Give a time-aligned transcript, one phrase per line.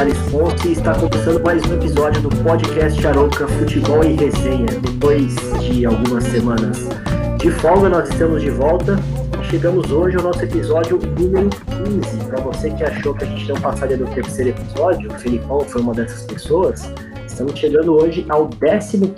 [0.00, 4.80] Thales Ponce e está começando mais um episódio do podcast Arouca Futebol e Resenha.
[4.80, 6.88] Depois de algumas semanas
[7.36, 8.96] de folga, nós estamos de volta
[9.50, 12.24] chegamos hoje ao nosso episódio número 15.
[12.28, 15.82] Para você que achou que a gente não passaria do terceiro episódio, o Felipão foi
[15.82, 16.90] uma dessas pessoas,
[17.26, 19.12] estamos chegando hoje ao 15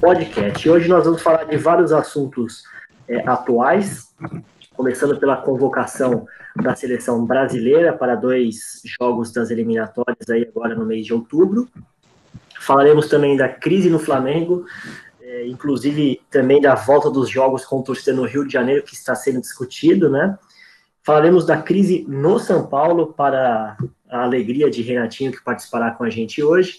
[0.00, 0.66] podcast.
[0.66, 2.64] E hoje nós vamos falar de vários assuntos
[3.06, 4.12] é, atuais,
[4.74, 6.26] começando pela convocação
[6.62, 11.68] da seleção brasileira para dois jogos das eliminatórias aí agora no mês de outubro.
[12.60, 14.64] Falaremos também da crise no Flamengo,
[15.20, 18.94] é, inclusive também da volta dos jogos com o torcida no Rio de Janeiro, que
[18.94, 20.38] está sendo discutido, né?
[21.02, 23.76] Falaremos da crise no São Paulo, para
[24.08, 26.78] a alegria de Renatinho, que participará com a gente hoje.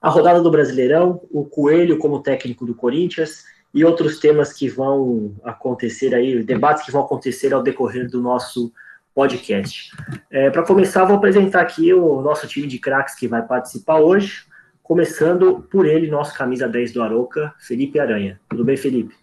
[0.00, 5.34] A rodada do Brasileirão, o Coelho como técnico do Corinthians e outros temas que vão
[5.44, 8.72] acontecer aí, debates que vão acontecer ao decorrer do nosso
[9.16, 9.90] podcast.
[10.30, 14.44] É, Para começar, vou apresentar aqui o nosso time de craques que vai participar hoje,
[14.82, 18.38] começando por ele, nosso camisa 10 do Aroca, Felipe Aranha.
[18.50, 19.16] Tudo bem, Felipe?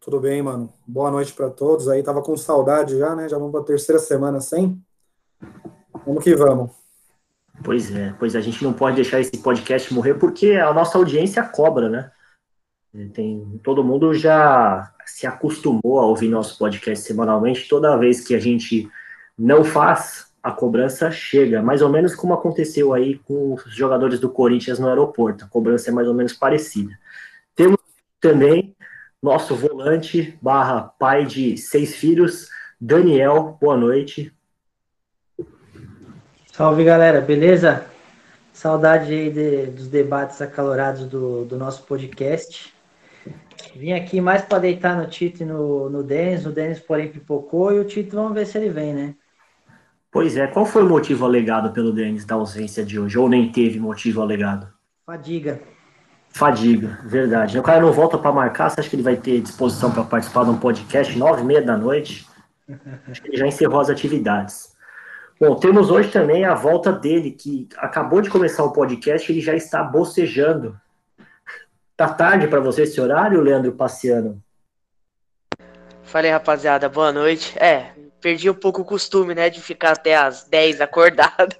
[0.00, 0.72] Tudo bem, mano.
[0.86, 1.88] Boa noite para todos.
[1.88, 3.28] Aí tava com saudade já, né?
[3.28, 4.80] Já vamos para a terceira semana sem.
[6.06, 6.70] Vamos que vamos.
[7.64, 11.42] Pois é, pois a gente não pode deixar esse podcast morrer porque a nossa audiência
[11.42, 12.12] cobra, né?
[13.12, 17.68] Tem, todo mundo já se acostumou a ouvir nosso podcast semanalmente.
[17.68, 18.88] Toda vez que a gente
[19.38, 21.62] não faz, a cobrança chega.
[21.62, 25.44] Mais ou menos como aconteceu aí com os jogadores do Corinthians no aeroporto.
[25.44, 26.92] A cobrança é mais ou menos parecida.
[27.54, 27.78] Temos
[28.20, 28.76] também
[29.22, 33.56] nosso volante barra pai de seis filhos, Daniel.
[33.60, 34.34] Boa noite.
[36.52, 37.86] Salve galera, beleza?
[38.52, 42.73] Saudade aí de, dos debates acalorados do, do nosso podcast.
[43.76, 46.46] Vim aqui mais para deitar no Tito e no, no Denis.
[46.46, 49.14] O Denis, porém, pipocou e o Tito, vamos ver se ele vem, né?
[50.10, 53.18] Pois é, qual foi o motivo alegado pelo Denis da ausência de hoje?
[53.18, 54.68] Ou nem teve motivo alegado?
[55.04, 55.60] Fadiga.
[56.28, 57.58] Fadiga, verdade.
[57.58, 60.44] O cara não volta para marcar, você acha que ele vai ter disposição para participar
[60.44, 62.26] de um podcast nove e meia da noite?
[63.08, 64.74] Acho que ele já encerrou as atividades.
[65.40, 69.54] Bom, temos hoje também a volta dele, que acabou de começar o podcast, ele já
[69.54, 70.78] está bocejando.
[71.96, 74.42] Tá tarde para você esse horário, Leandro Passiano?
[76.02, 77.56] Falei, rapaziada, boa noite.
[77.56, 81.54] É, perdi um pouco o costume, né, de ficar até as 10 acordado.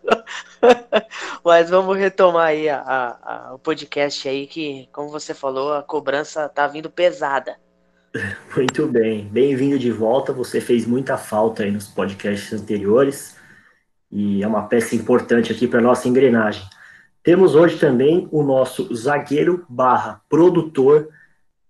[1.44, 5.84] Mas vamos retomar aí a, a, a, o podcast aí, que, como você falou, a
[5.84, 7.56] cobrança tá vindo pesada.
[8.56, 10.32] Muito bem, bem-vindo de volta.
[10.32, 13.36] Você fez muita falta aí nos podcasts anteriores
[14.10, 16.64] e é uma peça importante aqui para nossa engrenagem.
[17.24, 21.08] Temos hoje também o nosso zagueiro barra produtor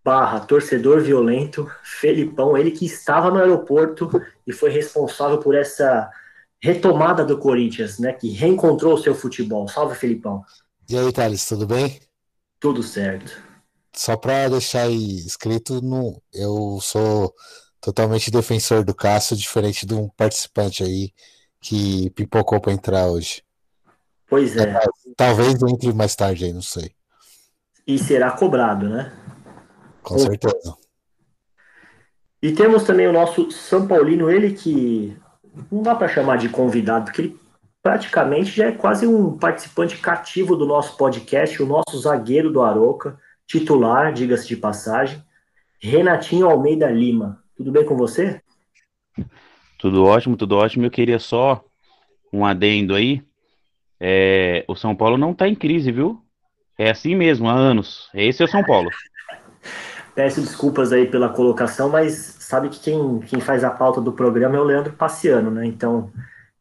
[0.05, 4.11] barra torcedor violento, Felipão, ele que estava no aeroporto
[4.47, 6.11] e foi responsável por essa
[6.61, 9.67] retomada do Corinthians, né, que reencontrou o seu futebol.
[9.67, 10.45] Salve, Felipão.
[10.89, 12.01] E aí, Thales, tudo bem?
[12.61, 13.33] Tudo certo.
[13.95, 17.33] Só para deixar aí escrito, no, eu sou
[17.81, 21.13] totalmente defensor do Cássio, diferente de um participante aí
[21.61, 23.44] que pipocou para entrar hoje.
[24.29, 24.81] Pois é.
[25.17, 26.93] Talvez entre mais tarde aí, não sei.
[27.87, 29.13] E será cobrado, né?
[30.03, 30.77] Com certeza.
[32.43, 35.17] E temos também o nosso São Paulino, ele que
[35.71, 37.41] não dá para chamar de convidado, porque ele
[37.83, 43.19] praticamente já é quase um participante cativo do nosso podcast, o nosso zagueiro do Aroca,
[43.47, 45.23] titular, diga-se de passagem,
[45.81, 47.43] Renatinho Almeida Lima.
[47.57, 48.41] Tudo bem com você?
[49.79, 50.85] Tudo ótimo, tudo ótimo.
[50.87, 51.63] Eu queria só
[52.33, 53.23] um adendo aí.
[54.07, 56.21] É, o São Paulo não está em crise, viu?
[56.77, 58.11] É assim mesmo, há anos.
[58.13, 58.91] Esse é o São Paulo.
[60.15, 64.57] Peço desculpas aí pela colocação, mas sabe que quem, quem faz a pauta do programa
[64.57, 65.65] é o Leandro Passiano, né?
[65.65, 66.13] Então,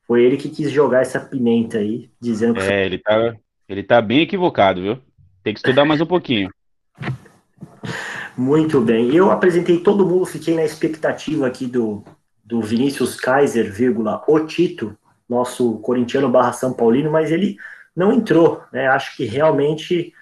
[0.08, 2.62] foi ele que quis jogar essa pimenta aí, dizendo que.
[2.62, 3.36] É, ele tá,
[3.68, 4.98] ele tá bem equivocado, viu?
[5.44, 6.50] Tem que estudar mais um pouquinho.
[8.38, 9.14] Muito bem.
[9.14, 12.06] Eu apresentei todo mundo, fiquei na expectativa aqui do,
[12.42, 14.98] do Vinícius Kaiser, vírgula, o Tito,
[15.30, 17.58] nosso corintiano barra São Paulino, mas ele
[17.96, 18.88] não entrou, né?
[18.88, 20.14] Acho que realmente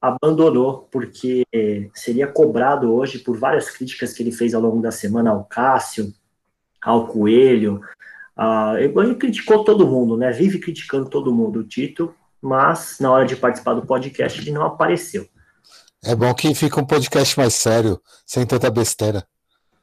[0.00, 1.46] abandonou, porque
[1.94, 6.12] seria cobrado hoje por várias críticas que ele fez ao longo da semana ao Cássio,
[6.82, 7.80] ao Coelho.
[8.36, 10.32] Uh, ele criticou todo mundo, né?
[10.32, 14.64] Vive criticando todo mundo, o Tito, mas na hora de participar do podcast ele não
[14.64, 15.28] apareceu.
[16.04, 19.24] É bom que fica um podcast mais sério, sem tanta besteira.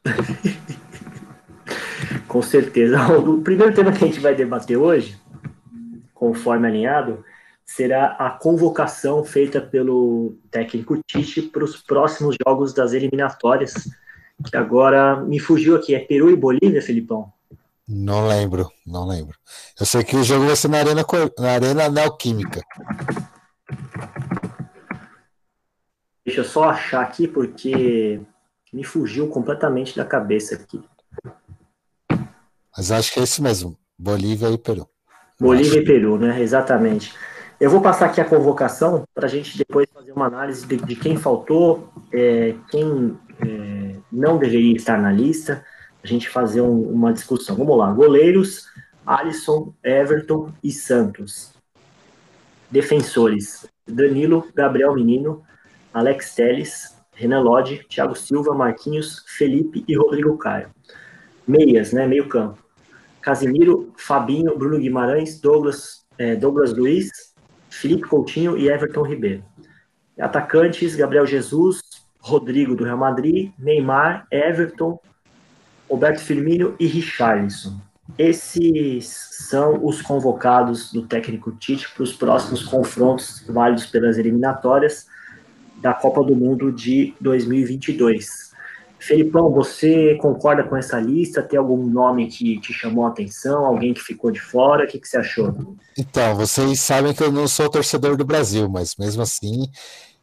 [2.40, 2.98] Com certeza.
[3.20, 5.20] O primeiro tema que a gente vai debater hoje,
[6.14, 7.22] conforme alinhado,
[7.66, 13.74] será a convocação feita pelo técnico Tite para os próximos jogos das eliminatórias,
[14.50, 17.30] que agora me fugiu aqui, é Peru e Bolívia, Felipão?
[17.86, 19.36] Não lembro, não lembro.
[19.78, 21.06] Eu sei que o jogo vai ser na Arena,
[21.38, 22.62] na arena Neoquímica.
[26.26, 28.22] Deixa eu só achar aqui, porque
[28.72, 30.82] me fugiu completamente da cabeça aqui.
[32.80, 33.78] Mas acho que é isso mesmo.
[33.98, 34.88] Bolívia e Peru.
[35.38, 36.42] Bolívia e Peru, né?
[36.42, 37.14] Exatamente.
[37.60, 40.96] Eu vou passar aqui a convocação para a gente depois fazer uma análise de, de
[40.96, 45.62] quem faltou, é, quem é, não deveria estar na lista,
[46.02, 47.58] a gente fazer um, uma discussão.
[47.58, 47.92] Vamos lá.
[47.92, 48.68] Goleiros,
[49.06, 51.52] Alisson, Everton e Santos.
[52.72, 55.44] Defensores, Danilo, Gabriel Menino,
[55.94, 60.70] Alex Teles, Renan Lodge, Thiago Silva, Marquinhos, Felipe e Rodrigo Caio.
[61.46, 62.08] Meias, né?
[62.08, 62.69] Meio campo.
[63.30, 67.12] Casimiro, Fabinho, Bruno Guimarães, Douglas, é, Douglas Luiz,
[67.70, 69.44] Felipe Coutinho e Everton Ribeiro.
[70.20, 71.80] Atacantes, Gabriel Jesus,
[72.20, 75.00] Rodrigo do Real Madrid, Neymar, Everton,
[75.88, 77.80] Roberto Firmino e Richarlison.
[78.18, 79.06] Esses
[79.48, 85.06] são os convocados do técnico Tite para os próximos confrontos válidos pelas eliminatórias
[85.78, 88.49] da Copa do Mundo de 2022.
[89.00, 91.42] Felipão, você concorda com essa lista?
[91.42, 93.66] Tem algum nome que te chamou a atenção?
[93.66, 94.84] Alguém que ficou de fora?
[94.84, 95.76] O que, que você achou?
[95.98, 99.70] Então, vocês sabem que eu não sou torcedor do Brasil, mas mesmo assim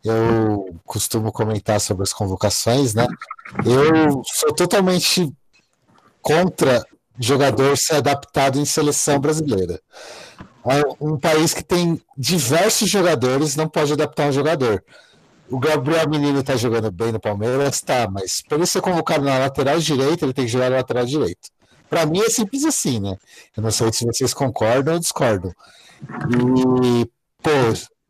[0.04, 3.06] eu costumo comentar sobre as convocações, né?
[3.64, 5.32] Eu sou totalmente
[6.22, 6.84] contra
[7.18, 9.80] jogador ser adaptado em seleção brasileira.
[11.00, 14.82] Um país que tem diversos jogadores não pode adaptar um jogador.
[15.48, 19.38] O Gabriel Menino tá jogando bem no Palmeiras, tá, mas para ele ser convocado na
[19.38, 21.48] lateral direita, ele tem que jogar na lateral direito.
[21.88, 23.16] Para mim é simples assim, né?
[23.56, 25.52] Eu não sei se vocês concordam ou discordam.
[26.02, 27.08] E,
[27.40, 27.50] pô,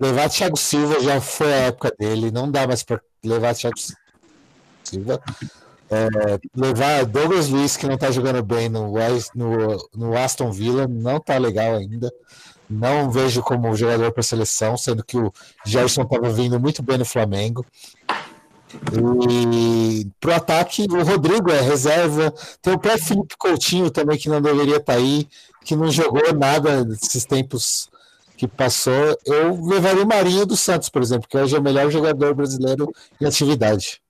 [0.00, 3.76] levar Thiago Silva já foi a época dele, não dá mais para levar Thiago
[4.82, 5.20] Silva.
[5.88, 8.92] É, levar Douglas Luiz, que não tá jogando bem no,
[9.34, 12.12] no, no Aston Villa, não tá legal ainda.
[12.68, 15.32] Não vejo como jogador para seleção, sendo que o
[15.64, 17.64] Gerson estava vindo muito bem no Flamengo.
[18.98, 22.34] E pro ataque, o Rodrigo é reserva.
[22.60, 25.28] Tem o próprio Felipe Coutinho também, que não deveria estar tá aí,
[25.64, 27.88] que não jogou nada nesses tempos
[28.36, 29.16] que passou.
[29.24, 32.92] Eu levaria o Marinho do Santos, por exemplo, que hoje é o melhor jogador brasileiro
[33.20, 34.00] em atividade.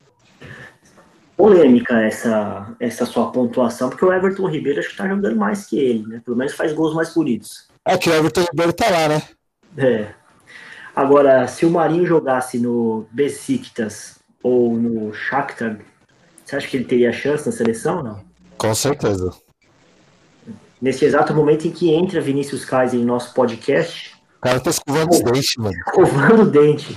[1.37, 5.79] Polêmica essa, essa sua pontuação, porque o Everton Ribeiro acho que está jogando mais que
[5.79, 6.23] ele, né?
[6.25, 7.69] Pelo menos faz gols mais bonitos.
[7.85, 9.23] É que o Everton Ribeiro tá lá, né?
[9.77, 10.09] É.
[10.95, 15.79] Agora, se o Marinho jogasse no Besiktas ou no Shakhtar,
[16.43, 18.25] você acha que ele teria chance na seleção ou não?
[18.57, 19.31] Com certeza.
[20.81, 24.15] Nesse exato momento em que entra Vinícius Kaiser em nosso podcast.
[24.39, 25.77] O cara tá escovando os dentes, mano.
[25.87, 26.97] Escovando o dente.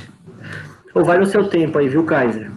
[0.95, 2.51] Ou vai no seu tempo aí, viu, Kaiser?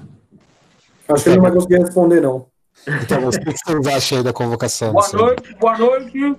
[1.08, 2.46] Acho que ele não vai conseguir responder, não.
[2.86, 4.92] Então, o que vocês acham aí da convocação?
[4.92, 6.36] Boa noite, boa noite.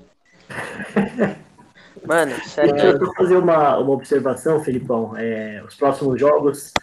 [2.06, 2.76] Mano, sério.
[2.78, 5.16] Eu vou fazer uma, uma observação, Felipão.
[5.18, 6.74] É, os próximos jogos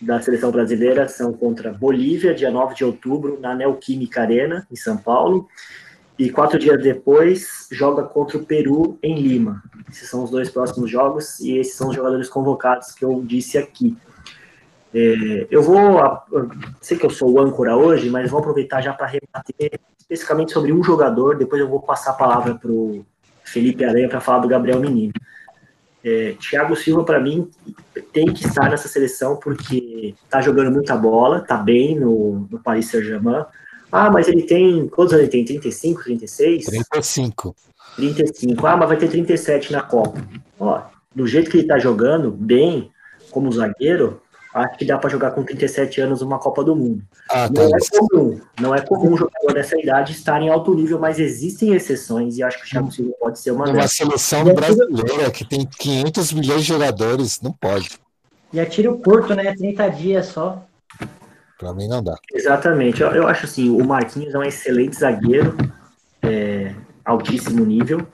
[0.00, 4.96] da seleção brasileira são contra Bolívia, dia 9 de outubro, na Neoquímica Arena, em São
[4.96, 5.48] Paulo.
[6.18, 9.62] E quatro dias depois, joga contra o Peru, em Lima.
[9.88, 13.56] Esses são os dois próximos jogos e esses são os jogadores convocados que eu disse
[13.56, 13.96] aqui.
[14.94, 16.00] É, eu vou,
[16.80, 20.72] sei que eu sou o âncora hoje, mas vou aproveitar já para rebater especificamente sobre
[20.72, 23.04] um jogador, depois eu vou passar a palavra para o
[23.44, 25.12] Felipe Aranha para falar do Gabriel Menino.
[26.02, 27.50] É, Thiago Silva, para mim,
[28.12, 32.86] tem que estar nessa seleção porque está jogando muita bola, está bem no, no Paris
[32.88, 33.44] Saint-Germain.
[33.90, 34.88] Ah, mas ele tem.
[34.88, 35.44] Quantos anos ele tem?
[35.44, 36.66] 35, 36?
[36.66, 37.54] 35.
[37.96, 38.66] 35.
[38.66, 40.22] Ah, mas vai ter 37 na Copa.
[40.58, 40.82] Ó,
[41.14, 42.90] do jeito que ele está jogando, bem,
[43.30, 44.20] como zagueiro,
[44.58, 47.02] acho que dá para jogar com 37 anos uma Copa do Mundo.
[47.30, 50.74] Ah, tá não é comum, não é comum um jogador dessa idade estar em alto
[50.74, 53.92] nível, mas existem exceções e acho que o Thiago Silva pode ser uma Uma dessas.
[53.92, 57.98] seleção brasileira que tem 500 milhões de jogadores, não pode.
[58.52, 59.54] E atira o curto, né?
[59.54, 60.64] 30 dias só.
[61.58, 62.14] Para mim não dá.
[62.32, 63.02] Exatamente.
[63.02, 65.56] Eu, eu, acho assim, o Marquinhos é um excelente zagueiro,
[66.22, 66.72] é,
[67.04, 68.06] altíssimo nível.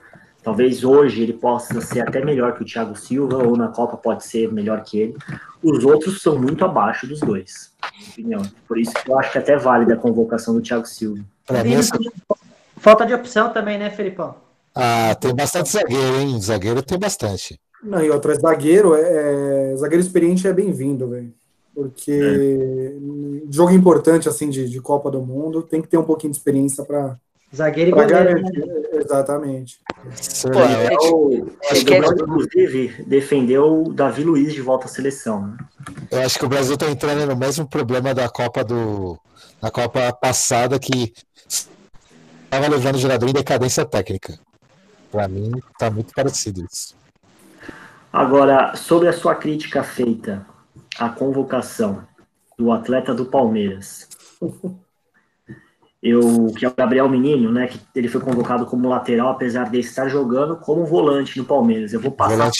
[0.45, 4.23] Talvez hoje ele possa ser até melhor que o Thiago Silva, ou na Copa pode
[4.23, 5.15] ser melhor que ele.
[5.63, 7.71] Os outros são muito abaixo dos dois,
[8.11, 8.43] opinião.
[8.67, 11.25] Por isso que eu acho que é até válida a convocação do Thiago Silva.
[11.63, 12.11] Mim,
[12.77, 14.35] Falta de opção também, né, Felipão?
[14.75, 16.39] Ah, tem bastante zagueiro, hein?
[16.39, 17.59] Zagueiro tem bastante.
[17.81, 21.33] Não, e outra, zagueiro, é, é zagueiro experiente é bem-vindo, velho.
[21.73, 22.93] Porque é.
[23.51, 26.85] jogo importante, assim, de, de Copa do Mundo, tem que ter um pouquinho de experiência
[26.85, 27.17] para
[27.55, 28.41] Zagueiro e goleiro.
[28.41, 28.51] Né?
[28.93, 29.79] Exatamente.
[30.51, 31.49] Pô, é, o, o
[32.21, 35.47] inclusive, defendeu o Davi Luiz de volta à seleção.
[35.47, 35.57] Né?
[36.11, 39.17] Eu acho que o Brasil está entrando no mesmo problema da Copa do.
[39.61, 41.13] da Copa passada, que
[42.49, 44.37] tava levando o jogador em decadência técnica.
[45.11, 46.95] Para mim, tá muito parecido isso.
[48.11, 50.45] Agora, sobre a sua crítica feita
[50.97, 52.03] à convocação
[52.57, 54.07] do atleta do Palmeiras,
[56.05, 59.79] eu, que é o Gabriel Menino, né, que ele foi convocado como lateral, apesar de
[59.79, 61.93] estar jogando como volante no Palmeiras.
[61.93, 62.51] Eu vou passar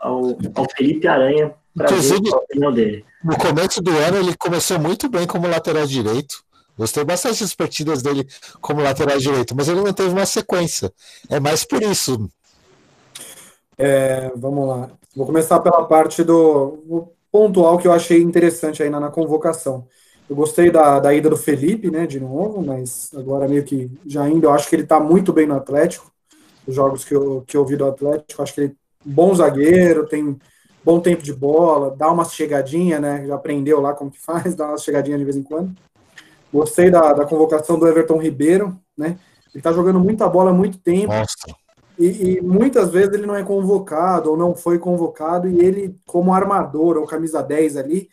[0.00, 3.04] ao, ao Felipe Aranha para ver a opinião dele.
[3.22, 6.42] No começo do ano, ele começou muito bem como lateral direito.
[6.76, 8.26] Gostei bastante das partidas dele
[8.60, 10.92] como lateral direito, mas ele não teve uma sequência.
[11.30, 12.28] É mais por isso.
[13.78, 14.90] É, vamos lá.
[15.14, 19.86] Vou começar pela parte do pontual que eu achei interessante aí na, na convocação.
[20.28, 24.28] Eu gostei da, da ida do Felipe, né, de novo, mas agora meio que já
[24.28, 26.10] indo, eu acho que ele tá muito bem no Atlético.
[26.66, 28.74] Os jogos que eu, que eu vi do Atlético, acho que ele é
[29.04, 30.38] bom zagueiro, tem
[30.84, 34.68] bom tempo de bola, dá uma chegadinha, né, já aprendeu lá como que faz, dá
[34.68, 35.74] uma chegadinha de vez em quando.
[36.52, 39.18] Gostei da, da convocação do Everton Ribeiro, né,
[39.54, 41.34] ele tá jogando muita bola há muito tempo, Nossa,
[41.98, 46.32] e, e muitas vezes ele não é convocado ou não foi convocado, e ele, como
[46.32, 48.08] armador ou camisa 10 ali,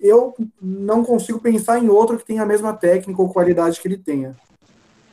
[0.00, 3.98] eu não consigo pensar em outro que tenha a mesma técnica ou qualidade que ele
[3.98, 4.36] tenha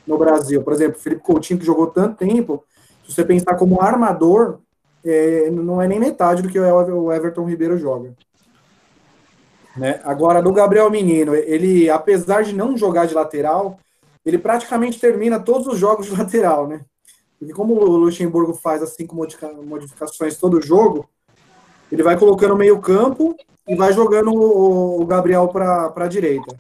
[0.06, 0.64] no Brasil.
[0.64, 2.64] Por exemplo, Felipe Coutinho, que jogou tanto tempo,
[3.06, 4.60] se você pensar como armador,
[5.04, 8.14] é, não é nem metade do que o Everton Ribeiro joga.
[9.76, 10.02] Né?
[10.04, 13.80] Agora, do Gabriel Menino, ele, apesar de não jogar de lateral,
[14.26, 16.82] ele praticamente termina todos os jogos de lateral, né?
[17.40, 21.10] Porque como o Luxemburgo faz assim com modifica- modificações todo jogo,
[21.92, 23.36] ele vai colocando meio campo
[23.68, 26.56] e vai jogando o o Gabriel para a direita.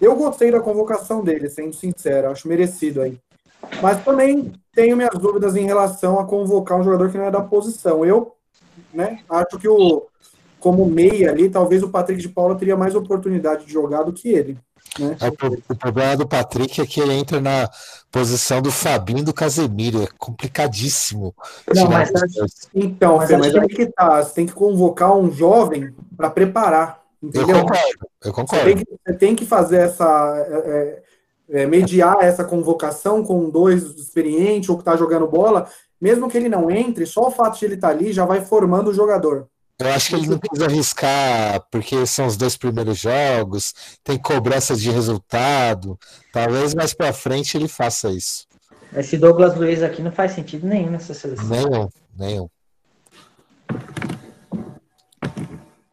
[0.00, 3.20] Eu gostei da convocação dele, sendo sincero, acho merecido aí.
[3.80, 7.40] Mas também tenho minhas dúvidas em relação a convocar um jogador que não é da
[7.40, 8.04] posição.
[8.04, 8.34] Eu
[8.92, 10.06] né, acho que o
[10.62, 14.28] como meia ali, talvez o Patrick de Paula teria mais oportunidade de jogar do que
[14.28, 14.56] ele.
[14.98, 15.16] Né?
[15.20, 17.68] é o, pro- o problema do Patrick é que ele entra na
[18.10, 20.02] posição do Fabinho e do Casemiro.
[20.02, 21.34] É complicadíssimo.
[21.74, 22.10] Não, mas.
[22.74, 24.22] Então, Mas Fê, mas aí que tá.
[24.22, 27.00] Você tem que convocar um jovem para preparar.
[27.22, 27.60] Eu Entendeu?
[27.60, 27.80] concordo,
[28.24, 28.64] eu Você concordo.
[28.64, 30.36] tem, que, você tem que fazer essa.
[30.48, 31.02] é,
[31.50, 35.68] é, é, mediar essa convocação com dois experientes ou que tá jogando bola,
[36.00, 38.88] mesmo que ele não entre, só o fato de ele estar ali já vai formando
[38.90, 39.46] o jogador.
[39.78, 43.74] Eu acho que ele não quis arriscar, porque são os dois primeiros jogos,
[44.04, 45.98] tem cobrança de resultado.
[46.32, 48.46] Talvez mais pra frente ele faça isso.
[48.94, 51.46] Esse Douglas Luiz aqui não faz sentido nenhum nessa seleção.
[51.48, 52.48] Nenhum, nenhum.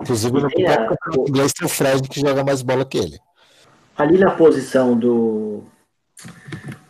[0.01, 3.17] Inclusive, no a- campeonato inglês tem o Fred que joga mais bola que ele.
[3.97, 5.63] Ali na posição do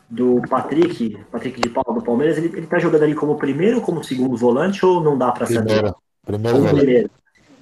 [0.09, 3.83] do Patrick, Patrick de Paula do Palmeiras, ele, ele tá jogando ali como primeiro ou
[3.83, 5.93] como segundo volante ou não dá para saber?
[6.29, 7.09] Primeiro, primeiro.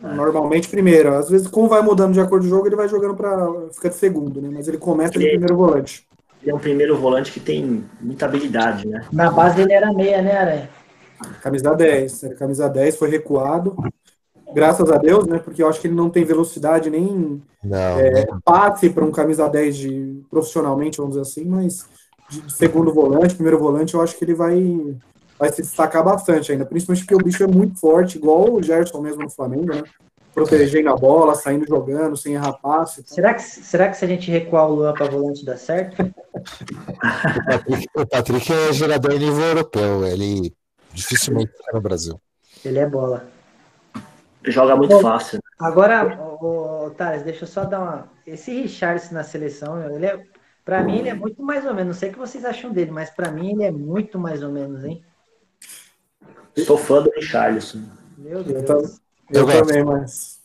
[0.01, 1.15] Normalmente primeiro.
[1.15, 3.89] Às vezes, como vai mudando de acordo com o jogo, ele vai jogando para fica
[3.89, 4.49] de segundo, né?
[4.51, 6.05] Mas ele começa de Ele- primeiro volante.
[6.41, 9.05] Ele é um primeiro volante que tem muita habilidade, né?
[9.11, 10.69] Na base ele era meia, né, Aranha?
[11.41, 12.23] Camisa 10.
[12.23, 13.75] Era camisa 10, foi recuado.
[14.53, 15.39] Graças a Deus, né?
[15.39, 19.47] Porque eu acho que ele não tem velocidade nem Não, é, passe para um camisa
[19.49, 21.85] 10 de, profissionalmente, vamos dizer assim, mas
[22.29, 24.95] de segundo volante, primeiro volante, eu acho que ele vai,
[25.37, 29.01] vai se destacar bastante ainda, principalmente porque o bicho é muito forte, igual o Gerson
[29.01, 29.83] mesmo no Flamengo, né?
[30.33, 33.01] Protegendo a bola, saindo jogando, sem errar passe.
[33.01, 35.99] Então, Será que, será que se a gente recuar o Luan para volante dá certo?
[36.03, 40.05] o Patrick, o Patrick é jogador em nível europeu.
[40.05, 40.53] Ele
[40.93, 42.21] dificilmente está no Brasil.
[42.63, 43.25] Ele é bola.
[44.45, 45.39] Joga muito Bom, fácil.
[45.59, 48.07] Agora, ô, ô, Thales, deixa eu só dar uma.
[48.25, 50.23] Esse Richardson na seleção, meu, ele é.
[50.63, 51.95] Pra mim, ele é muito mais ou menos.
[51.95, 54.51] Não sei o que vocês acham dele, mas pra mim ele é muito mais ou
[54.51, 55.01] menos, hein?
[56.65, 57.81] Sou fã do Richarlison.
[58.17, 58.99] Meu Eu Deus.
[59.31, 59.67] eu Eu gosto.
[59.67, 60.41] também, mas.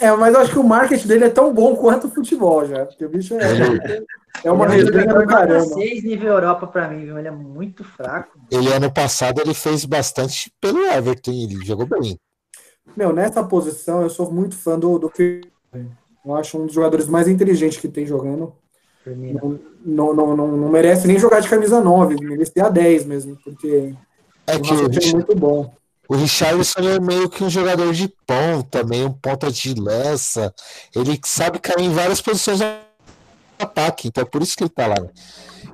[0.00, 2.86] É, mas eu acho que o marketing dele é tão bom quanto o futebol já.
[2.86, 4.02] Porque o bicho é,
[4.44, 5.58] é uma Ele é resenha do caramba.
[5.64, 7.18] nota 6 nível Europa pra mim, viu?
[7.18, 8.38] Ele é muito fraco.
[8.50, 11.32] Ele, ano passado, ele fez bastante pelo Everton.
[11.32, 12.18] Ele jogou bem.
[12.96, 15.12] Meu, nessa posição eu sou muito fã do, do.
[16.24, 18.52] Eu acho um dos jogadores mais inteligentes que tem jogando.
[19.84, 23.38] Não, não, não, não merece nem jogar de camisa 9, merece ter a 10 mesmo,
[23.42, 23.94] porque
[24.48, 25.72] É o que o, é Rich- muito bom.
[26.08, 30.54] o Richarlison é meio que um jogador de ponta, meio um ponta de lança.
[30.94, 32.66] Ele sabe cair em várias posições no
[33.58, 34.96] ataque, então é por isso que ele tá lá.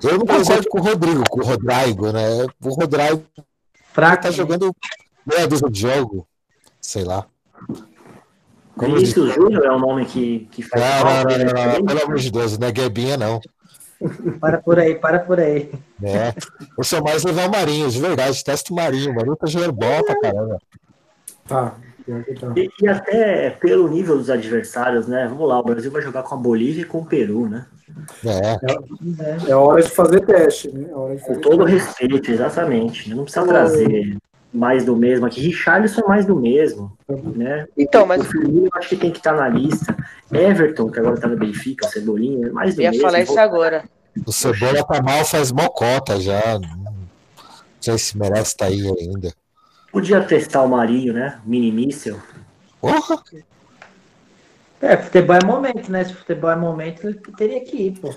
[0.02, 2.46] Eu não concordo com o Rodrigo, com o Rodrigo, né?
[2.62, 3.24] O Rodrigo
[3.92, 4.22] Fraco.
[4.22, 4.34] tá né?
[4.34, 4.74] jogando
[5.24, 6.26] meia dúzia de jogo,
[6.80, 7.26] sei lá.
[8.76, 11.44] Como Vinícius Júnior é um nome que, que faz Não, não, né?
[11.44, 13.40] não, não, pelo amor de Deus, não é Guebinha, não.
[14.40, 15.70] Para por aí, para por aí.
[16.02, 16.32] É.
[16.76, 18.44] Eu sou mais levar o Marinho, de verdade.
[18.44, 19.12] Testa o Marinho.
[19.12, 20.58] O Marinho tá jogando bola pra caramba.
[21.46, 21.74] Tá,
[22.40, 22.52] tá.
[22.56, 25.26] E, e até pelo nível dos adversários, né?
[25.28, 27.66] Vamos lá, o Brasil vai jogar com a Bolívia e com o Peru, né?
[28.24, 29.50] É.
[29.50, 30.88] é hora de fazer teste, né?
[30.90, 31.86] É hora de fazer Com todo teste.
[31.86, 33.14] respeito, exatamente.
[33.14, 34.16] Não precisa trazer
[34.52, 35.40] mais do mesmo aqui.
[35.40, 37.66] Richarlison é mais do mesmo, né?
[37.76, 38.22] Então, mas...
[38.22, 39.96] O Firmino eu acho que tem que estar na lista.
[40.32, 43.02] Everton, que agora tá no Benfica, Cebolinha, é mais do eu mesmo.
[43.02, 43.84] ia falar isso agora.
[44.26, 46.58] O Cebola tá mal, faz mocota já.
[46.58, 47.08] Não
[47.80, 49.32] sei se merece estar tá aí ainda.
[49.90, 51.40] Podia testar o Marinho, né?
[51.44, 52.20] Mini míssel.
[52.80, 53.22] Porra!
[54.80, 56.04] É, futebol é momento, né?
[56.04, 58.14] Se futebol é momento, ele teria que ir, pô.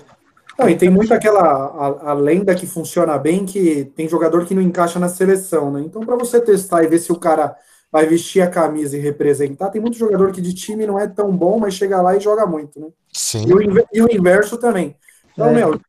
[0.58, 4.54] Não, e tem muito aquela a, a, lenda que funciona bem, que tem jogador que
[4.54, 5.80] não encaixa na seleção, né?
[5.80, 7.56] Então, para você testar e ver se o cara
[7.92, 11.34] vai vestir a camisa e representar, tem muito jogador que de time não é tão
[11.34, 12.88] bom, mas chega lá e joga muito, né?
[13.12, 13.46] Sim.
[13.46, 14.96] E o, e o inverso também.
[15.38, 15.52] Então, é.
[15.52, 15.80] meu,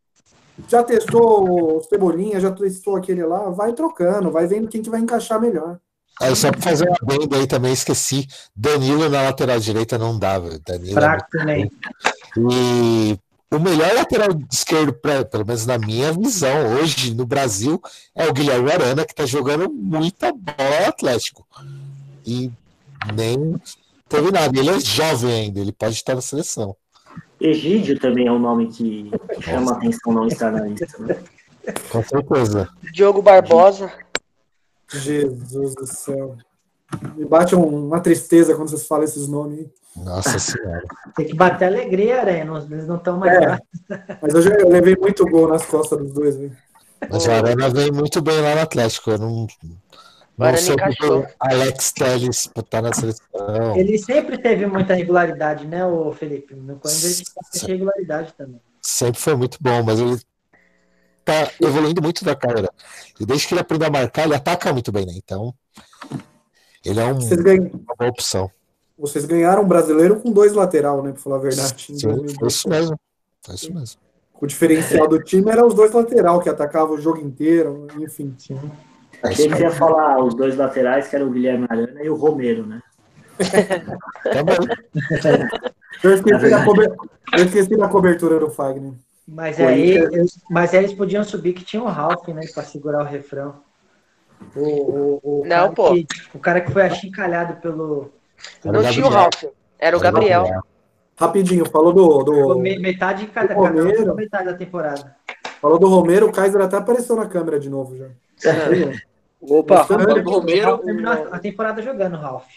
[0.67, 4.99] já testou o Cebolinha, já testou aquele lá, vai trocando, vai vendo quem que vai
[4.99, 5.79] encaixar melhor.
[6.21, 8.27] Aí só para fazer uma benda aí também, esqueci.
[8.55, 10.59] Danilo na lateral direita não dava.
[10.59, 11.71] Danilo é Fraco é também.
[12.37, 13.17] E
[13.49, 17.81] o melhor lateral esquerdo, pra, pelo menos na minha visão, hoje no Brasil,
[18.13, 21.47] é o Guilherme Arana, que tá jogando muita bola no Atlético.
[22.23, 22.51] E
[23.15, 23.59] nem
[24.07, 24.59] teve nada.
[24.59, 26.75] Ele é jovem ainda, ele pode estar na seleção.
[27.39, 31.17] Egídio também é um nome que chama atenção não estar na lista, né?
[31.89, 32.69] Com certeza.
[32.93, 33.91] Diogo Barbosa.
[34.91, 36.36] Jesus do céu.
[37.15, 39.67] Me bate uma tristeza quando vocês falam esses nomes.
[39.96, 40.84] Nossa Senhora.
[41.15, 42.48] Tem que bater alegria, Aranha.
[42.69, 43.60] Eles não estão mais é,
[44.22, 46.36] Mas eu, já, eu levei muito gol nas costas dos dois.
[46.36, 46.51] Viu?
[47.10, 49.12] Mas o Arana vem muito bem lá no Atlético.
[49.12, 49.48] Eu não,
[50.39, 53.75] não sei o Alex Telles tá na seleção.
[53.75, 56.55] Ele sempre teve muita regularidade, né, o Felipe?
[56.55, 58.62] No Corinthians ele tem regularidade também.
[58.81, 60.17] Sempre foi muito bom, mas ele
[61.25, 62.69] tá evoluindo muito da carreira.
[63.19, 65.13] E desde que ele aprendeu a marcar, ele ataca muito bem, né?
[65.15, 65.53] Então,
[66.86, 68.50] ele é um, uma boa opção.
[68.97, 71.12] Vocês ganharam um brasileiro com dois lateral, né?
[71.12, 71.97] Pra falar a verdade.
[71.97, 72.99] Sim, foi isso mesmo.
[73.41, 73.99] Foi isso mesmo.
[74.41, 78.34] O diferencial do time era os dois lateral que atacavam o jogo inteiro, enfim.
[78.38, 78.60] Sim.
[79.23, 82.15] Achei que você ia falar os dois laterais, que era o Guilherme Arana e o
[82.15, 82.82] Romero, né?
[84.23, 84.53] tá bom.
[86.01, 88.93] Eu esqueci, da cobertura, eu esqueci da cobertura do Fagner.
[89.27, 92.41] Mas aí, eles, mas aí eles podiam subir que tinha o Ralph, né?
[92.53, 93.55] Pra segurar o refrão.
[94.55, 95.93] O, o, o Não, pô.
[95.93, 98.12] Que, o cara que foi achincalhado pelo.
[98.62, 99.43] pelo não tinha o Ralph,
[99.77, 100.45] era o Gabriel.
[101.17, 102.23] Rapidinho, falou do.
[102.23, 105.15] do metade de cada, Romero, metade da temporada.
[105.62, 108.05] Falou do Romero, o Kaiser até apareceu na câmera de novo já.
[108.45, 108.93] É.
[109.41, 110.82] Opa, falou do Romero.
[111.32, 112.47] A temporada jogando, Ralph.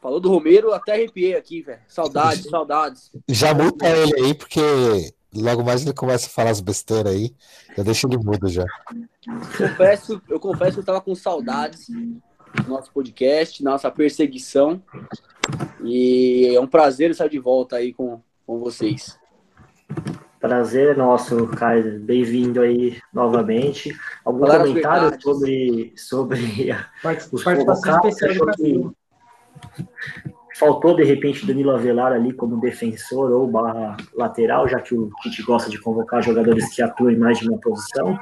[0.00, 1.80] Falou do Romero, até arrepiei aqui, velho.
[1.86, 3.10] Saudades, saudades.
[3.28, 4.60] Já muta ele aí, porque
[5.34, 7.34] logo mais ele começa a falar as besteiras aí.
[7.76, 8.64] Eu deixo ele mudo já.
[9.56, 14.82] Confesso, eu confesso que eu tava com saudades do nosso podcast, nossa perseguição.
[15.84, 19.18] E é um prazer estar de volta aí com, com vocês.
[20.40, 22.00] Prazer é nosso, Kaiser.
[22.00, 23.94] Bem-vindo aí novamente.
[24.24, 26.40] Algum Falar comentário sobre, sobre
[27.30, 28.96] os participação especial do
[30.58, 35.42] Faltou, de repente, Danilo Avelar ali como defensor ou barra lateral, já que o Tite
[35.42, 38.18] gosta de convocar jogadores que atuam em mais de uma posição?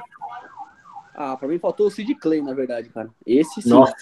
[1.21, 3.09] Ah, pra mim faltou o Sid Clay, na verdade, cara.
[3.25, 3.67] Esse sim.
[3.67, 3.93] Nossa.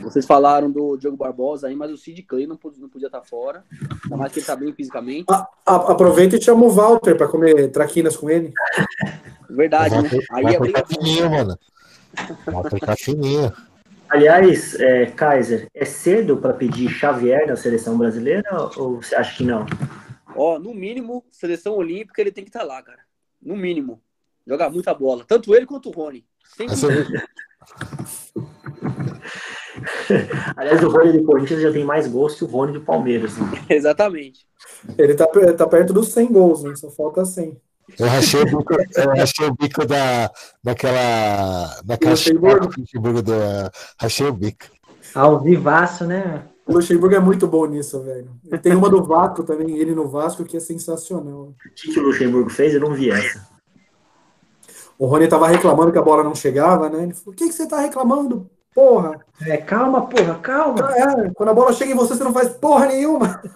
[0.00, 3.22] Vocês falaram do Diogo Barbosa aí, mas o Sid Clay não podia, não podia estar
[3.22, 3.64] fora.
[4.04, 5.24] Ainda mais que ele tá bem fisicamente.
[5.30, 8.52] A, a, aproveita e chama o Walter pra comer traquinas com ele.
[9.48, 10.10] Verdade, né?
[10.32, 10.74] Aí é bem.
[10.86, 11.58] Fininho, mano.
[12.44, 13.50] Walter tá fininho.
[14.10, 19.44] Aliás, é, Kaiser, é cedo para pedir Xavier na seleção brasileira ou você acha que
[19.44, 19.64] não?
[20.36, 23.00] Ó, no mínimo, seleção olímpica ele tem que estar tá lá, cara.
[23.40, 23.98] No mínimo.
[24.46, 25.24] Jogar muita bola.
[25.26, 26.28] Tanto ele quanto o Rony.
[26.56, 26.68] Sem
[30.56, 33.36] Aliás, o Rony do Corinthians já tem mais gols que o Rony do Palmeiras.
[33.38, 33.64] Né?
[33.70, 34.40] Exatamente.
[34.98, 36.74] Ele tá, tá perto dos 100 gols, né?
[36.76, 37.60] Só falta 100.
[37.98, 40.30] Eu achei o bico, eu achei o bico da,
[40.62, 41.80] daquela.
[41.84, 42.70] daquela Luxemburgo.
[42.78, 44.66] Luxemburgo do, uh, achei o bico.
[45.14, 46.44] Ao vivaço, né?
[46.66, 48.30] O Luxemburgo é muito bom nisso, velho.
[48.62, 51.48] Tem uma do Vasco também, ele no Vasco, que é sensacional.
[51.48, 52.74] O que, que o Luxemburgo fez?
[52.74, 53.49] Eu não vi essa.
[55.00, 57.04] O Rony tava reclamando que a bola não chegava, né?
[57.04, 58.50] Ele falou: o que, que você tá reclamando?
[58.74, 59.18] Porra!
[59.46, 60.92] É, calma, porra, calma.
[60.94, 63.40] É, quando a bola chega em você, você não faz porra nenhuma.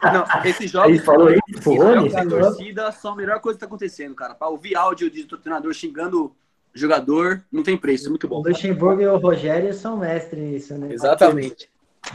[0.00, 3.66] Não, esses jogos, Ele falou isso, jogos da torcida são a melhor coisa que tá
[3.66, 4.34] acontecendo, cara.
[4.34, 6.32] Pra ouvir áudio de treinador xingando
[6.72, 8.40] jogador, não tem preço, é muito bom.
[8.40, 10.92] O Luxemburgo e o Rogério são mestres nisso, né?
[10.92, 11.68] Exatamente.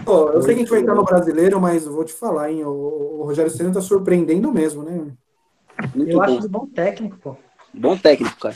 [0.06, 2.64] Pô, eu sei que a gente vai entrar no brasileiro, mas vou te falar, hein?
[2.64, 5.12] O, o Rogério Senna tá surpreendendo mesmo, né?
[5.94, 6.38] Muito eu bom.
[6.38, 7.36] acho bom técnico, pô.
[7.74, 8.56] Bom técnico, cara.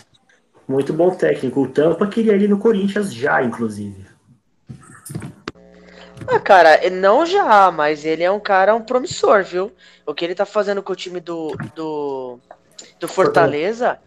[0.67, 1.61] Muito bom técnico.
[1.61, 4.05] O Tampa queria ele no Corinthians já, inclusive.
[6.27, 9.71] Ah, cara, não já, mas ele é um cara um promissor, viu?
[10.05, 12.39] O que ele tá fazendo com o time do, do,
[12.99, 13.99] do Fortaleza,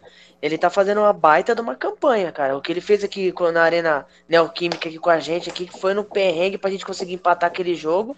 [0.43, 2.57] ele tá fazendo uma baita de uma campanha, cara.
[2.57, 5.95] O que ele fez aqui na Arena Neoquímica aqui com a gente, aqui, que foi
[5.95, 8.17] no perrengue pra gente conseguir empatar aquele jogo.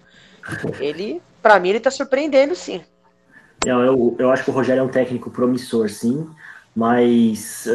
[0.78, 2.82] Ele, pra mim, ele tá surpreendendo, sim.
[3.66, 6.26] Não, eu, eu acho que o Rogério é um técnico promissor, sim.
[6.74, 7.66] Mas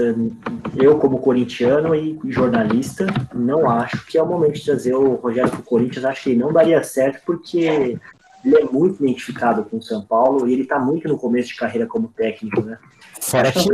[0.78, 5.52] eu, como corintiano e jornalista, não acho que é o momento de trazer o Rogério
[5.52, 6.06] para o Corinthians.
[6.06, 8.00] Acho que ele não daria certo, porque ele
[8.46, 11.86] é muito identificado com o São Paulo e ele está muito no começo de carreira
[11.86, 12.78] como técnico, né?
[13.20, 13.70] Fora que,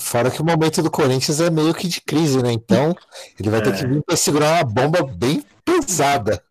[0.00, 2.52] fora que o momento do Corinthians é meio que de crise, né?
[2.52, 2.94] Então,
[3.38, 3.62] ele vai é.
[3.62, 6.42] ter que vir para segurar uma bomba bem pesada.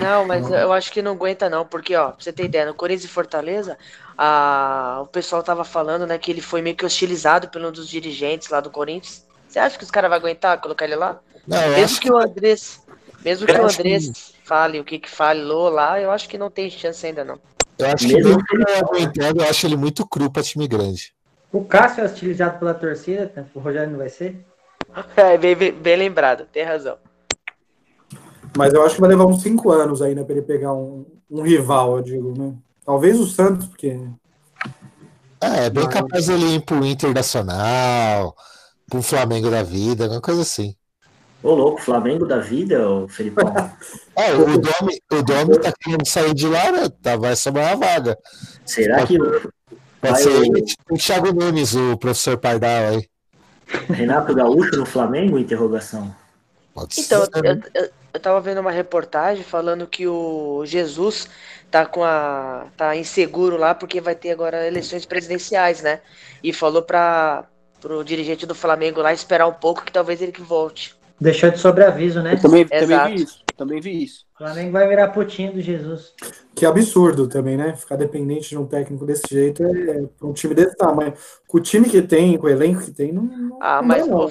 [0.00, 2.74] Não, mas eu acho que não aguenta não, porque ó, pra você ter ideia, no
[2.74, 3.78] Corinthians e Fortaleza,
[4.16, 7.88] a, o pessoal tava falando, né, que ele foi meio que hostilizado pelo um dos
[7.88, 9.24] dirigentes lá do Corinthians.
[9.48, 11.20] Você acha que os caras vão aguentar colocar ele lá?
[11.46, 12.80] Não, mesmo que, o Andrés,
[13.24, 14.34] mesmo que o Andrés que...
[14.44, 17.38] fale o que que falou lá, eu acho que não tem chance ainda não.
[17.78, 21.14] Eu acho que mesmo que ele aguentando, eu acho ele muito cru pra time grande.
[21.52, 23.44] O Cássio é hostilizado pela torcida, né?
[23.54, 24.36] o Rogério não vai ser?
[25.16, 26.98] É, bem, bem, bem lembrado, tem razão.
[28.56, 31.42] Mas eu acho que vai levar uns cinco anos ainda para ele pegar um, um,
[31.42, 32.54] rival, eu digo, né?
[32.84, 33.98] Talvez o Santos, porque.
[35.40, 35.94] É, é bem Mas...
[35.94, 38.34] capaz ele ir pro Internacional,
[38.88, 40.74] pro Flamengo da vida, alguma coisa assim.
[41.42, 43.36] Ô, louco, Flamengo da vida, ô Felipe?
[44.14, 46.88] é, o Domi, o Domi tá querendo sair de lá, né?
[47.02, 48.18] Tá, vai sobrar uma vaga.
[48.66, 49.16] Será que.
[50.02, 50.30] Vai ser
[50.90, 53.08] o Thiago Nunes, o professor Pardal aí.
[53.88, 55.38] Renato Gaúcho no Flamengo?
[55.38, 56.14] Interrogação.
[56.74, 61.28] Pode então, ser, eu, eu, eu tava vendo uma reportagem falando que o Jesus
[61.70, 66.00] tá com a tá inseguro lá porque vai ter agora eleições presidenciais, né?
[66.42, 67.44] E falou para
[67.80, 70.94] pro dirigente do Flamengo lá esperar um pouco que talvez ele que volte.
[71.20, 72.34] Deixou de sobreaviso, né?
[72.34, 73.44] Eu também, também vi isso.
[73.56, 74.24] Também vi isso.
[74.34, 76.14] O Flamengo vai virar putinho do Jesus.
[76.54, 77.74] Que absurdo também, né?
[77.76, 81.12] Ficar dependente de um técnico desse jeito é, é um time desse tamanho.
[81.46, 83.22] Com o time que tem, com o elenco que tem, não.
[83.22, 84.30] não ah, mas não.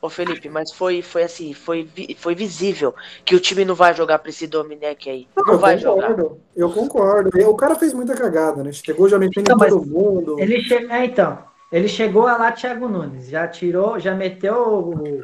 [0.00, 4.20] Ô Felipe, mas foi, foi assim, foi, foi visível que o time não vai jogar
[4.20, 5.26] pra esse Dominec aí.
[5.36, 6.36] Não, não vai concordo, jogar.
[6.54, 7.50] Eu concordo.
[7.50, 8.70] O cara fez muita cagada, né?
[8.72, 10.38] Chegou já metendo então, todo mundo.
[10.38, 10.74] Ele che...
[10.74, 11.38] É, então,
[11.72, 15.22] ele chegou a lá Thiago Nunes, já tirou, já meteu o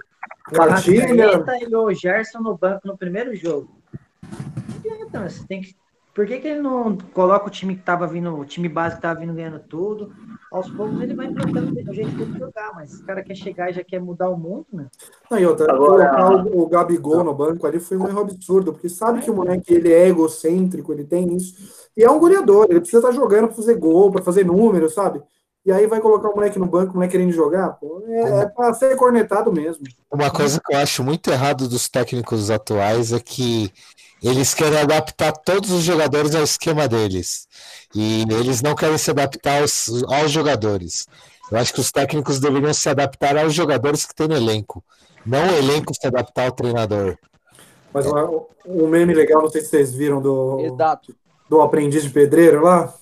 [0.52, 3.68] Cartilha e o Gerson no banco no primeiro jogo.
[4.84, 5.76] Então, você tem que
[6.14, 9.02] por que, que ele não coloca o time que tava vindo, o time básico que
[9.02, 10.12] tava vindo ganhando tudo?
[10.52, 13.74] Aos poucos ele vai trocando o jeito de jogar, mas o cara quer chegar e
[13.74, 14.86] já quer mudar o mundo, né?
[15.28, 18.72] Não, e outra, Agora, colocar o, o Gabigol no banco ali foi um erro absurdo,
[18.72, 21.88] porque sabe que o moleque ele é egocêntrico, ele tem isso.
[21.96, 24.88] E é um goleador, ele precisa estar tá jogando para fazer gol, para fazer número,
[24.88, 25.20] sabe?
[25.66, 28.46] E aí vai colocar o moleque no banco, o moleque querendo jogar, pô, é, é
[28.46, 29.84] para ser cornetado mesmo.
[30.12, 33.72] Uma coisa que eu acho muito errado dos técnicos atuais é que
[34.24, 37.46] eles querem adaptar todos os jogadores ao esquema deles.
[37.94, 41.06] E eles não querem se adaptar aos, aos jogadores.
[41.52, 44.82] Eu acho que os técnicos deveriam se adaptar aos jogadores que tem no elenco.
[45.26, 47.18] Não o elenco se adaptar ao treinador.
[47.92, 51.14] Mas um, um meme legal, não sei se vocês viram do, Exato.
[51.48, 52.94] do aprendiz de pedreiro lá.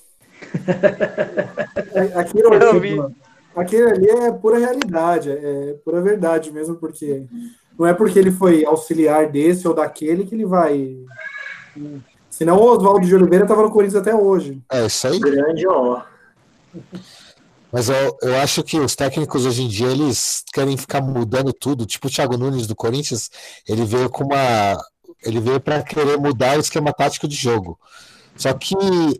[2.15, 2.99] aquilo, ali,
[3.55, 7.25] aquilo ali é pura realidade, é pura verdade mesmo, porque
[7.77, 10.95] não é porque ele foi auxiliar desse ou daquele que ele vai.
[12.29, 14.61] Senão o Oswaldo de Oliveira estava no Corinthians até hoje.
[14.71, 15.19] É isso aí.
[15.19, 16.01] Grande, ó.
[17.71, 21.85] Mas eu, eu acho que os técnicos hoje em dia eles querem ficar mudando tudo.
[21.85, 23.29] Tipo o Thiago Nunes do Corinthians,
[23.67, 24.77] ele veio com uma.
[25.23, 27.79] Ele veio para querer mudar o esquema tático de jogo.
[28.35, 28.75] Só que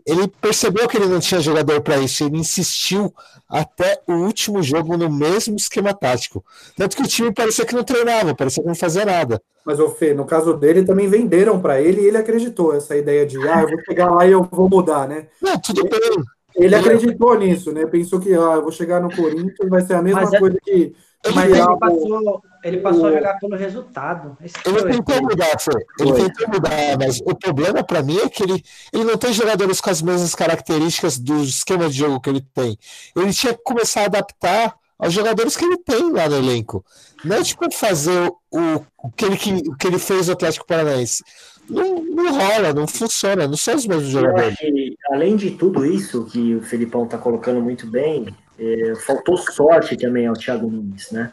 [0.06, 3.12] ele percebeu que ele não tinha jogador para isso, ele insistiu
[3.48, 6.44] até o último jogo no mesmo esquema tático.
[6.76, 9.40] Tanto que o time parecia que não treinava, parecia que não fazia nada.
[9.64, 13.24] Mas o Fê, no caso dele, também venderam para ele e ele acreditou essa ideia
[13.24, 15.28] de, ah, eu vou chegar lá e eu vou mudar, né?
[15.40, 16.22] Não, tudo bem.
[16.56, 17.86] Ele acreditou nisso, né?
[17.86, 20.38] Pensou que, ah, eu vou chegar no Corinthians e vai ser a mesma Mas é
[20.38, 20.60] coisa é...
[20.60, 20.94] que
[21.32, 23.06] mas ele passou, ele passou o...
[23.06, 24.36] a jogar pelo resultado.
[24.42, 25.70] Esse ele tentou mudar, Fê.
[26.00, 26.22] Ele Foi.
[26.22, 29.90] tentou mudar, mas o problema para mim é que ele, ele não tem jogadores com
[29.90, 32.78] as mesmas características do esquema de jogo que ele tem.
[33.14, 36.84] Ele tinha que começar a adaptar aos jogadores que ele tem lá no elenco.
[37.22, 39.36] Não é tipo fazer o, o, que, ele,
[39.68, 41.22] o que ele fez no Atlético Paranaense.
[41.68, 44.56] Não, não rola, não funciona, não são os mesmos jogadores.
[44.56, 48.26] Que, além de tudo isso que o Felipão está colocando muito bem,
[48.58, 51.32] é, faltou sorte também ao Thiago Nunes, né?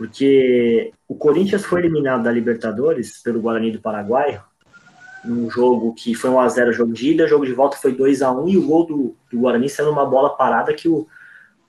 [0.00, 4.40] Porque o Corinthians foi eliminado da Libertadores pelo Guarani do Paraguai,
[5.22, 8.48] num jogo que foi 1x0 jogo de ida, jogo de volta foi 2 a 1
[8.48, 11.06] e o gol do, do Guarani saiu numa bola parada que o,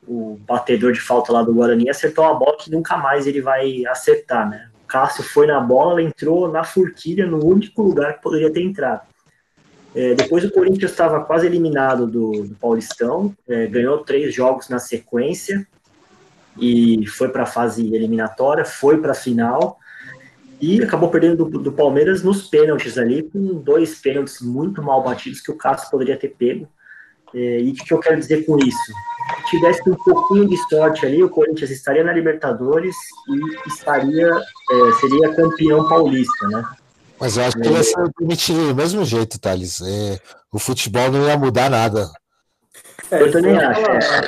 [0.07, 3.85] o batedor de falta lá do Guarani acertou uma bola que nunca mais ele vai
[3.85, 4.69] acertar, né?
[4.87, 9.01] Cássio foi na bola, ela entrou na forquilha, no único lugar que poderia ter entrado.
[9.93, 14.79] É, depois o Corinthians estava quase eliminado do, do Paulistão, é, ganhou três jogos na
[14.79, 15.67] sequência
[16.57, 19.77] e foi para a fase eliminatória, foi para a final
[20.61, 25.41] e acabou perdendo do, do, Palmeiras nos pênaltis ali, com dois pênaltis muito mal batidos
[25.41, 26.67] que o Cássio poderia ter pego.
[27.33, 28.93] É, e o que, eu quero dizer com isso?
[29.45, 32.95] Se tivesse um pouquinho de sorte ali, o Corinthians estaria na Libertadores
[33.29, 36.63] e estaria é, seria campeão paulista, né?
[37.19, 39.79] Mas eu acho que ia ser permitido do mesmo jeito, Thales.
[39.81, 40.19] É,
[40.51, 42.09] o futebol não ia mudar nada.
[43.11, 43.81] É, eu também acho.
[43.81, 44.21] É,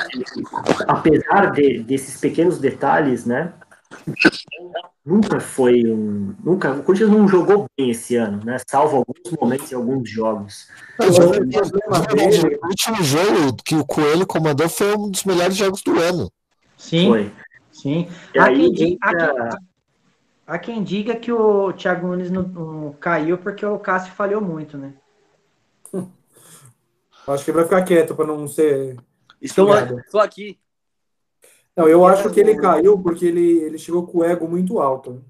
[0.86, 3.52] apesar de, desses pequenos detalhes, né?
[5.04, 6.34] Nunca foi um.
[6.42, 8.56] Nunca, o Corinthians não jogou bem esse ano, né?
[8.66, 10.68] Salvo alguns momentos em alguns jogos.
[10.98, 15.98] Mas, o, o último jogo que o Coelho comandou foi um dos melhores jogos do
[15.98, 16.30] ano.
[16.76, 17.08] Sim.
[17.08, 17.32] Foi.
[17.72, 18.08] Sim.
[18.34, 19.58] E aí, quem, entra...
[20.46, 24.76] Há quem diga que o Thiago Nunes não, não caiu porque o Cássio falhou muito,
[24.76, 24.92] né?
[27.26, 28.96] Acho que vai ficar quieto para não ser.
[29.40, 30.58] Estou, estou aqui.
[31.76, 35.22] Não, eu acho que ele caiu porque ele, ele chegou com o ego muito alto.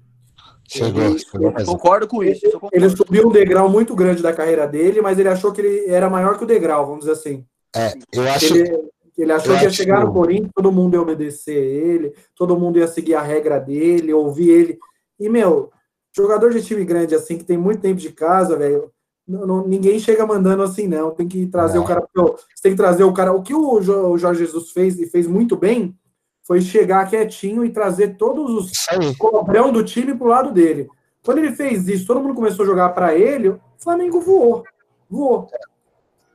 [0.67, 2.45] Chegou, chegou concordo com isso.
[2.45, 5.89] Ele, ele subiu um degrau muito grande da carreira dele, mas ele achou que ele
[5.89, 7.45] era maior que o degrau, vamos dizer assim.
[7.75, 8.55] É, eu acho.
[8.55, 12.77] Ele, ele achou que ia chegar no Corinthians, todo mundo ia obedecer ele, todo mundo
[12.77, 14.79] ia seguir a regra dele, ouvir ele.
[15.19, 15.71] E, meu,
[16.15, 18.91] jogador de time grande, assim, que tem muito tempo de casa, velho,
[19.27, 21.11] ninguém chega mandando assim, não.
[21.11, 21.81] Tem que trazer é.
[21.81, 22.05] o cara.
[22.13, 23.33] Você tem que trazer o cara.
[23.33, 25.97] O que o Jorge Jesus fez e fez muito bem
[26.43, 28.71] foi chegar quietinho e trazer todos os
[29.17, 30.87] cobrão do time pro lado dele.
[31.23, 34.63] Quando ele fez isso, todo mundo começou a jogar para ele, o Flamengo voou.
[35.09, 35.49] Voou.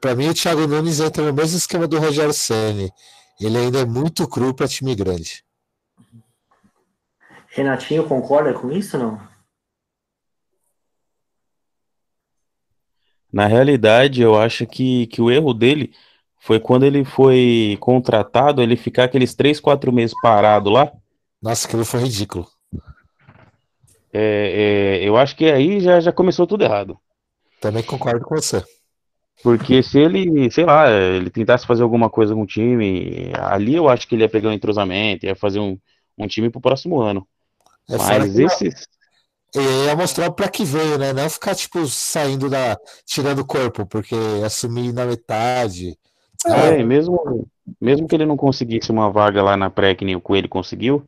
[0.00, 2.90] Para mim, o Thiago Nunes entra no mesmo esquema do Rogério Ceni.
[3.40, 5.44] Ele ainda é muito cru para time grande.
[7.46, 9.20] Renatinho concorda com isso não?
[13.32, 15.92] Na realidade, eu acho que, que o erro dele
[16.40, 20.90] foi quando ele foi contratado, ele ficar aqueles três, quatro meses parado lá.
[21.40, 22.46] Nossa, aquilo foi ridículo.
[24.12, 26.98] É, é, eu acho que aí já, já começou tudo errado.
[27.60, 28.64] Também concordo com você.
[29.42, 33.88] Porque se ele, sei lá, ele tentasse fazer alguma coisa com o time, ali eu
[33.88, 35.78] acho que ele ia pegar um entrosamento, ia fazer um,
[36.18, 37.26] um time pro próximo ano.
[37.88, 38.86] É Mas esses.
[39.54, 41.12] E ia mostrar para que veio, né?
[41.12, 42.78] Não ficar, tipo, saindo da.
[43.04, 45.98] tirando o corpo, porque assumir na metade.
[46.46, 47.46] É, mesmo,
[47.80, 51.06] mesmo que ele não conseguisse uma vaga lá na pré, que nem o Coelho conseguiu,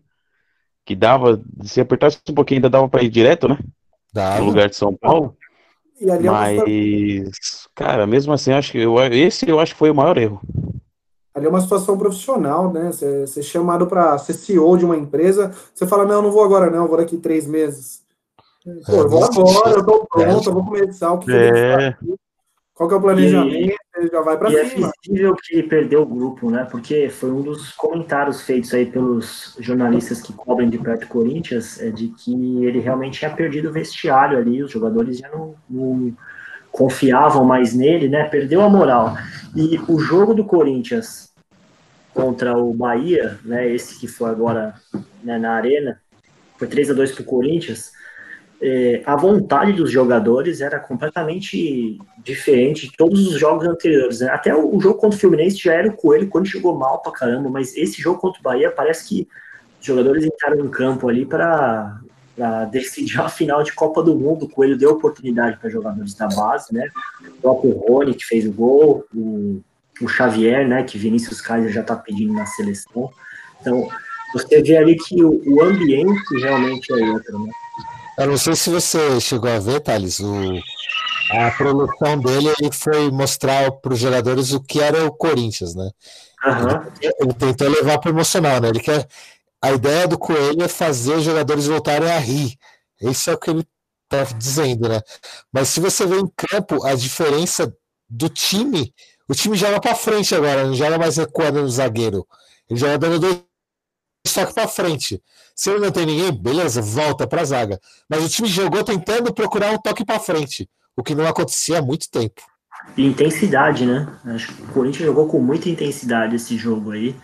[0.85, 3.59] que dava, se apertasse um pouquinho, ainda dava para ir direto, né?
[4.13, 4.41] Dava.
[4.41, 5.37] No lugar de São Paulo.
[6.01, 10.41] Mas, cara, mesmo assim, acho que eu, esse eu acho que foi o maior erro.
[11.35, 12.93] Ali é uma situação profissional, né?
[12.93, 16.45] Você, ser é chamado para ser CEO de uma empresa, você fala, não, não vou
[16.45, 18.02] agora não, vou daqui três meses.
[18.87, 21.97] Pô, eu vou agora, eu tô pronto, eu vou começar o que é.
[22.75, 23.75] Qual que é o planejamento?
[24.01, 24.89] E, já vai para cima.
[24.89, 26.67] É visível que ele perdeu o grupo, né?
[26.71, 31.91] Porque foi um dos comentários feitos aí pelos jornalistas que cobrem de perto Corinthians, é
[31.91, 36.17] de que ele realmente tinha perdido o vestiário ali, os jogadores já não, não
[36.71, 38.25] confiavam mais nele, né?
[38.25, 39.17] Perdeu a moral.
[39.55, 41.33] E o jogo do Corinthians
[42.15, 43.69] contra o Bahia, né?
[43.71, 44.75] Esse que foi agora
[45.23, 46.01] né, na arena,
[46.57, 47.93] foi 3 a 2 para o Corinthians.
[48.65, 54.21] É, a vontade dos jogadores era completamente diferente de todos os jogos anteriores.
[54.21, 54.29] Né?
[54.29, 57.11] Até o, o, jogo contra o Fluminense já era o Coelho quando jogou mal pra
[57.11, 59.29] caramba, mas esse jogo contra o Bahia parece que
[59.81, 62.01] os jogadores entraram no campo ali para
[62.71, 64.45] decidir a final de Copa do Mundo.
[64.45, 66.89] O Coelho deu oportunidade para jogadores da base, né?
[67.21, 69.61] O próprio Rony, que fez o gol, o,
[70.01, 70.85] o Xavier, né?
[70.85, 73.11] Que Vinícius Kaiser já está pedindo na seleção.
[73.61, 73.89] Então,
[74.33, 77.51] você vê ali que o, o, ambiente realmente é outro, né?
[78.19, 80.61] Eu não sei se você chegou a ver, Thales, o,
[81.31, 85.91] a produção dele ele foi mostrar para os jogadores o que era o Corinthians, né?
[86.45, 86.93] Uhum.
[87.01, 88.69] Ele, ele tentou levar para emocional, né?
[88.69, 89.07] Ele quer
[89.63, 92.59] a ideia do Coelho é fazer os jogadores voltarem a rir.
[93.01, 93.65] Isso é o que ele
[94.13, 95.01] está dizendo, né?
[95.53, 97.73] Mas se você vê em campo a diferença
[98.09, 98.93] do time,
[99.29, 102.27] o time joga para frente agora, não joga mais recuando no zagueiro.
[102.69, 103.45] Ele joga dando dois
[104.31, 105.23] toques para frente.
[105.55, 107.81] Se ele não tem ninguém, beleza, volta para a zaga.
[108.09, 111.83] Mas o time jogou tentando procurar um toque para frente, o que não acontecia há
[111.83, 112.43] muito tempo.
[112.97, 114.09] E intensidade, né?
[114.27, 117.15] Acho que o Corinthians jogou com muita intensidade esse jogo aí.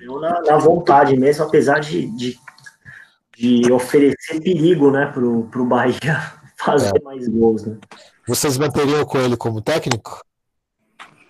[0.00, 2.38] Eu na, na, vontade mesmo, apesar de, de,
[3.36, 7.02] de, oferecer perigo né, pro, pro Bahia fazer é.
[7.02, 7.64] mais gols.
[7.64, 7.78] Né?
[8.26, 10.20] Vocês manteriam com ele como técnico?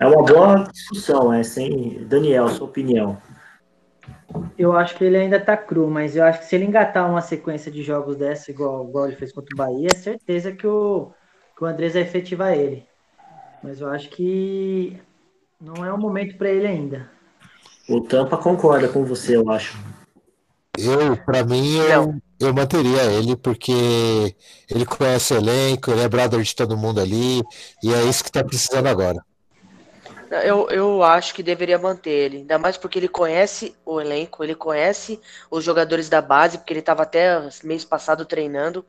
[0.01, 3.19] É uma boa discussão, é sem Daniel, sua opinião.
[4.59, 7.21] Eu acho que ele ainda tá cru, mas eu acho que se ele engatar uma
[7.21, 11.13] sequência de jogos dessa, igual, igual ele fez contra o Bahia, é certeza que o,
[11.57, 12.87] que o Andrés vai efetivar ele.
[13.63, 15.01] Mas eu acho que
[15.61, 17.11] não é o momento para ele ainda.
[17.89, 19.79] O Tampa concorda com você, eu acho.
[20.77, 24.37] Eu, para mim, eu, eu manteria ele porque
[24.71, 27.43] ele conhece o elenco, ele é brother de todo mundo ali,
[27.83, 29.21] e é isso que tá precisando agora.
[30.45, 34.55] Eu, eu acho que deveria manter ele, ainda mais porque ele conhece o elenco, ele
[34.55, 38.85] conhece os jogadores da base, porque ele estava até mês passado treinando.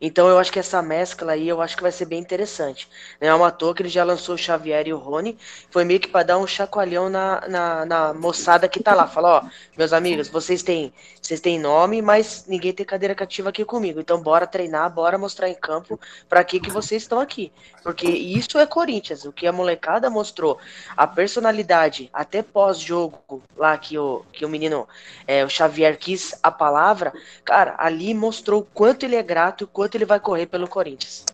[0.00, 2.88] Então eu acho que essa mescla aí eu acho que vai ser bem interessante.
[3.20, 5.36] É uma toa que ele já lançou o Xavier e o Rony.
[5.70, 9.06] Foi meio que para dar um chacoalhão na, na, na, moçada que tá lá.
[9.06, 10.92] Fala, ó, meus amigos, vocês têm,
[11.30, 14.00] vocês têm nome, mas ninguém tem cadeira cativa aqui comigo.
[14.00, 17.52] Então bora treinar, bora mostrar em campo para que, que vocês estão aqui.
[17.82, 19.24] Porque isso é Corinthians.
[19.24, 20.58] O que a molecada mostrou,
[20.96, 24.88] a personalidade, até pós-jogo, lá que o, que o menino,
[25.26, 27.12] é, o Xavier quis a palavra,
[27.44, 30.68] cara, ali mostrou o quanto ele é grato, o quanto quanto ele vai correr pelo
[30.68, 31.24] Corinthians.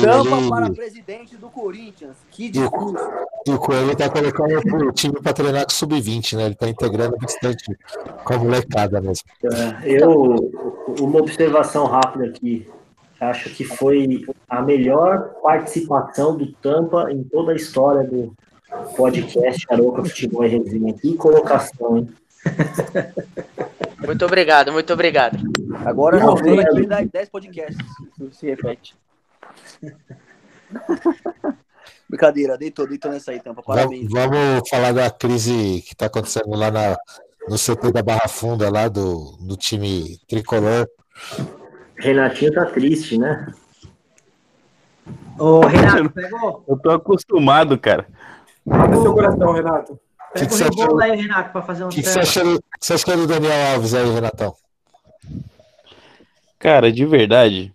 [0.00, 0.48] Tampa ele...
[0.50, 2.16] para presidente do Corinthians.
[2.30, 3.02] Que discurso.
[3.46, 6.46] E o Coelho tá colocando o time para treinar com sub-20, né?
[6.46, 7.64] Ele tá integrando bastante
[8.24, 9.24] com a molecada mesmo.
[9.44, 10.52] É, eu,
[11.00, 12.68] uma observação rápida aqui.
[13.18, 18.34] Acho que foi a melhor participação do Tampa em toda a história do
[18.96, 20.94] podcast Aroca Futebol e Resenha.
[20.94, 22.08] Que colocação, hein?
[24.06, 25.38] Muito obrigado, muito obrigado.
[25.84, 27.86] Agora não tem aqui 10 podcasts,
[28.32, 28.94] se repete.
[32.08, 33.62] Brincadeira, deitou, deitou nessa aí, tampa.
[33.62, 34.10] Parabéns.
[34.10, 36.96] Vamos, vamos falar da crise que está acontecendo lá na,
[37.48, 40.88] no CT da Barra Funda, lá do, do time tricolor.
[41.96, 43.54] Renatinho tá triste, né?
[45.38, 46.64] Ô, Renato, pegou?
[46.66, 48.06] Eu tô acostumado, cara.
[48.68, 50.00] Abre seu coração, Renato.
[50.34, 53.74] Pega que o rebolo aí, Renato, para fazer um que, que você acha do Daniel
[53.74, 54.54] Alves aí, Renatão?
[56.58, 57.72] Cara, de verdade,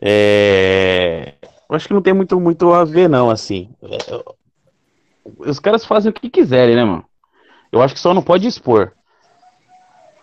[0.00, 1.34] é...
[1.68, 3.70] eu acho que não tem muito, muito a ver, não, assim.
[3.82, 4.36] É...
[5.38, 7.04] Os caras fazem o que quiserem, né, mano?
[7.72, 8.92] Eu acho que só não pode expor.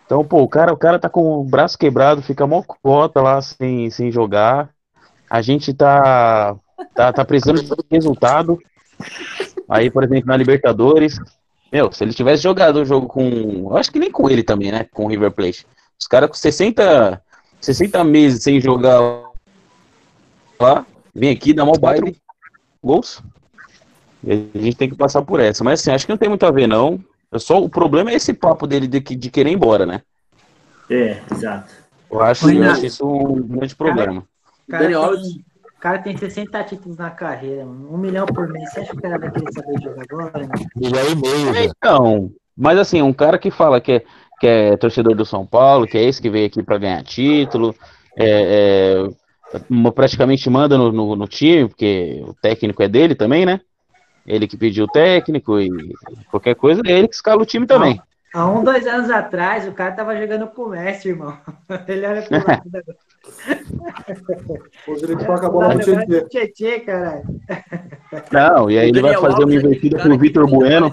[0.05, 3.41] Então, pô, o cara, o cara tá com o braço quebrado, fica mó cota lá
[3.41, 4.69] sem, sem jogar.
[5.29, 6.55] A gente tá,
[6.93, 8.59] tá, tá precisando de resultado.
[9.67, 11.19] Aí, por exemplo, na Libertadores,
[11.71, 13.21] meu, se ele tivesse jogado o jogo com.
[13.71, 14.85] Eu acho que nem com ele também, né?
[14.91, 15.65] Com o River Plate.
[15.99, 17.19] Os caras com 60,
[17.59, 18.99] 60 meses sem jogar
[20.59, 22.15] lá, vem aqui, dá mal baile,
[22.83, 23.21] gols.
[24.23, 25.63] E a gente tem que passar por essa.
[25.63, 27.03] Mas assim, acho que não tem muito a ver, não.
[27.31, 30.01] Eu só, o problema é esse papo dele de, de querer ir embora, né?
[30.89, 31.73] É, exato.
[32.11, 34.23] Eu acho, eu acho isso um grande problema.
[34.69, 35.39] Cara, Daniel Alves
[35.83, 37.93] cara tem 60 títulos na carreira, mano.
[37.93, 38.71] Um milhão por mês.
[38.71, 40.49] Você acha que o cara vai querer saber jogar agora?
[40.77, 41.73] Milhão e meio, velho.
[41.77, 44.03] Então, mas assim, um cara que fala que é,
[44.39, 47.75] que é torcedor do São Paulo, que é esse que veio aqui para ganhar título,
[48.15, 49.09] é, é,
[49.93, 53.61] praticamente manda no, no, no, time, porque o técnico é dele também, né?
[54.25, 55.69] Ele que pediu o técnico e
[56.31, 58.01] qualquer coisa, é ele que escala o time também.
[58.33, 61.37] Há um, dois anos atrás, o cara tava jogando com o Messi, irmão.
[61.87, 62.63] Ele olha pro lado.
[64.87, 66.21] Hoje ele toca a bola no Tietê.
[66.27, 67.23] Tietê, caralho.
[68.31, 70.91] Não, e aí ele vai fazer uma invertida com o Vitor Bueno.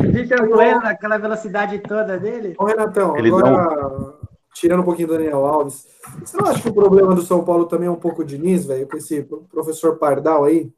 [0.00, 2.54] Vitor Bueno, naquela velocidade toda dele.
[2.58, 4.14] Ô, Renatão, ele agora, não...
[4.58, 5.86] tirando um pouquinho do Daniel Alves,
[6.20, 8.64] você não acha que o problema do São Paulo também é um pouco o Diniz,
[8.64, 10.72] velho, com esse professor Pardal aí?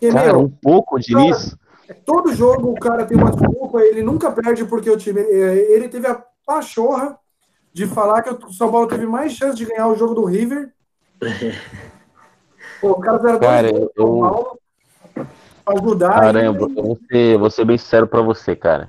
[0.00, 1.56] Que, cara, meu, um pouco o Diniz?
[2.04, 5.20] Todo jogo o cara tem uma desculpa, ele nunca perde porque o time.
[5.20, 7.18] É, ele teve a pachorra
[7.72, 10.72] de falar que o São Paulo teve mais chance de ganhar o jogo do River.
[12.80, 13.92] Pô, o cara era cara, eu...
[13.96, 14.58] São Paulo
[15.66, 16.20] ajudar.
[16.20, 16.76] Caramba, e...
[16.76, 18.88] eu vou ser, vou ser bem sincero pra você, cara.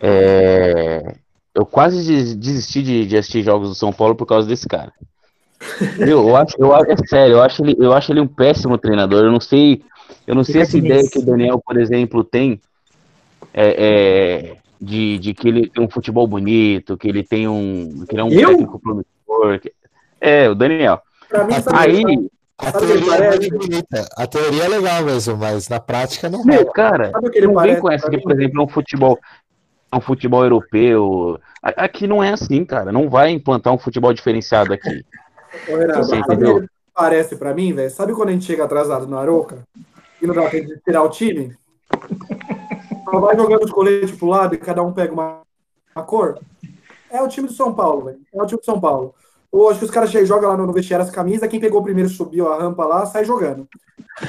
[0.00, 1.16] É...
[1.56, 4.92] Eu quase desisti de, de, assistir jogos do São Paulo por causa desse cara.
[5.98, 9.24] Eu, eu acho, eu, é sério, eu acho, ele, eu acho ele um péssimo treinador.
[9.24, 9.82] Eu não sei
[10.26, 12.60] eu não sei essa ideia que o Daniel, por exemplo, tem
[13.54, 18.04] é, é, de, de que ele tem um futebol bonito, que ele tem um.
[18.08, 18.48] que ele é um Eu?
[18.50, 19.60] técnico promissor.
[19.60, 19.72] Que...
[20.20, 21.00] É, o Daniel.
[21.32, 22.30] Mim, Aí.
[22.58, 24.08] A teoria, é bonita.
[24.16, 26.64] a teoria é legal mesmo, mas na prática não é.
[26.64, 29.18] Cara, não vem com essa que, por exemplo, é um futebol,
[29.92, 31.40] um futebol europeu.
[31.62, 32.92] Aqui não é assim, cara.
[32.92, 35.04] Não vai implantar um futebol diferenciado aqui.
[35.68, 36.66] Ô, Renato, Você entendeu?
[36.94, 37.90] Parece para mim, velho.
[37.90, 39.64] Sabe quando a gente chega atrasado no Aroca?
[40.20, 41.56] e não dá tempo de tirar o time,
[43.04, 45.42] só vai jogando os coletes pro lado e cada um pega uma,
[45.94, 46.38] uma cor.
[47.10, 48.18] É o time do São Paulo, velho.
[48.34, 49.14] É o time do São Paulo.
[49.56, 52.52] Ou acho que os caras jogam lá no vestiário as camisas, quem pegou primeiro subiu
[52.52, 53.66] a rampa lá, sai jogando.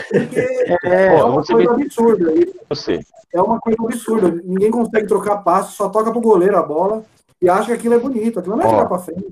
[0.09, 2.33] Porque é, é uma coisa absurda.
[2.69, 2.99] Você.
[3.33, 4.41] É uma coisa absurda.
[4.45, 7.03] Ninguém consegue trocar passo, só toca pro goleiro a bola
[7.41, 8.39] e acha que aquilo é bonito.
[8.39, 9.27] Aquilo não é jogar pra frente.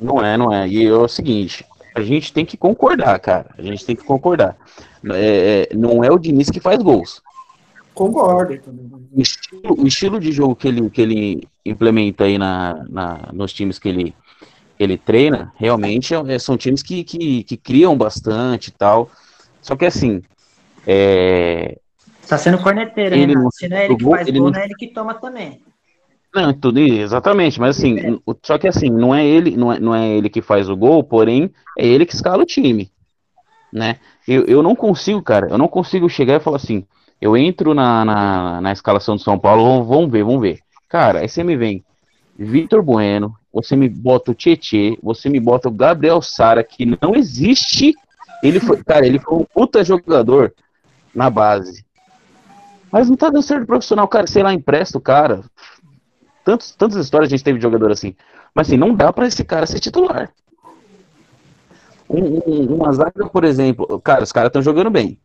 [0.00, 0.68] Não é, não é.
[0.68, 3.50] E é o seguinte, a gente tem que concordar, cara.
[3.58, 4.56] A gente tem que concordar.
[5.12, 7.20] É, é não é o Diniz que faz gols.
[7.94, 8.60] Concordo.
[9.12, 13.52] O estilo, o estilo de jogo que ele, que ele implementa aí na, na, nos
[13.52, 14.14] times que ele,
[14.78, 19.10] ele treina, realmente é, são times que, que, que criam bastante e tal.
[19.60, 20.22] Só que assim.
[20.86, 21.78] É...
[22.28, 23.44] Tá sendo corneteiro, ele Renato.
[23.44, 25.62] Não, Se não é ele que faz ele gol, não é ele que toma também.
[26.34, 28.18] Não, tudo exatamente, mas assim, é.
[28.42, 31.02] só que assim, não é ele, não é, não é ele que faz o gol,
[31.02, 32.90] porém é ele que escala o time,
[33.72, 33.98] né?
[34.26, 36.86] Eu, eu não consigo, cara, eu não consigo chegar e falar assim,
[37.20, 40.60] eu entro na, na, na escalação do São Paulo, vamos ver, vamos ver.
[40.86, 41.82] Cara, aí você me vem
[42.38, 47.14] Vitor Bueno, você me bota o Tietê, você me bota o Gabriel Sara, que não
[47.14, 47.94] existe.
[48.42, 50.54] Ele foi, cara, ele foi um puta jogador
[51.14, 51.84] na base.
[52.90, 55.42] Mas não tá dando certo profissional, cara, sei lá, empresta o cara,
[56.48, 58.16] Tantos, tantas histórias a gente teve de jogador assim.
[58.54, 60.32] Mas assim, não dá para esse cara ser titular.
[62.08, 65.18] Um, um, uma zaga, por exemplo, cara, os caras estão jogando bem.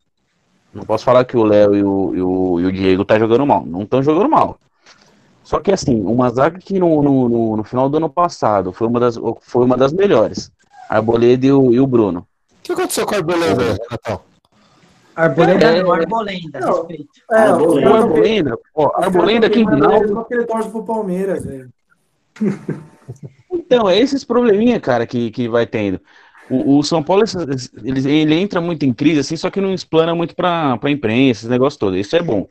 [0.73, 3.45] Não posso falar que o Léo e o, e, o, e o Diego tá jogando
[3.45, 3.65] mal.
[3.65, 4.59] Não estão jogando mal.
[5.43, 8.99] Só que assim, uma zaga que no, no, no, final do ano passado foi uma
[8.99, 10.51] das, foi uma das melhores.
[10.89, 12.25] Arboleda e o, e o Bruno.
[12.59, 14.25] O que aconteceu com a Arboleda, Natal?
[15.15, 17.07] Arbolenda é, não, Arbolenda, não, respeito.
[17.31, 20.25] É, Arbolenda, Arbolenda, ó, Arbolenda aqui em Rinaldo.
[20.31, 21.69] ele torce pro Palmeiras, velho.
[23.51, 25.99] Então, é esses probleminha, cara, que, que vai tendo.
[26.49, 27.23] O, o São Paulo,
[27.83, 31.41] ele, ele, entra muito em crise, assim, só que não explana muito pra, pra imprensa,
[31.41, 31.95] esse negócio todo.
[31.95, 32.47] Isso é bom.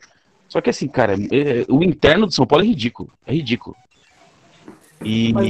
[0.53, 3.09] Só que assim, cara, é, o interno do São Paulo é ridículo.
[3.27, 3.75] É ridículo.
[5.03, 5.49] E, Mas...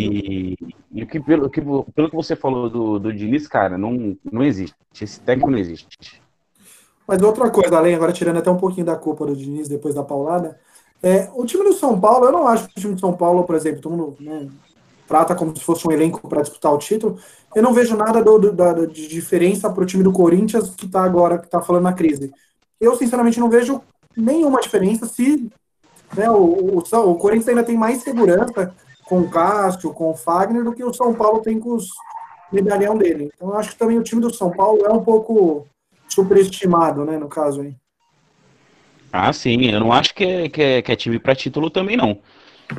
[0.94, 4.76] e que, pelo, que, pelo que você falou do, do Diniz, cara, não, não existe.
[5.00, 6.22] Esse técnico não existe.
[7.05, 10.05] Mas outra coisa, além, agora tirando até um pouquinho da culpa do Diniz depois da
[10.05, 10.57] paulada,
[11.03, 13.42] é, o time do São Paulo, eu não acho que o time do São Paulo,
[13.42, 14.48] por exemplo, todo mundo né,
[15.09, 17.18] trata como se fosse um elenco para disputar o título.
[17.57, 20.86] Eu não vejo nada do, do, da, de diferença para o time do Corinthians que
[20.86, 22.32] está agora, que está falando na crise.
[22.80, 23.82] Eu, sinceramente, não vejo
[24.16, 25.50] nenhuma diferença se
[26.16, 30.64] né, o, o, o, Corinthians ainda tem mais segurança com o Cássio, com o Fagner,
[30.64, 31.88] do que o São Paulo tem com os
[32.52, 33.30] medalhão dele.
[33.34, 35.66] Então, eu acho que também o time do São Paulo é um pouco
[36.08, 37.74] superestimado, né, no caso aí.
[39.12, 41.96] Ah, sim, eu não acho que é, que é, que é time para título também,
[41.96, 42.18] não.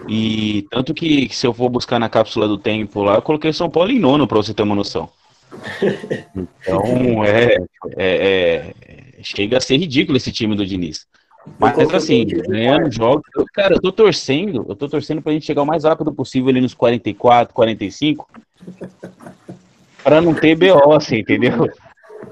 [0.07, 3.53] E tanto que, que, se eu for buscar na cápsula do tempo lá, eu coloquei
[3.53, 5.09] São Paulo em nono, para você ter uma noção.
[6.35, 7.57] Então, é,
[7.95, 8.73] é, é,
[9.21, 11.05] chega a ser ridículo esse time do Diniz.
[11.59, 13.23] Mas assim, ganhando jogos.
[13.53, 16.61] Cara, eu tô torcendo, eu tô torcendo pra gente chegar o mais rápido possível ali
[16.61, 18.29] nos 44, 45.
[20.03, 21.69] Pra não ter BO, assim, entendeu?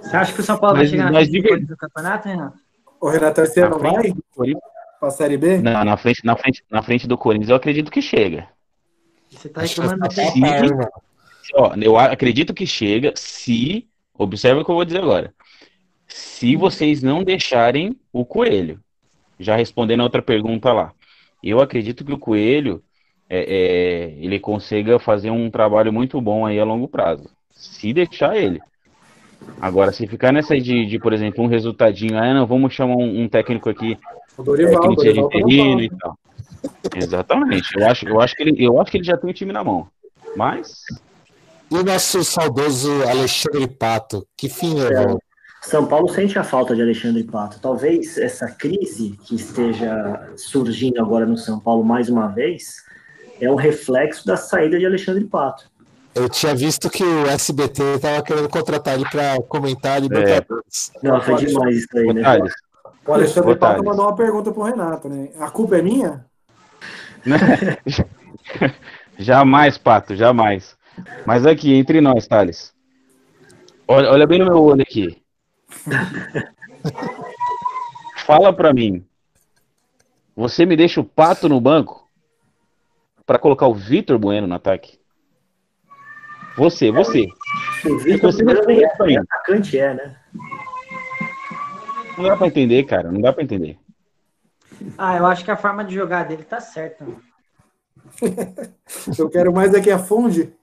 [0.01, 2.57] Você acha que o São Paulo mas, vai chegar mas, na frente do campeonato, Renato?
[2.99, 4.13] O Renato, você não vai
[4.99, 5.57] para a Série B?
[5.57, 8.47] Não, na frente, na, frente, na frente do Corinthians eu acredito que chega.
[9.29, 13.87] Você tá reclamando se, ó, Eu acredito que chega se.
[14.13, 15.33] Observa o que eu vou dizer agora.
[16.07, 18.79] Se vocês não deixarem o Coelho.
[19.41, 20.93] Já respondendo a outra pergunta lá.
[21.43, 22.83] Eu acredito que o Coelho
[23.29, 27.29] é, é, ele consiga fazer um trabalho muito bom aí a longo prazo.
[27.51, 28.59] Se deixar ele.
[29.59, 33.23] Agora, se ficar nessa de, de por exemplo, um resultadinho, ah, não, vamos chamar um,
[33.23, 33.97] um técnico aqui
[34.37, 36.17] o Dorival, é, que tá interino e tal.
[36.95, 37.69] Exatamente.
[37.77, 39.63] Eu acho, eu, acho que ele, eu acho que ele já tem o time na
[39.63, 39.87] mão.
[40.35, 40.83] Mas.
[41.69, 44.25] E o nosso saudoso Alexandre Pato?
[44.35, 45.30] Que fim é.
[45.61, 47.59] São Paulo sente a falta de Alexandre Pato.
[47.61, 52.77] Talvez essa crise que esteja surgindo agora no São Paulo mais uma vez
[53.39, 55.69] é um reflexo da saída de Alexandre Pato.
[56.15, 60.91] Eu tinha visto que o SBT estava querendo contratar ele para comentar Libertadores.
[60.95, 61.07] É.
[61.07, 62.23] Não, foi demais isso aí, né?
[63.05, 65.29] O Alexandre Pato mandou uma pergunta pro Renato, né?
[65.39, 66.25] A culpa é minha?
[69.17, 70.75] jamais, Pato, jamais.
[71.25, 72.73] Mas aqui, entre nós, Thales.
[73.87, 75.20] Olha, olha bem no meu olho aqui.
[78.25, 79.05] Fala pra mim.
[80.35, 82.09] Você me deixa o Pato no banco
[83.25, 84.99] para colocar o Vitor Bueno no ataque?
[86.57, 87.27] Você, você.
[87.85, 90.17] O Vitor você é, é atacante, é, né?
[92.17, 93.11] Não dá pra entender, cara.
[93.11, 93.77] Não dá pra entender.
[94.97, 97.05] Ah, eu acho que a forma de jogar dele tá certa.
[99.17, 100.53] eu quero mais é que afunde.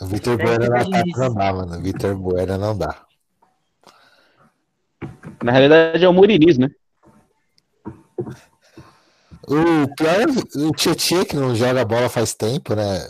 [0.00, 1.76] O Vitor Bueno no ataque não dá, mano.
[1.76, 3.03] O Vitor Bueno não dá.
[5.42, 6.68] Na realidade é o Murinis, né?
[9.46, 13.08] O pior é o Tietchan, que não joga bola faz tempo, né?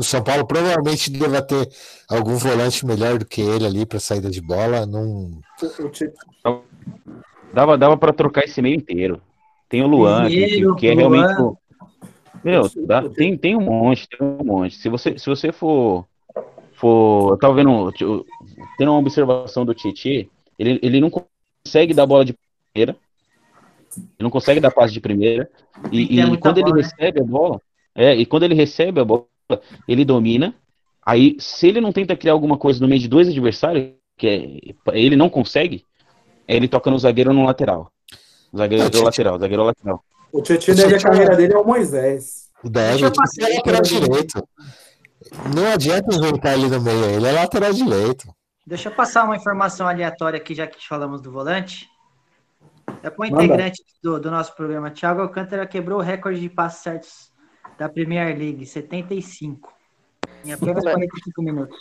[0.00, 1.68] do São Paulo provavelmente deva ter
[2.08, 4.86] algum volante melhor do que ele ali para saída de bola.
[4.86, 5.38] Não...
[7.52, 9.20] Dava, dava para trocar esse meio inteiro.
[9.68, 11.40] Tem o Luan, que, que é realmente.
[11.40, 11.56] O...
[12.42, 14.76] Meu, dá, tem, tem um monte, tem um monte.
[14.76, 16.06] Se você, se você for.
[16.72, 17.92] for eu tava vendo.
[18.78, 20.30] Tendo uma observação do Titi,
[20.60, 22.34] ele, ele não consegue dar bola de
[22.72, 22.94] primeira.
[23.96, 25.50] Ele não consegue dar passe de primeira.
[25.90, 26.82] E, e quando bola, ele né?
[26.82, 27.60] recebe a bola.
[27.94, 29.24] É, e quando ele recebe a bola,
[29.88, 30.54] ele domina.
[31.04, 34.98] Aí, se ele não tenta criar alguma coisa no meio de dois adversários, que é,
[34.98, 35.82] ele não consegue,
[36.46, 37.90] ele toca no zagueiro no lateral.
[38.54, 40.04] Zagueiro é, lateral, zagueiro lateral.
[40.30, 42.50] O Tietchan deve a carreira dele é o Moisés.
[42.62, 44.48] Deve, é lateral direito.
[45.54, 48.28] Não adianta inventar ele no meio, ele é lateral direito.
[48.70, 51.90] Deixa eu passar uma informação aleatória aqui, já que falamos do volante.
[53.02, 56.80] É com o integrante do, do, nosso programa, Thiago Alcântara quebrou o recorde de passos
[56.80, 57.32] certos
[57.76, 59.72] da Premier League, 75.
[60.44, 61.76] Em apenas 45 minutos.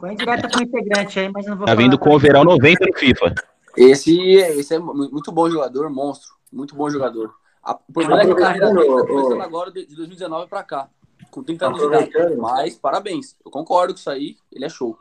[0.00, 2.86] Foi direto com o integrante aí, mas não vou Tá vindo com o verão 90
[2.86, 3.34] no FIFA.
[3.76, 6.30] Esse, esse é muito bom jogador, monstro.
[6.52, 7.32] Muito bom jogador.
[7.64, 10.88] o problema é que a carreira dele tá começando agora de 2019 para cá.
[11.30, 12.36] Com 30 anos de idade.
[12.36, 13.36] Mas, parabéns.
[13.44, 14.36] Eu concordo com isso aí.
[14.52, 14.98] Ele é show.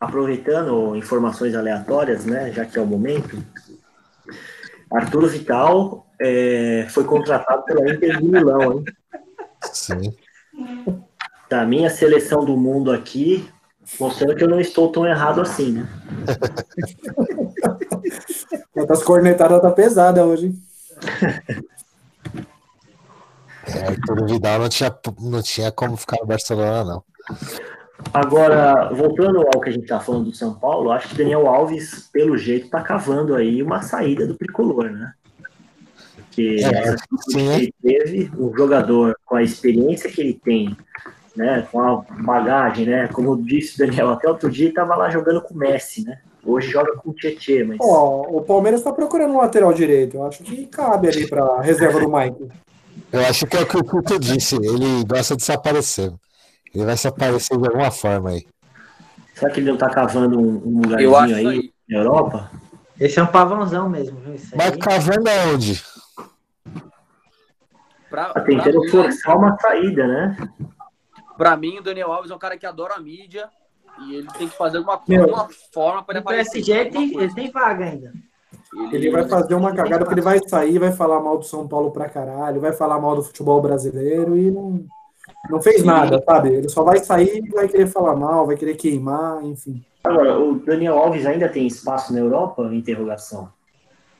[0.00, 2.52] Aproveitando informações aleatórias, né?
[2.52, 3.42] Já que é o momento.
[4.92, 8.84] Arturo Vital é, foi contratado pela Inter de Milão, hein?
[9.72, 10.16] Sim.
[11.48, 13.48] Da minha seleção do mundo aqui,
[13.98, 15.88] mostrando que eu não estou tão errado assim, né?
[18.88, 20.54] As cornetadas tá pesada hoje.
[23.66, 27.04] É, Arthur Vidal não tinha, não tinha como ficar no Barcelona, não.
[28.12, 32.08] Agora, voltando ao que a gente tá falando do São Paulo, acho que Daniel Alves,
[32.12, 35.12] pelo jeito, tá cavando aí uma saída do tricolor, né?
[36.16, 36.96] Porque é,
[37.30, 40.76] sim, ele teve um jogador com a experiência que ele tem,
[41.36, 43.08] né, com a bagagem, né?
[43.08, 46.18] Como disse o Daniel, até outro dia estava lá jogando com o Messi, né?
[46.44, 47.78] Hoje joga com o Tietê, mas.
[47.80, 50.18] Oh, o Palmeiras está procurando um lateral direito.
[50.18, 52.48] Eu acho que cabe ali para reserva do Mike.
[53.14, 54.56] Eu acho que é o que o Couto disse.
[54.56, 56.12] Ele gosta de se aparecer.
[56.74, 58.44] Ele vai se aparecer de alguma forma aí.
[59.34, 62.50] Será que ele não tá cavando um, lugarzinho aí, aí, na Europa?
[62.98, 64.34] Esse é um pavãozão mesmo, viu?
[64.56, 65.80] Mas cavando aonde?
[68.10, 70.36] Pra, tá tentando pra forçar uma saída, né?
[71.38, 73.48] Pra mim, o Daniel Alves é um cara que adora a mídia
[74.08, 76.48] e ele tem que fazer alguma, alguma forma para aparecer.
[76.48, 78.12] O PSG ele tem, ele tem vaga ainda.
[78.74, 81.66] Ele, ele vai fazer uma cagada porque ele vai sair, vai falar mal do São
[81.68, 84.84] Paulo pra caralho, vai falar mal do futebol brasileiro e não,
[85.48, 86.52] não fez nada, sabe?
[86.52, 89.84] Ele só vai sair e vai querer falar mal, vai querer queimar, enfim.
[90.02, 92.62] Agora, o Daniel Alves ainda tem espaço na Europa?
[92.72, 93.50] Interrogação.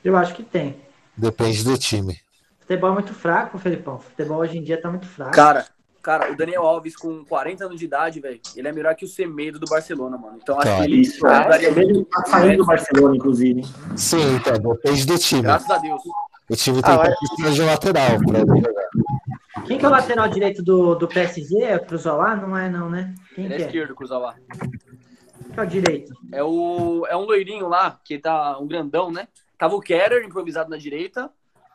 [0.03, 0.77] Eu acho que tem.
[1.15, 2.19] Depende do time.
[2.59, 3.99] Futebol é muito fraco, Felipão.
[3.99, 5.31] Futebol hoje em dia tá muito fraco.
[5.31, 5.67] Cara,
[6.05, 9.07] Cara, o Daniel Alves, com 40 anos de idade, velho, ele é melhor que o
[9.07, 10.37] Semedo do Barcelona, mano.
[10.39, 12.05] Então acho que ele isso, é, daria muito.
[12.05, 13.63] Tá saindo do Barcelona, inclusive.
[13.95, 15.41] Sim, então, depende do time.
[15.41, 16.03] Graças a Deus.
[16.47, 19.65] O time tem ah, que de um lateral pra jogar.
[19.65, 21.63] Quem que é o lateral direito do, do PSG?
[21.63, 22.35] É o Cruzola?
[22.35, 23.15] Não é, não, né?
[23.33, 24.35] Quem ele é, é esquerdo, Cruzola.
[24.59, 26.13] Quem é o direito?
[26.31, 29.27] É, o, é um loirinho lá, que tá um grandão, né?
[29.57, 31.31] Tava o Kerer improvisado na direita.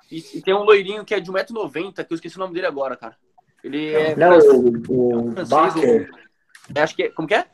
[0.08, 2.68] E, e tem um loirinho que é de 1,90m, que eu esqueci o nome dele
[2.68, 3.16] agora, cara.
[3.62, 4.16] Ele é.
[4.16, 6.10] Não, o, o Baker.
[6.74, 7.46] É, acho que é, Como que é?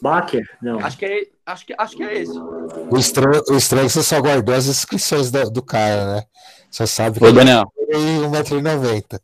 [0.00, 0.78] Baker, não.
[0.80, 2.38] Acho que é, acho que, acho que é esse.
[2.38, 6.22] O estranho, o estranho é que você só guardou as inscrições do, do cara, né?
[6.70, 7.72] Você sabe que Ô, Daniel.
[7.76, 9.20] ele tem 1,90m.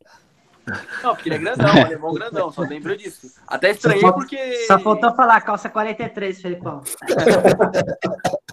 [1.03, 3.31] Não, porque ele é grandão, alemão grandão, só lembro disso.
[3.47, 4.67] Até estranhei só, porque.
[4.67, 6.83] Só faltou falar calça 43, Felipão.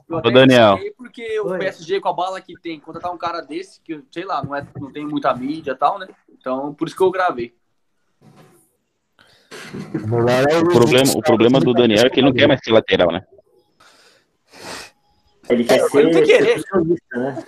[0.09, 0.77] Ô, Daniel.
[0.97, 4.43] Porque o PSG, com a bala que tem, contratar um cara desse, que, sei lá,
[4.43, 6.07] não, é, não tem muita mídia e tal, né?
[6.29, 7.53] Então, por isso que eu gravei.
[9.73, 13.23] O problema, o problema do Daniel é que ele não quer mais ser lateral, né?
[15.49, 16.63] Ele quer é, ser ele querer.
[17.13, 17.43] né?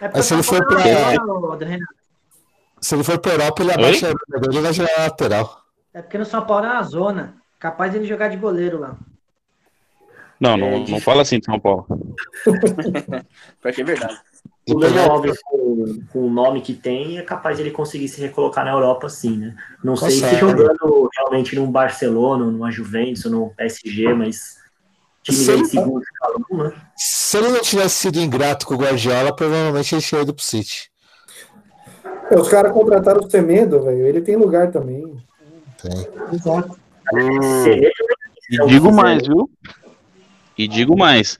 [0.00, 0.82] É se ele for pra...
[2.80, 5.64] Se ele for pra Europa, ele abaixa a dele e vai jogar lateral.
[5.94, 7.34] É porque no São Paulo é uma zona.
[7.58, 8.96] Capaz de ele jogar de goleiro lá.
[10.38, 11.86] Não, não, é, não fala assim de São Paulo.
[13.62, 14.20] Porque é verdade.
[14.66, 18.20] O Daniel Alves, com, com, o nome que tem, é capaz de ele conseguir se
[18.20, 19.54] recolocar na Europa, sim, né?
[19.82, 24.56] Não sei se jogando realmente num Barcelona, numa Juventus, num PSG, mas
[25.22, 26.72] time se ele, segundo escalão, né?
[26.96, 30.90] Se ele não tivesse sido ingrato com o Guardiola, provavelmente ele tinha ido pro City.
[32.30, 34.06] É, os caras contrataram o Semedo, velho.
[34.06, 35.22] Ele tem lugar também.
[35.82, 36.08] Tem.
[36.32, 36.78] Exato.
[37.12, 37.64] Hum.
[38.50, 39.50] E digo mais, viu?
[40.56, 41.38] E digo mais.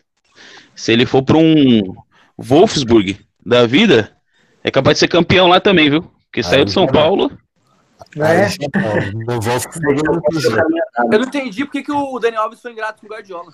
[0.75, 1.95] Se ele for para um
[2.39, 4.17] Wolfsburg da vida,
[4.63, 6.03] é capaz de ser campeão lá também, viu?
[6.25, 7.31] Porque saiu de São Paulo.
[8.17, 8.45] É.
[8.45, 9.55] Aí não, não vou
[11.13, 13.53] Eu não entendi por que, que o Daniel Alves foi ingrato com o Guardiola.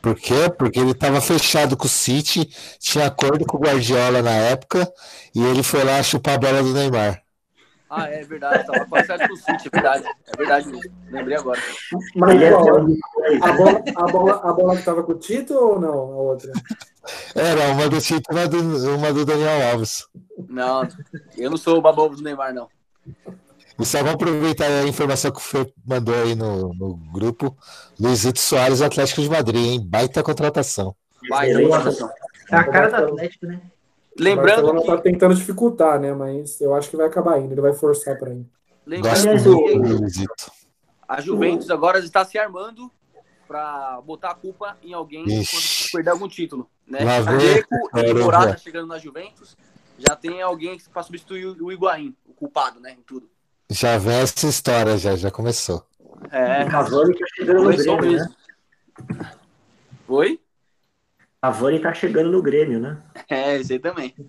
[0.00, 0.50] Por quê?
[0.56, 2.48] Porque ele estava fechado com o City,
[2.78, 4.90] tinha acordo com o Guardiola na época,
[5.34, 7.22] e ele foi lá chupar a bola do Neymar.
[7.88, 10.04] Ah, é verdade, tava certo com o City, é verdade.
[10.26, 10.92] É verdade mesmo.
[11.10, 11.60] Lembrei agora.
[12.16, 15.92] Mas é a, bola, a, bola, a bola que tava com o Tito ou não?
[15.92, 16.52] A outra?
[17.34, 20.06] Era uma do e uma do, uma do Daniel Alves.
[20.48, 20.88] Não,
[21.36, 22.68] eu não sou o babobo do Neymar, não.
[23.78, 27.56] E só vou aproveitar a informação que o Fê mandou aí no, no grupo.
[28.00, 29.86] Luizito Soares, Atlético de Madrid, hein?
[29.86, 30.96] Baita contratação.
[31.22, 31.68] Excelente.
[31.68, 32.10] contratação.
[32.50, 33.60] É a cara do Atlético, né?
[34.18, 36.14] Lembrando o Barcelona que, tá tentando dificultar, né?
[36.14, 37.52] Mas eu acho que vai acabar indo.
[37.52, 38.46] Ele vai forçar pra ir.
[39.00, 40.52] Gosto lembrando que do Luizito.
[41.06, 42.90] a Juventus agora está se armando
[43.46, 45.50] para botar a culpa em alguém Ixi.
[45.50, 46.68] quando perder algum título.
[46.86, 46.98] Né?
[47.00, 48.14] A e.
[48.14, 49.56] Morata chegando na Juventus.
[49.98, 52.92] Já tem alguém para substituir o Higuaín, o culpado, né?
[52.92, 53.30] Em tudo.
[53.70, 55.86] Já vem essa história, já, já começou.
[56.30, 58.28] É, Cavani tá chegando no Grêmio, né?
[60.08, 60.40] Oi?
[61.42, 63.02] Cavani tá chegando no Grêmio, né?
[63.28, 64.14] É, esse aí também.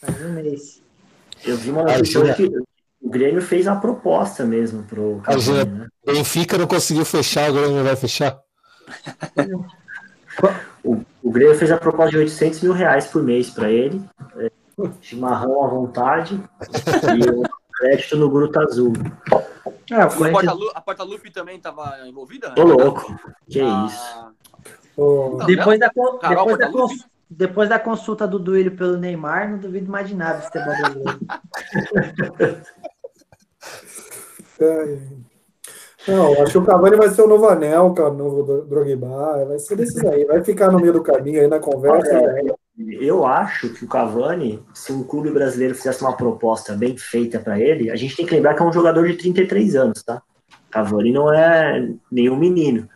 [0.00, 0.82] Faz um mês.
[1.44, 2.50] Eu vi uma notícia isso hoje que
[3.00, 5.86] o Grêmio fez a proposta mesmo pro Cavani, né?
[6.04, 8.38] Benfica não conseguiu fechar, o Grêmio vai fechar.
[10.82, 14.02] O, o Grêmio fez a proposta de 800 mil reais por mês para ele,
[14.38, 14.50] é,
[15.02, 16.42] chimarrão à vontade
[17.18, 17.42] e o
[17.76, 18.94] crédito no Gruta Azul.
[19.90, 22.52] É, o A Corinthians Porta-Lu- A Porta-Lupe também estava envolvida?
[22.52, 23.14] Tô louco,
[23.50, 24.32] que Ah, isso.
[24.96, 29.50] Ô, Não, Depois da, Carol depois, da cons- depois da consulta do Duílio pelo Neymar,
[29.50, 30.50] não duvido mais de nada desse
[33.70, 34.90] futebol brasileiro.
[34.90, 35.20] ai.
[36.08, 39.44] Não, acho que o Cavani vai ser o novo Anel, o novo Dro- Drogba.
[39.46, 40.24] Vai ser desses aí.
[40.24, 42.10] Vai ficar no meio do caminho aí na conversa.
[42.10, 42.52] É, né?
[42.98, 47.60] Eu acho que o Cavani, se um clube brasileiro fizesse uma proposta bem feita para
[47.60, 50.22] ele, a gente tem que lembrar que é um jogador de 33 anos, tá?
[50.70, 52.88] Cavani não é nenhum menino.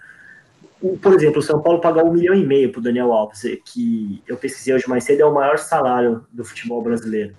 [1.02, 4.36] Por exemplo, o São Paulo pagar um milhão e meio pro Daniel Alves, que eu
[4.38, 7.34] pesquisei hoje mais cedo, é o maior salário do futebol brasileiro.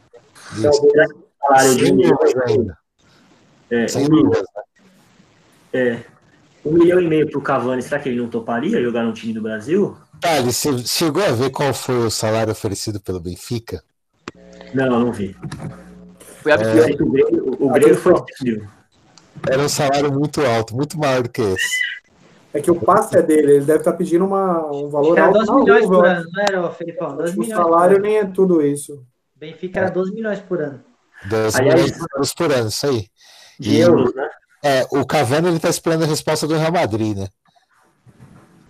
[0.63, 0.81] É o Isso.
[0.81, 2.17] do- Salário de um milhão,
[2.47, 2.77] ainda.
[3.69, 4.45] É, Sem um milhão, dúvidas.
[5.73, 5.99] é,
[6.65, 9.41] um milhão e meio pro Cavani, será que ele não toparia jogar no time do
[9.41, 9.95] Brasil?
[10.21, 13.83] Thales, você chegou a ver qual foi o salário oferecido pelo Benfica?
[14.73, 15.35] Não, não vi.
[16.41, 16.97] Foi Eu absurdo.
[16.97, 18.67] que o Grêmio, o Grêmio foi 100 mil.
[19.49, 21.95] Era um salário muito alto, muito maior do que esse.
[22.53, 23.55] É que o passe é dele.
[23.55, 26.25] Ele deve estar pedindo uma, um valor Era alto 12 na milhões luva, por ano,
[26.31, 27.07] não era, Felipão?
[27.17, 27.61] 12 acho que O milhões.
[27.63, 29.05] salário nem é tudo isso.
[29.35, 30.79] Benfica era 12 milhões por ano.
[31.25, 33.07] 10 Aliás- milhões de euros por ano, isso aí.
[33.59, 34.29] De E- euros, né?
[34.63, 37.27] É, o Cavani ele tá esperando a resposta do Real Madrid, né?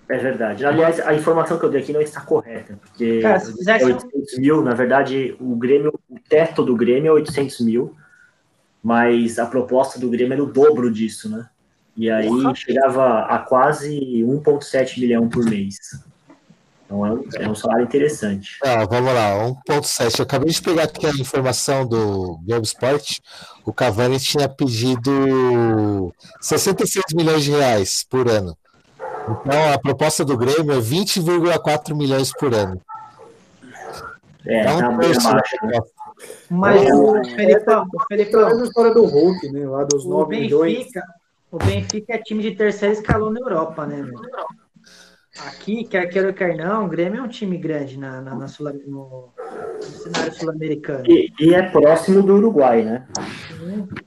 [0.08, 0.66] É verdade.
[0.66, 3.88] Aliás, a informação que eu dei aqui não está correta, porque Cara, se fizesse é
[3.88, 7.96] um- 800 mil, na verdade, o Grêmio, o teto do Grêmio é 800 mil,
[8.84, 11.48] mas a proposta do Grêmio era o dobro disso, né?
[11.98, 15.78] E aí chegava a quase 1,7 milhão por mês.
[16.96, 18.58] Então é um, é um salário interessante.
[18.64, 19.36] Ah, vamos lá,
[19.68, 20.20] 1.7.
[20.20, 23.22] Eu acabei de pegar aqui a informação do Globo Esporte.
[23.66, 28.56] O Cavani tinha pedido 66 milhões de reais por ano.
[29.41, 32.80] Então a proposta do Grêmio é 20,4 milhões por ano.
[34.46, 35.56] É, É tá um bem terço abaixo.
[35.62, 35.80] da né?
[36.50, 39.68] Mas É, o Felipão, o É a Felipão, mesma história do Hulk, né?
[39.68, 40.88] Lá dos o 9 milhões.
[41.52, 44.20] O Benfica é time de terceiro escalão na Europa, né, meu?
[45.40, 48.48] Aqui, quer queira ou quer não, o Grêmio é um time grande na, na, na
[48.48, 49.30] Sul- no,
[49.78, 51.06] no cenário sul-americano.
[51.10, 53.08] E, e é próximo do Uruguai, né?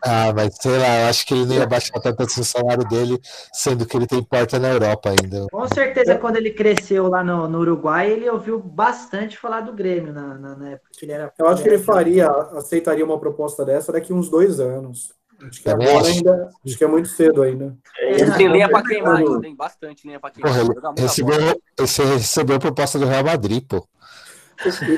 [0.05, 2.85] Ah, mas sei lá, eu acho que ele não ia baixar tanto assim o salário
[2.89, 3.19] dele,
[3.53, 5.47] sendo que ele tem porta na Europa ainda.
[5.51, 10.13] Com certeza, quando ele cresceu lá no, no Uruguai, ele ouviu bastante falar do Grêmio
[10.13, 11.33] na, na, na época que ele era.
[11.39, 15.18] Eu acho que ele faria, aceitaria uma proposta dessa daqui uns dois anos.
[15.41, 16.09] Acho que agora acho.
[16.11, 16.51] ainda.
[16.67, 17.77] Acho que é muito cedo ainda.
[18.01, 20.53] Ele tem lenha pra queimar ainda, tem bastante lenha pra queimar.
[20.53, 23.87] Porra, ele recebeu, você recebeu a proposta do Real Madrid, pô.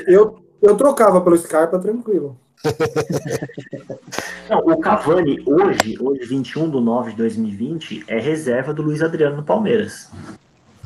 [0.07, 2.37] Eu, eu trocava pelo Scarpa tranquilo.
[4.49, 9.37] Não, o Cavani, hoje, hoje, 21 de 9 de 2020, é reserva do Luiz Adriano
[9.37, 10.09] no Palmeiras.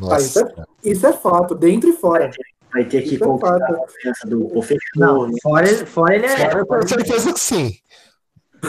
[0.10, 0.54] Ah, isso, é,
[0.84, 2.30] isso é fato, dentro e fora.
[2.72, 3.74] Vai ter que Isso é conquistar fato.
[3.74, 5.38] a confiança do Pô, fechou, Não, né?
[5.42, 6.52] fora ele, fora ele é.
[6.54, 7.78] Eu tenho certeza que sim.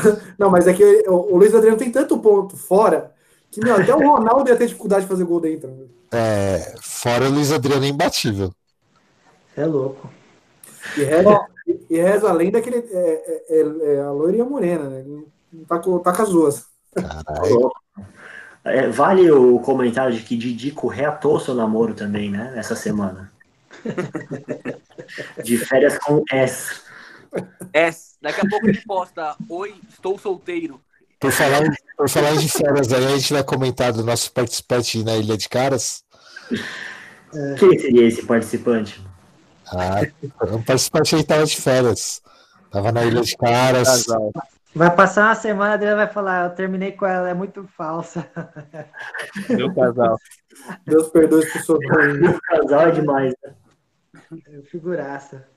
[0.38, 3.12] Não, mas é que o, o Luiz Adriano tem tanto ponto fora
[3.50, 5.88] que, meu, até o Ronaldo ia ter dificuldade de fazer gol dentro.
[6.12, 8.52] É, fora o Luiz Adriano é imbatível.
[9.56, 10.10] É louco.
[10.96, 11.46] E reza,
[11.90, 14.88] e reza a lenda que ele é, é- é- é a loira e a morena,
[14.88, 15.04] né?
[15.68, 16.66] Tá com, tá com as duas.
[16.94, 17.70] Caralho.
[18.64, 22.52] É, vale o comentário de que Didico reatou seu namoro também, né?
[22.56, 23.32] Essa semana.
[25.42, 26.80] De férias com S.
[27.72, 30.80] É, daqui a pouco ele posta: Oi, estou solteiro.
[31.18, 35.02] Por falar, em- por falar de férias aí, a gente vai comentar do nosso participante
[35.02, 36.04] na Ilha de Caras.
[37.58, 39.04] Quem seria esse participante?
[39.68, 40.00] Ah,
[40.52, 42.22] um participante aí tava de férias.
[42.70, 43.88] Tava na Ilha de Caras.
[43.88, 44.32] Casal.
[44.74, 48.28] Vai passar uma semana dele vai falar, eu terminei com ela, é muito falsa.
[49.48, 50.18] Meu casal.
[50.84, 51.80] Deus perdoe as pessoas.
[52.36, 53.34] O casal é demais.
[53.42, 53.54] né?
[54.70, 55.48] Figuraça.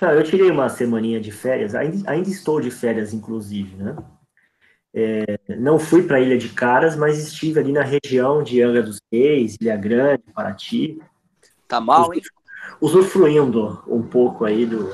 [0.00, 3.96] Não, eu tirei uma semaninha de férias, ainda, ainda estou de férias, inclusive, né?
[4.92, 8.82] É, não fui para a Ilha de Caras, mas estive ali na região de Angra
[8.82, 10.98] dos Reis, Ilha Grande, Paraty,
[11.68, 12.20] Tá mal, hein?
[12.80, 14.90] usufruindo um pouco aí do,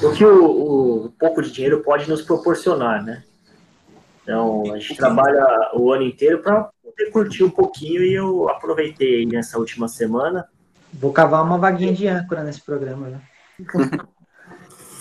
[0.00, 3.22] do que o, o- um pouco de dinheiro pode nos proporcionar, né?
[4.22, 9.16] Então, a gente trabalha o ano inteiro para poder curtir um pouquinho e eu aproveitei
[9.18, 10.46] aí nessa última semana.
[10.92, 13.20] Vou cavar uma vaguinha de âncora nesse programa, né?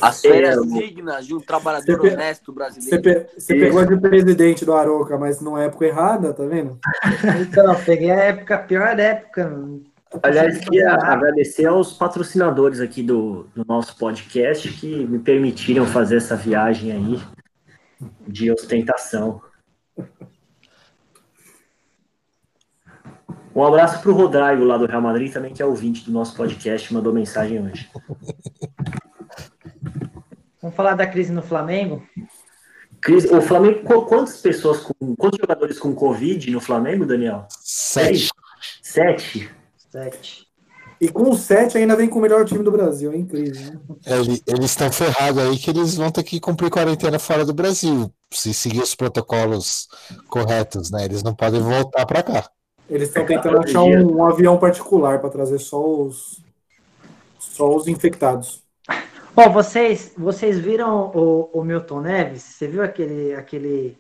[0.02, 3.02] As férias É, dignas de um trabalhador pe- honesto Você, brasileiro.
[3.04, 6.80] pe- você pegou de presidente do Aroca, mas numa época errada, tá vendo?
[7.42, 9.60] Então, peguei a época, a pior época.
[10.24, 16.36] Aliás, queria agradecer aos patrocinadores aqui do, do nosso podcast que me permitiram fazer essa
[16.36, 17.22] viagem aí
[18.26, 19.42] de ostentação.
[23.60, 26.34] Um abraço para o Rodrigo lá do Real Madrid, também que é ouvinte do nosso
[26.34, 27.90] podcast, mandou mensagem hoje.
[30.62, 32.02] Vamos falar da crise no Flamengo?
[33.02, 35.14] Cris, o Flamengo, qu- quantas pessoas com.
[35.18, 37.48] Quantos jogadores com Covid no Flamengo, Daniel?
[37.60, 38.30] Sete.
[38.82, 39.50] Sete?
[39.90, 40.48] Sete.
[41.02, 43.74] E com o 7 ainda vem com o melhor time do Brasil, é incrível.
[43.74, 43.80] Né?
[44.06, 48.10] Ele- eles estão ferrados aí que eles vão ter que cumprir quarentena fora do Brasil,
[48.34, 49.88] se seguir os protocolos
[50.28, 51.06] corretos, né?
[51.06, 52.50] Eles não podem voltar para cá.
[52.90, 56.44] Eles estão tentando achar um, um avião particular para trazer só os
[57.38, 58.64] só os infectados.
[59.36, 62.42] Ó, vocês, vocês viram o, o Milton Neves?
[62.42, 63.34] Você viu aquele.
[63.34, 63.98] aquele...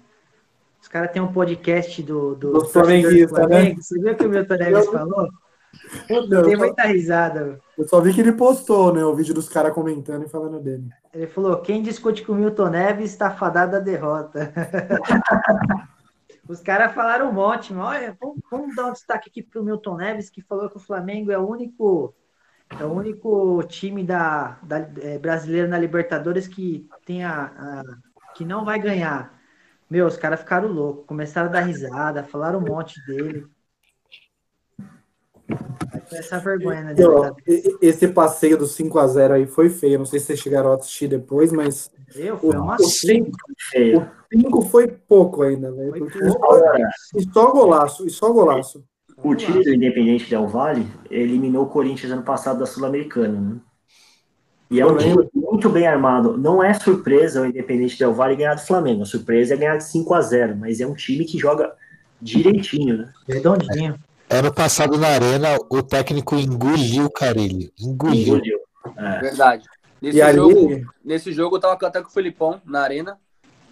[0.81, 3.75] Os caras têm um podcast do, do, Do flamenguista, né?
[3.75, 5.27] Você viu o que o Milton Neves Eu- falou?
[6.09, 7.59] Não, eu, só, muita risada.
[7.77, 9.03] eu só vi que ele postou, né?
[9.05, 10.85] O vídeo dos caras comentando e falando dele.
[11.13, 14.51] Ele falou: quem discute com o Milton Neves está fadado à derrota.
[16.50, 19.97] Os caras falaram um monte, olha, vamos, vamos dar um destaque aqui para o Milton
[19.97, 22.16] Neves, que falou que o Flamengo é o único,
[22.80, 27.84] é o único time da, da é, brasileiro na Libertadores que tem a, a-
[28.34, 29.39] que não vai ganhar.
[29.88, 33.45] Meu, os caras ficaram loucos, começaram a dar risada, falaram um monte dele.
[36.12, 36.82] Essa vergonha
[37.47, 40.00] e- esse passeio do 5 a 0 aí foi feio.
[40.00, 43.32] Não sei se vocês chegaram a assistir depois, mas Eu, foi uma o 5
[43.72, 44.10] Feio.
[44.32, 46.07] 5 foi pouco ainda, velho.
[46.12, 46.76] Só-
[47.18, 48.84] E só golaço, e só golaço.
[49.22, 53.57] O time do Independente Del Valle eliminou o Corinthians ano passado da Sul-Americana, né?
[54.72, 56.38] E é um time muito bem armado.
[56.38, 59.01] Não é surpresa o Independente Del Valle ganhar do Flamengo.
[59.01, 61.74] A surpresa é ganhar de 5 a 0 mas é um time que joga
[62.22, 63.12] direitinho, né?
[63.28, 63.95] redondinho.
[64.30, 67.72] Ano passado na Arena, o técnico engoliu o Carilho.
[67.80, 68.36] Engoliu.
[68.36, 68.60] Engoliu.
[68.95, 69.20] É.
[69.22, 69.64] Verdade.
[70.02, 73.20] Nesse E ali, jogo, nesse jogo eu tava até com o Felipão na arena,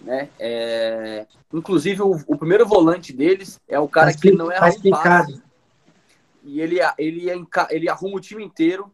[0.00, 0.28] né?
[0.38, 5.32] É, Inclusive, o, o primeiro volante deles é o cara Tá que não explicado.
[5.32, 5.42] passe.
[6.44, 8.90] E ele, ele, enca- ele arruma o time inteiro.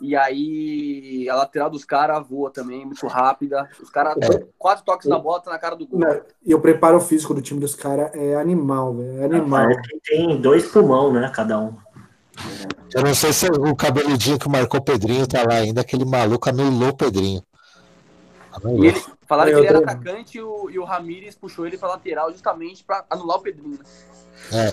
[0.00, 3.68] E aí a lateral dos caras voa também, muito rápida.
[3.82, 4.46] Os caras, É.
[4.56, 6.00] quatro toques na bola, tá na cara do gol.
[6.46, 9.20] e o preparo físico do time dos caras é animal, velho.
[9.20, 9.68] É animal.
[9.82, 11.30] Que tem dois pulmão, né?
[11.34, 11.76] Cada um.
[12.94, 16.48] Eu não sei se o cabeludinho que marcou o Pedrinho tá lá ainda, aquele maluco
[16.48, 17.42] anulou o Pedrinho.
[18.52, 18.84] Anulou.
[18.84, 21.66] E ele, falaram É, que ele era tô- atacante e o, e o Ramires puxou
[21.66, 23.78] ele pra lateral justamente pra anular o Pedrinho.
[23.78, 23.84] né?
[24.52, 24.72] É.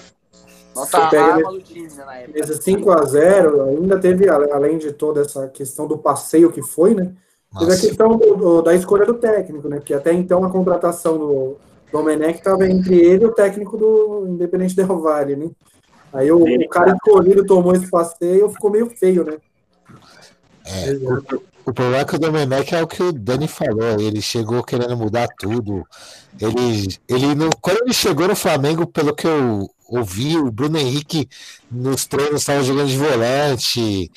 [0.75, 2.39] Nossa arma do time né, na época.
[2.39, 6.93] Esse 5 a 0 ainda teve, além de toda essa questão do passeio que foi,
[6.93, 7.05] né?
[7.51, 9.77] Teve a Nossa, questão do- do- da escolha do técnico, né?
[9.77, 11.57] Porque até então a contratação do
[11.91, 15.49] Domenech estava entre ele e o técnico do Independente Del Valle, né?
[16.13, 19.37] Aí o, o cara escolhido tomou esse passeio, ficou meio feio, né?
[20.65, 23.99] é, o, o problema é que o Domenech é o que o Dani falou.
[23.99, 25.85] Ele chegou querendo mudar tudo.
[26.39, 31.29] Ele, ele não, quando ele chegou no Flamengo, pelo que eu ouvi, o Bruno Henrique
[31.69, 34.11] nos treinos estava jogando de volante.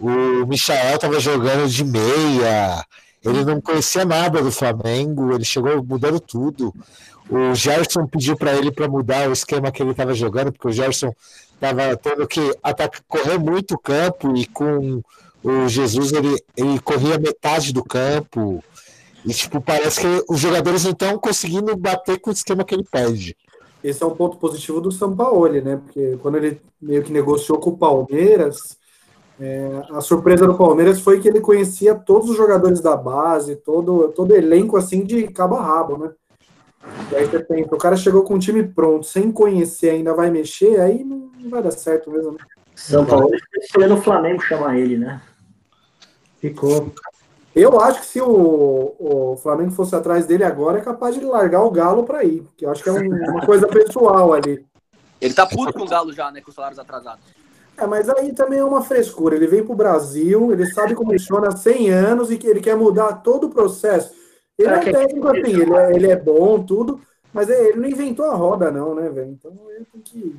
[0.00, 2.84] O Michael estava jogando de meia.
[3.24, 5.32] Ele não conhecia nada do Flamengo.
[5.32, 6.74] Ele chegou mudando tudo.
[7.30, 10.72] O Gerson pediu para ele para mudar o esquema que ele estava jogando, porque o
[10.72, 11.14] Gerson
[11.54, 15.00] estava tendo que atacar, correr muito o campo e com
[15.42, 18.62] o Jesus ele, ele corria metade do campo.
[19.24, 22.84] E tipo, parece que os jogadores não estão conseguindo bater com o esquema que ele
[22.90, 23.36] pede.
[23.82, 25.76] Esse é um ponto positivo do Sampaoli, né?
[25.76, 28.76] Porque quando ele meio que negociou com o Palmeiras,
[29.40, 34.08] É, a surpresa do Palmeiras foi que ele conhecia todos os jogadores da base, todo,
[34.08, 36.12] todo elenco assim de cabo a rabo, né?
[37.10, 40.30] E aí você pensa, o cara chegou com o time pronto, sem conhecer, ainda vai
[40.30, 42.32] mexer, aí não, não vai dar certo mesmo.
[42.32, 42.38] Né?
[42.74, 43.30] São Paulo
[43.60, 45.20] escolhendo o Flamengo chamar ele, né?
[46.40, 46.92] Ficou.
[47.54, 51.62] Eu acho que se o, o Flamengo fosse atrás dele agora, é capaz de largar
[51.62, 54.64] o Galo para ir, porque eu acho que é um, uma coisa pessoal ali.
[55.20, 56.40] Ele tá puto com o Galo já, né?
[56.40, 57.24] Com os salários atrasados.
[57.82, 59.34] É, mas aí também é uma frescura.
[59.34, 62.76] Ele vem pro Brasil, ele sabe como funciona há 100 anos e que ele quer
[62.76, 64.12] mudar todo o processo.
[64.56, 67.00] Ele é, é técnico assim, ele é, ele é bom, tudo,
[67.32, 69.30] mas é, ele não inventou a roda, não, né, velho?
[69.30, 70.36] Então ele tem que.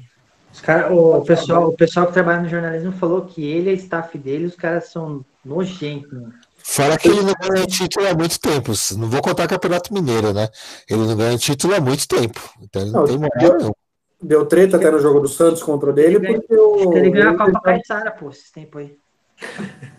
[0.53, 4.15] Os cara, o, pessoal, o pessoal que trabalha no jornalismo falou que ele é staff
[4.17, 6.13] dele, os caras são nojentos.
[6.13, 6.29] Né?
[6.57, 8.71] Fora que ele não ganha título há muito tempo.
[8.97, 10.47] Não vou contar Campeonato Mineiro, né?
[10.87, 12.39] Ele não ganha título há muito tempo.
[12.61, 13.75] Então ele não, não tem moral, não.
[14.23, 16.93] Deu treta até no jogo do Santos contra o dele, ele porque o.
[16.93, 18.97] Ele ganhou a Copa Caixara, pô, esses tempos aí.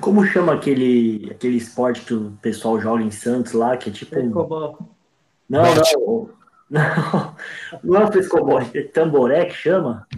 [0.00, 4.14] Como chama aquele, aquele esporte que o pessoal joga em Santos lá, que é tipo.
[4.14, 4.78] Frescobol.
[5.48, 6.30] Não, não.
[6.72, 7.36] Não,
[7.84, 10.08] não é frescobol, é tamboré que chama?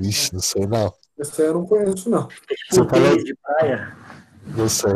[0.00, 0.94] Ixi, não sei não.
[1.18, 2.28] Esse eu não conheço, não.
[2.48, 3.96] É tipo um de praia.
[4.56, 4.92] Não sei.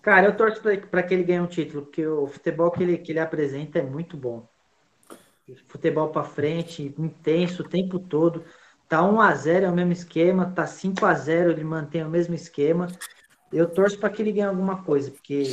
[0.00, 3.10] Cara, eu torço para que ele ganhe um título, porque o futebol que ele, que
[3.10, 4.48] ele apresenta é muito bom
[5.66, 8.44] futebol para frente, intenso o tempo todo.
[8.88, 12.10] Tá 1 a 0 é o mesmo esquema, tá 5 a 0 ele mantém o
[12.10, 12.88] mesmo esquema.
[13.52, 15.44] Eu torço para que ele ganhe alguma coisa, porque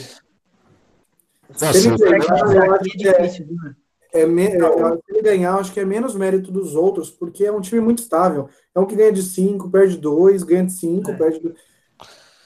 [1.53, 4.57] se ele ganhar, eu acho que é, é, me, se
[5.09, 8.49] ele ganhar, acho que é menos mérito dos outros, porque é um time muito estável.
[8.73, 11.13] É um que ganha de 5, perde 2, ganha de 5, é.
[11.15, 11.55] perde 2.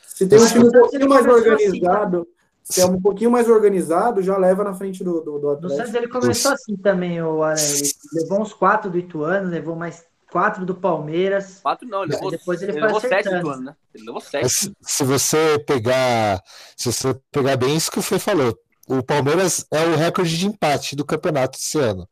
[0.08, 2.28] Se tem um time um pouquinho mais organizado,
[2.68, 5.78] se é um pouquinho mais organizado, já leva na frente do, do, do Atlético.
[5.78, 7.64] Santos ele começou assim também, o Aranha.
[7.64, 11.60] Ele levou uns quatro do Ituano, levou mais quatro do Palmeiras.
[11.62, 13.76] Quatro não, ele levou, depois ele, ele foi levou sete do Ituano, né?
[13.94, 14.50] Ele levou sete.
[14.50, 16.42] Se, se, você pegar,
[16.76, 18.58] se você pegar bem isso que o Fê falou,
[18.88, 22.10] o Palmeiras é o recorde de empate do campeonato esse ano.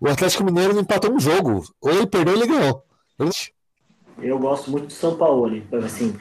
[0.00, 1.64] O Atlético Mineiro não empatou um jogo.
[1.80, 2.84] Ou ele perdeu ou ele ganhou.
[3.18, 3.30] Ele
[4.20, 6.16] eu gosto muito do São Paulo, assim,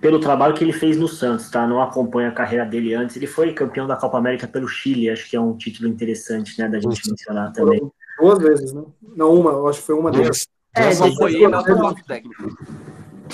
[0.00, 1.66] pelo trabalho que ele fez no Santos, tá?
[1.66, 3.16] Não acompanho a carreira dele antes.
[3.16, 6.68] Ele foi campeão da Copa América pelo Chile, acho que é um título interessante, né,
[6.68, 7.80] da gente mencionar também.
[8.18, 8.82] Duas vezes, né?
[9.16, 10.46] Não uma, eu acho que foi uma delas.
[10.74, 12.56] É, não foi ele, não foi técnico.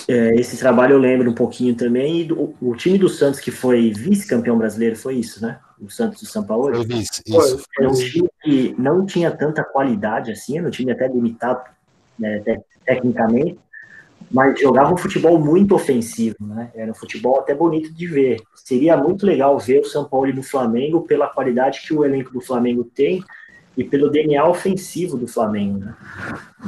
[0.07, 2.21] É, esse trabalho eu lembro um pouquinho também.
[2.21, 5.59] E do, o time do Santos, que foi vice-campeão brasileiro, foi isso, né?
[5.81, 6.75] O Santos do São Paulo.
[6.75, 7.63] Foi vice, isso.
[7.79, 11.63] Era um time que não tinha tanta qualidade assim, era um time até limitado
[12.19, 12.43] né,
[12.85, 13.59] tecnicamente,
[14.31, 16.71] mas jogava um futebol muito ofensivo, né?
[16.75, 18.41] Era um futebol até bonito de ver.
[18.55, 22.41] Seria muito legal ver o São Paulo no Flamengo pela qualidade que o elenco do
[22.41, 23.25] Flamengo tem
[23.77, 25.95] e pelo DNA ofensivo do Flamengo, né?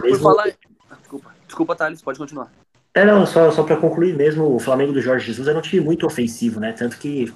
[0.02, 0.22] Mesmo...
[0.22, 0.52] Falar...
[1.00, 2.50] Desculpa, desculpa, Thales, pode continuar.
[2.94, 5.84] É, não, só, só para concluir mesmo, o Flamengo do Jorge Jesus era um time
[5.84, 6.72] muito ofensivo, né?
[6.72, 7.32] Tanto que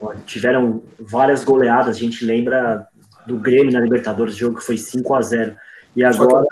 [0.00, 2.86] ó, tiveram várias goleadas, a gente lembra
[3.26, 5.56] do Grêmio na Libertadores, jogo que foi 5 a 0
[5.94, 6.46] E agora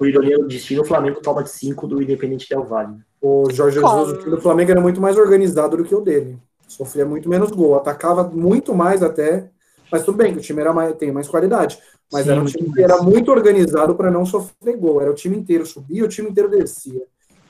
[0.00, 2.96] por ironia do destino, o Flamengo toma de 5 do Independente Del Valle.
[3.20, 6.38] O Jorge Jesus, o time do Flamengo era muito mais organizado do que o dele.
[6.66, 9.50] Sofria muito menos gol, atacava muito mais até.
[9.92, 11.78] Mas tudo bem que o time era mais, tem mais qualidade.
[12.10, 15.02] Mas Sim, era um time que era muito organizado para não sofrer gol.
[15.02, 17.02] Era o time inteiro subia, o time inteiro descia.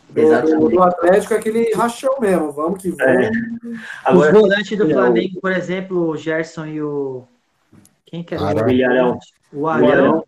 [0.09, 3.27] Do, do, Atlético é aquele rachão mesmo, vamos que vamos.
[3.27, 3.31] É.
[4.05, 7.23] Agora, Os volantes do Flamengo, por exemplo, o Gerson e o.
[8.05, 8.67] Quem que era?
[8.67, 9.19] O Ilharão.
[9.53, 10.25] O Arão.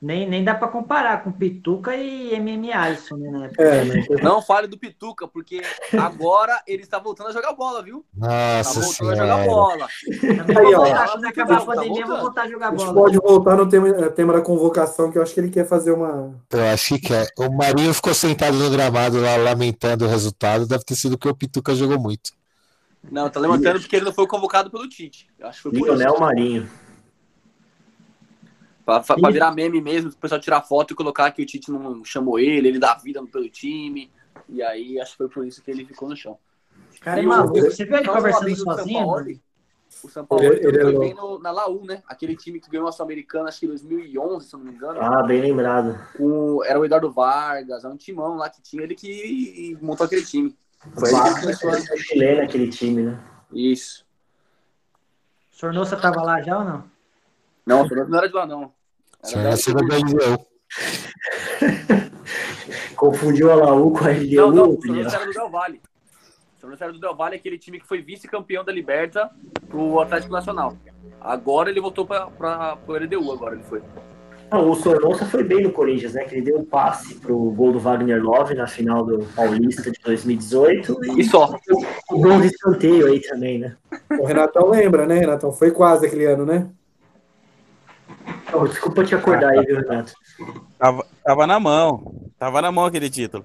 [0.00, 3.50] Nem, nem dá para comparar com Pituca e MM Alisson, né?
[3.58, 4.06] É, né?
[4.22, 5.60] Não fale do Pituca, porque
[5.98, 8.04] agora ele está voltando a jogar bola, viu?
[8.16, 9.88] Nossa tá voltando a jogar bola.
[10.56, 12.82] Aí, ó, quando acabar a pandemia, vou voltar a jogar bola.
[12.82, 15.50] A gente pode voltar no tema, eh, tema da convocação, que eu acho que ele
[15.50, 16.32] quer fazer uma.
[16.48, 17.26] Eu acho que quer.
[17.36, 20.64] O Marinho ficou sentado no gramado lá, lamentando o resultado.
[20.64, 22.30] Deve ter sido que o Pituca jogou muito.
[23.10, 25.26] Não, tá lamentando porque ele não foi convocado pelo Tite.
[25.38, 26.68] Eu acho que foi Lionel Marinho.
[28.88, 32.02] Pra, pra virar meme mesmo, o pessoal tirar foto e colocar que o Tite não
[32.02, 34.10] chamou ele, ele dá vida pelo time.
[34.48, 36.38] E aí acho que foi por isso que ele ficou no chão.
[37.02, 37.60] Cara, é maluco.
[37.60, 39.40] Você viu ele conversando sozinho?
[40.02, 42.02] O São Paulo ele, ele foi bem no, na Laú, né?
[42.08, 44.98] Aquele time que ganhou a Sul-Americana, acho que em 2011, se não me engano.
[45.02, 45.98] Ah, bem lembrado.
[46.18, 50.24] O, era o Eduardo Vargas, era um timão lá que tinha ele que montou aquele
[50.24, 50.56] time.
[50.94, 53.20] Foi ele que começou a chileno aquele time, né?
[53.52, 54.06] Isso.
[55.52, 56.84] O Sornosa tava lá já ou não?
[57.66, 58.77] Não, o Sornosa não era de lá, não.
[59.32, 60.46] Era Essa da LDU.
[62.96, 64.36] Confundiu a Laú com a LDU.
[64.36, 65.80] Não, não, o Sornosa era do Del Valle.
[66.56, 69.30] O Sornosa era do Del Valle, aquele time que foi vice-campeão da Liberta
[69.68, 70.76] pro Atlético Nacional.
[71.20, 73.82] Agora ele voltou para o LDU, agora ele foi.
[74.50, 76.24] Não, o Sornosa foi bem no Corinthians, né?
[76.24, 79.98] Que ele deu um passe pro gol do Wagner Love na final do Paulista de
[80.02, 81.18] 2018.
[81.18, 81.54] E só.
[82.10, 83.76] O gol de escanteio aí também, né?
[84.18, 85.52] O Renatão lembra, né, Renatão?
[85.52, 86.70] Foi quase aquele ano, né?
[88.52, 90.12] Oh, desculpa te acordar aí, viu, Renato?
[90.78, 92.30] Tava, tava na mão.
[92.38, 93.44] Tava na mão aquele título.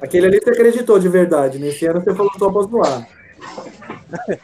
[0.00, 1.58] Aquele ali você acreditou de verdade.
[1.58, 3.08] Nesse ano você falou só pra zoar.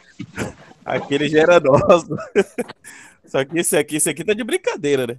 [0.83, 2.15] Aquele já era nosso.
[3.25, 5.17] Só que esse aqui, esse aqui tá de brincadeira, né?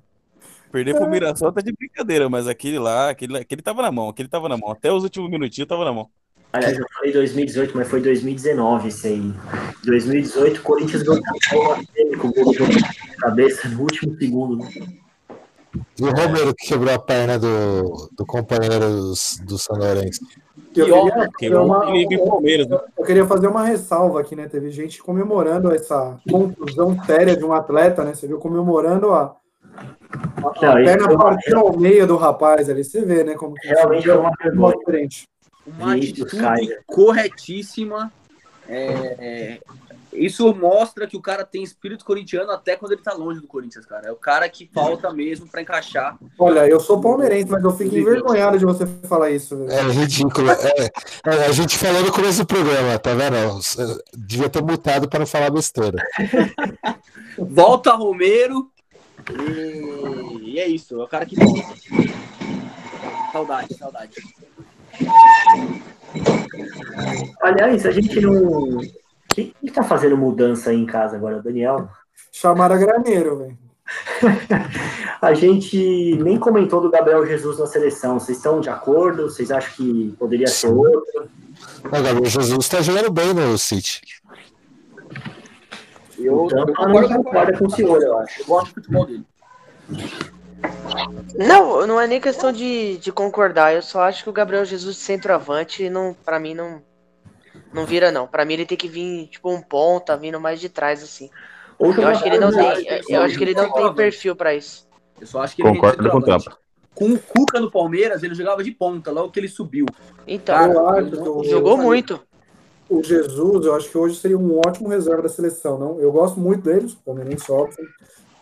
[0.70, 4.28] Perder pro Mirassol tá de brincadeira, mas aquele lá, aquele, aquele tava na mão, aquele
[4.28, 4.70] tava na mão.
[4.70, 6.11] Até os últimos minutinhos tava na mão.
[6.53, 9.32] Aliás, eu falei 2018, mas foi 2019 isso aí.
[9.84, 11.22] 2018, o Corinthians ganhou
[12.20, 14.59] com o gol de cabeça no último segundo.
[14.59, 14.68] Né?
[15.98, 19.14] E o Romero que quebrou a perna do, do companheiro do,
[19.46, 20.20] do São Lourenço.
[20.74, 20.86] Eu
[21.38, 22.07] queria, uma, né?
[22.96, 24.48] eu queria fazer uma ressalva aqui, né?
[24.48, 28.14] Teve gente comemorando essa contusão séria de um atleta, né?
[28.14, 29.36] Você viu comemorando a,
[30.42, 32.84] a, a perna partiu ao meio do rapaz ali.
[32.84, 33.34] Você vê, né?
[33.34, 34.76] Como que Realmente é uma vergonha.
[34.78, 35.28] diferente.
[35.67, 36.83] Uma Vinícius atitude Kaiser.
[36.87, 38.13] corretíssima.
[38.69, 39.61] É,
[40.13, 43.87] isso mostra que o cara tem espírito corintiano até quando ele tá longe do Corinthians,
[43.87, 44.09] cara.
[44.09, 46.19] É o cara que falta mesmo pra encaixar.
[46.39, 49.67] Olha, eu sou palmeirense, mas eu fico envergonhado de você falar isso.
[49.71, 50.51] É ridículo.
[50.51, 50.91] É,
[51.25, 53.61] é, a gente falou no começo do programa, tá vendo?
[54.15, 55.97] Devia ter mutado para não falar besteira.
[57.39, 58.71] Volta Romero.
[59.31, 61.75] E, e é isso, é o cara que volta.
[63.33, 64.17] Saudade, saudade.
[67.40, 68.80] Aliás, a gente não.
[69.28, 71.40] Quem que tá fazendo mudança aí em casa agora?
[71.40, 71.88] Daniel?
[72.30, 73.59] Chamaram a graneiro, velho.
[75.20, 78.18] A gente nem comentou do Gabriel Jesus na seleção.
[78.18, 79.24] Vocês estão de acordo?
[79.24, 80.74] Vocês acham que poderia ser Sim.
[80.74, 81.28] outro?
[81.84, 84.00] O Gabriel Jesus tá jogando bem no City.
[86.18, 88.40] Eu, Então, eu concordo concorda com o senhor, eu acho.
[88.42, 89.26] Eu gosto do futebol dele.
[91.37, 93.75] Não, não é nem questão de, de concordar.
[93.75, 96.83] Eu só acho que o Gabriel Jesus de centroavante, não, pra mim, não,
[97.73, 98.27] não vira, não.
[98.27, 101.31] Pra mim, ele tem que vir, tipo, um ponta, vindo mais de trás, assim.
[101.79, 104.55] Ou Eu acho que ele não tem, eu acho que ele não tem perfil pra
[104.55, 104.87] isso.
[105.21, 106.23] Eu só acho que ele é Concordo com o.
[106.23, 106.59] Tampa.
[106.95, 109.87] Com o Cuca no Palmeiras, ele jogava de ponta, logo que ele subiu.
[110.27, 112.21] Então, Cara, eu acho eu que não- o- jogou muito.
[112.89, 115.99] O Jesus, eu acho que hoje seria um ótimo reserva da seleção, não?
[115.99, 117.89] Eu gosto muito deles, palmeirense óbvio,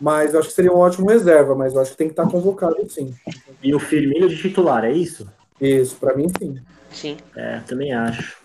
[0.01, 2.27] mas eu acho que seria um ótimo reserva, mas eu acho que tem que estar
[2.27, 3.13] convocado sim.
[3.61, 5.29] E o Firmino de titular, é isso?
[5.61, 6.59] Isso, pra mim sim.
[6.91, 7.17] Sim.
[7.35, 8.37] É, também acho.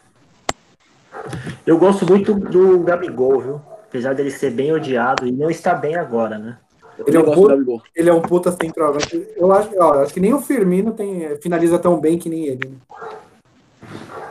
[1.67, 3.61] Eu gosto muito do Gabigol, viu?
[3.89, 6.59] Apesar dele ser bem odiado e não está bem agora, né?
[7.07, 7.83] Ele é, um puta, Gabigol.
[7.95, 9.27] ele é um puta centroavante.
[9.37, 12.45] Eu acho, ó, eu acho que nem o Firmino tem, finaliza tão bem que nem
[12.47, 12.69] ele.
[12.69, 12.77] né?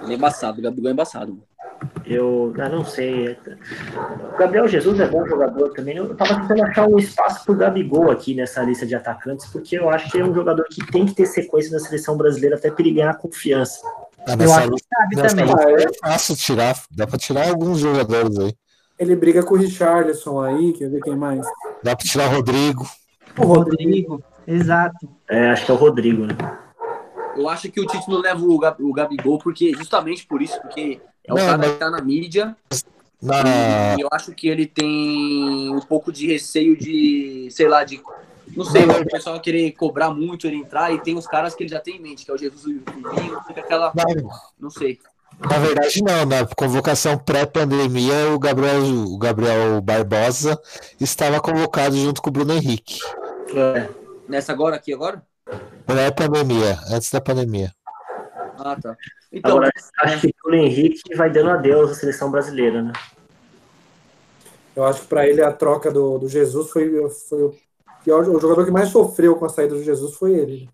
[0.04, 1.40] Ele é embaçado, o Gabigol é embaçado.
[2.06, 3.38] Eu, eu não sei.
[4.34, 5.98] O Gabriel Jesus é bom jogador também.
[5.98, 9.90] Eu tava tentando achar um espaço pro Gabigol aqui nessa lista de atacantes, porque eu
[9.90, 12.82] acho que é um jogador que tem que ter sequência na seleção brasileira até para
[12.82, 13.80] ele ganhar confiança.
[14.28, 14.70] Ah, Eu acho
[15.10, 15.56] que nessa também.
[15.76, 15.84] é?
[15.84, 16.76] é fácil tirar.
[16.92, 18.54] Dá pra tirar alguns jogadores aí.
[18.98, 21.46] Ele briga com o Richarlison aí, quer ver quem mais?
[21.84, 22.86] Dá pra tirar o Rodrigo.
[23.38, 24.14] O Rodrigo.
[24.14, 25.10] Rodrigo, exato.
[25.30, 26.36] É, acho que é o Rodrigo, né?
[27.36, 30.58] Eu acho que o Tite não leva o, Gab- o Gabigol, porque justamente por isso,
[30.62, 32.56] porque é o Não, cara mas- que tá na mídia,
[33.22, 38.02] Na, e eu acho que ele tem um pouco de receio de, sei lá, de.
[38.56, 41.70] Não sei, o pessoal querer cobrar muito ele entrar, e tem os caras que ele
[41.70, 43.92] já tem em mente, que é o Jesus e o Firmino, fica aquela.
[43.96, 44.04] na,
[44.60, 45.00] Não sei.
[45.40, 46.26] na verdade, não.
[46.26, 50.62] Na convocação pré-pandemia, o Gabriel, o Gabriel Barbosa
[51.02, 53.00] estava convocado junto com o Bruno Henrique.
[53.56, 53.90] É.
[54.30, 55.24] Nessa agora, aqui agora?
[55.86, 57.74] Pré-pandemia, antes da pandemia.
[58.58, 58.96] Ah, tá.
[59.32, 62.94] Então, Agora, acho que o Bruno Henrique vai dando adeus à seleção brasileira, né?
[64.76, 67.56] Eu acho que pra ele a troca do, do Jesus foi, foi o
[68.04, 68.28] pior.
[68.28, 70.70] O jogador que mais sofreu com a saída do Jesus foi ele.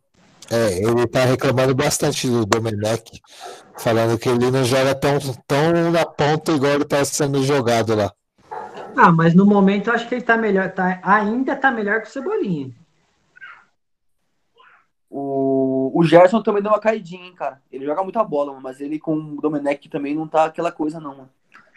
[0.50, 3.22] É, ele tá reclamando bastante do Domenech,
[3.78, 5.18] falando que ele não joga tão,
[5.48, 8.12] tão na ponta igual ele tá sendo jogado lá.
[8.98, 12.10] Ah, mas no momento eu acho que ele tá melhor, tá, ainda tá melhor que
[12.10, 12.70] o Cebolinha.
[15.14, 17.62] O, o Gerson também deu uma caidinha, hein, cara.
[17.70, 21.12] Ele joga muita bola, mas ele com o Domenech também não tá aquela coisa, não,
[21.12, 21.30] mano.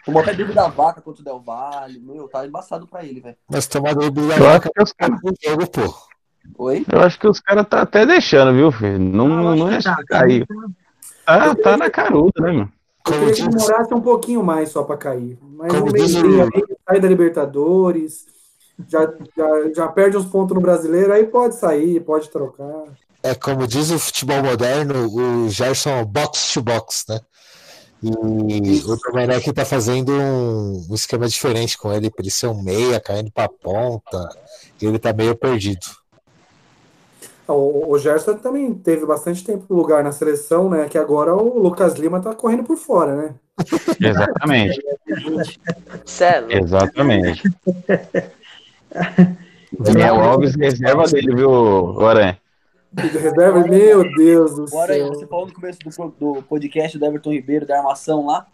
[0.05, 1.99] Tomou até drible da vaca contra o Del Valle.
[1.99, 3.35] Meu, tá embaçado pra ele, velho.
[3.49, 5.93] Mas tomar drible da vaca que os caras no jogo, pô.
[6.59, 6.85] Oi?
[6.89, 8.99] eu acho que os caras tá até deixando, viu, filho?
[8.99, 10.47] Não, Ah, não é tá, cair.
[11.25, 12.71] Tá, tá na caruda, né, mano?
[13.07, 15.37] Eu Como queria que demorasse um pouquinho mais só pra cair.
[15.41, 16.07] Mas Como no meio
[16.87, 18.27] sai da Libertadores,
[18.87, 22.85] já, já, já perde uns pontos no brasileiro, aí pode sair, pode trocar.
[23.25, 27.19] É como diz o futebol moderno, o Gerson é box to box, né?
[28.03, 32.61] E o Domenech tá fazendo um, um esquema diferente com ele, pra ele ser um
[32.61, 34.29] meia, caindo pra ponta.
[34.79, 35.87] E ele tá meio perdido.
[37.47, 40.87] O, o Gerson também teve bastante tempo lugar na seleção, né?
[40.87, 43.33] Que agora o Lucas Lima tá correndo por fora, né?
[43.99, 44.83] Exatamente.
[46.05, 46.51] Celo.
[46.51, 47.41] Exatamente.
[49.79, 52.44] Daniel Alves, reserva dele, viu, Aranha?
[52.97, 55.07] Reserva, meu Deus do Agora, céu.
[55.09, 58.45] você falou no começo do, do podcast do Everton Ribeiro, da armação lá,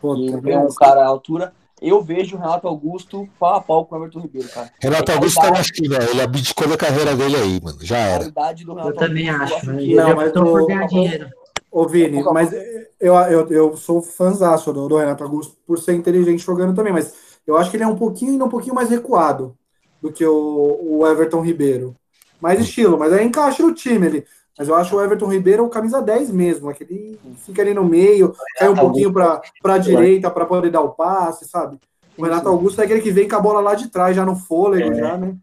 [0.00, 1.52] Puta, e ele é um cara à altura.
[1.80, 4.70] Eu vejo o Renato Augusto pau a pau com o Everton Ribeiro, cara.
[4.80, 7.78] Renato É Augusto tá na China, ele abdicou da carreira dele aí, mano.
[7.82, 8.24] Já era.
[8.24, 9.66] idade do Renato Eu também Augusto, acho.
[9.70, 9.82] eu Né?
[9.82, 11.28] que Não, mas o- por ganhar dinheiro.
[11.70, 12.52] Ô, Vini, mas
[13.00, 17.12] eu, eu, eu sou fãzaço do, do Renato Augusto por ser inteligente jogando também, mas
[17.46, 19.56] eu acho que ele é um pouquinho, um pouquinho mais recuado
[20.00, 21.94] do que o, o Everton Ribeiro.
[22.44, 24.26] Mais estilo, mas aí encaixa no time ele.
[24.58, 28.34] Mas eu acho o Everton Ribeiro o camisa 10 mesmo, aquele fica ali no meio,
[28.58, 31.78] cai um pouquinho para a direita para poder dar o passe, sabe?
[32.18, 34.36] O Renato Augusto é aquele que vem com a bola lá de trás, já no
[34.36, 34.94] fôlego, É.
[34.94, 35.34] já, né?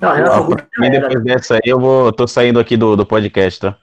[0.00, 3.06] Não, Renato Augusto mim, era- depois dessa aí, eu vou, tô saindo aqui do, do
[3.06, 3.78] podcast, tá?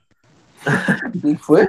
[1.22, 1.66] Quem foi?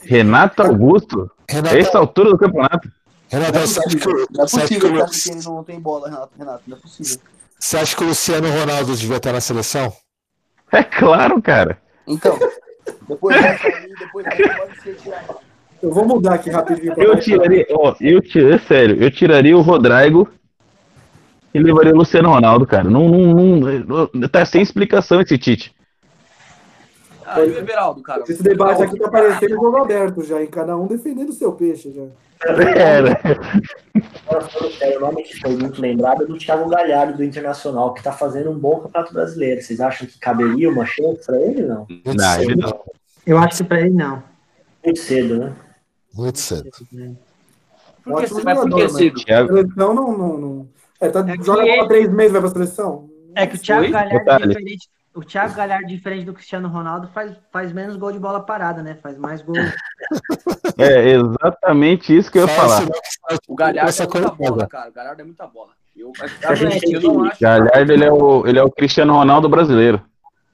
[0.00, 1.30] Renato Augusto?
[1.48, 2.90] Renato, Essa altura do campeonato?
[3.28, 6.08] Renato, você acha que, Não é que possível, o- cara, que ele não tem bola,
[6.10, 6.32] Renato.
[6.36, 7.18] Renato, não é possível.
[7.62, 9.92] Você acha que o Luciano Ronaldo devia estar na seleção?
[10.72, 11.78] É claro, cara.
[12.08, 12.36] Então,
[13.08, 13.36] depois
[14.00, 15.36] depois dessa pode ser tirado.
[15.80, 16.92] Eu vou mudar aqui rapidinho.
[16.92, 20.28] pra Eu tiraria, ó, eu tiraria, sério, eu tiraria o Rodrigo
[21.54, 22.90] e levaria o Luciano Ronaldo, cara.
[22.90, 25.72] Não, não, não, tá sem explicação esse Tite.
[27.34, 28.22] Ah, e o Everaldo, cara?
[28.28, 31.92] Esse debate aqui tá parecendo jogo aberto já, em cada um defendendo o seu peixe
[31.92, 32.02] já.
[34.26, 38.00] Falando sério, o nome que foi muito lembrado é do Thiago Galhardo, do Internacional, que
[38.00, 39.60] está fazendo um bom campeonato brasileiro.
[39.62, 41.62] Vocês acham que caberia uma chance para ele?
[41.62, 41.86] Não.
[41.88, 42.56] Muito Não, cedo.
[42.56, 42.80] não.
[43.26, 44.22] Eu acho que pra ele não.
[44.84, 45.52] Muito cedo, né?
[46.14, 46.70] Muito cedo.
[46.70, 49.24] Por que, Ótimo mas por jogador, cedo?
[49.24, 50.18] Thiago, Seleção não.
[50.18, 50.68] não, não...
[51.00, 53.08] É, tá, É joga três meses, vai pra seleção?
[53.34, 53.90] É que o Thiago?
[53.90, 54.48] Galhardo, Detalhe.
[54.48, 58.82] diferente, o Thiago Galhardo, diferente do Cristiano Ronaldo, faz, faz menos gol de bola parada,
[58.82, 58.94] né?
[59.02, 59.56] Faz mais gol.
[60.78, 63.38] é exatamente isso que eu ia Fala falar.
[63.46, 64.66] O Galhardo essa é muita coisa bola, toda.
[64.68, 64.90] cara.
[64.90, 65.70] O Galhardo é muita bola.
[65.94, 66.12] Eu,
[66.46, 67.40] A gente eu não acho.
[67.40, 70.00] Galhardo, ele é o, ele é o Cristiano Ronaldo brasileiro.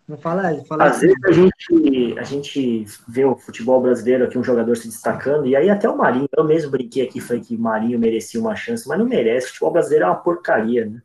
[0.09, 4.39] Não fala, ele fala Às vezes a gente, a gente vê o futebol brasileiro aqui,
[4.39, 7.55] um jogador se destacando, e aí até o Marinho, eu mesmo brinquei aqui, falei que
[7.55, 9.47] o Marinho merecia uma chance, mas não merece.
[9.47, 11.03] O futebol brasileiro é uma porcaria, né?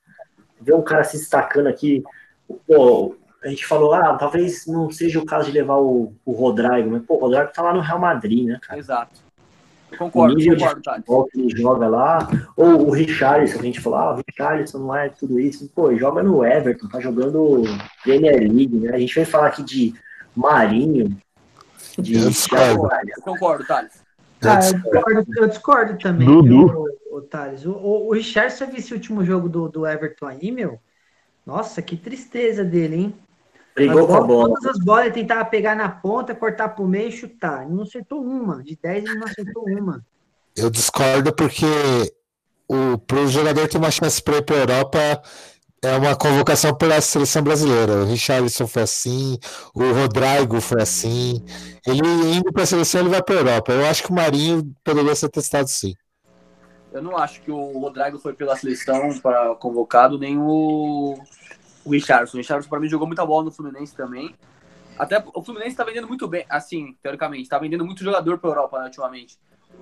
[0.62, 2.01] Ver um cara se destacando aqui,
[2.66, 3.14] pô,
[3.44, 7.04] a gente falou, ah, talvez não seja o caso de levar o, o Rodrigo, mas
[7.04, 8.80] pô, o Rodrigo tá lá no Real Madrid, né, cara?
[8.80, 9.22] Exato.
[9.91, 12.28] Eu concordo, o nível concordo, futebol que ele joga lá,
[12.58, 15.91] ou o Richarlison, que a gente falou, ah, o Richarlison não é tudo isso, pô,
[15.91, 17.64] ele joga no Everton, tá jogando
[18.04, 18.96] Premier League, né?
[18.96, 19.94] A gente vem falar aqui de
[20.36, 21.16] Marinho,
[22.00, 22.32] de Eu.
[22.32, 22.89] Thiago
[23.22, 24.04] concordo, Thales.
[24.41, 26.68] Ah, eu discordo, eu discordo também, Dudu.
[26.68, 27.66] viu, o, Thales.
[27.66, 30.80] O, o, o Richard, você viu esse último jogo do, do Everton aí, meu?
[31.46, 33.16] Nossa, que tristeza dele, hein?
[33.76, 34.50] Brigou com a bola.
[34.50, 37.64] Todas as bolas ele tentava pegar na ponta, cortar pro meio e chutar.
[37.64, 38.64] Ele não acertou uma.
[38.64, 40.06] De 10 ele não acertou uma.
[40.56, 41.66] Eu discordo porque
[42.68, 45.00] o pro jogador ter uma chance para ir para Europa
[45.84, 48.04] é uma convocação pela seleção brasileira.
[48.04, 49.38] O Richarlison foi assim,
[49.76, 51.44] o Rodrigo foi assim.
[51.86, 52.00] Ele
[52.38, 53.74] indo para a seleção, ele vai para Europa.
[53.74, 55.94] Eu acho que o Marinho poderia ser testado sim.
[56.94, 61.18] Eu não acho que o Rodrigo foi pela seleção para convocado, nem o,
[61.86, 62.38] o Richardson.
[62.38, 64.36] O Richardson, para mim, jogou muita bola no Fluminense também.
[64.98, 68.80] Até o Fluminense tá vendendo muito bem, assim, teoricamente, tá vendendo muito jogador pra Europa
[68.80, 69.38] né, ultimamente.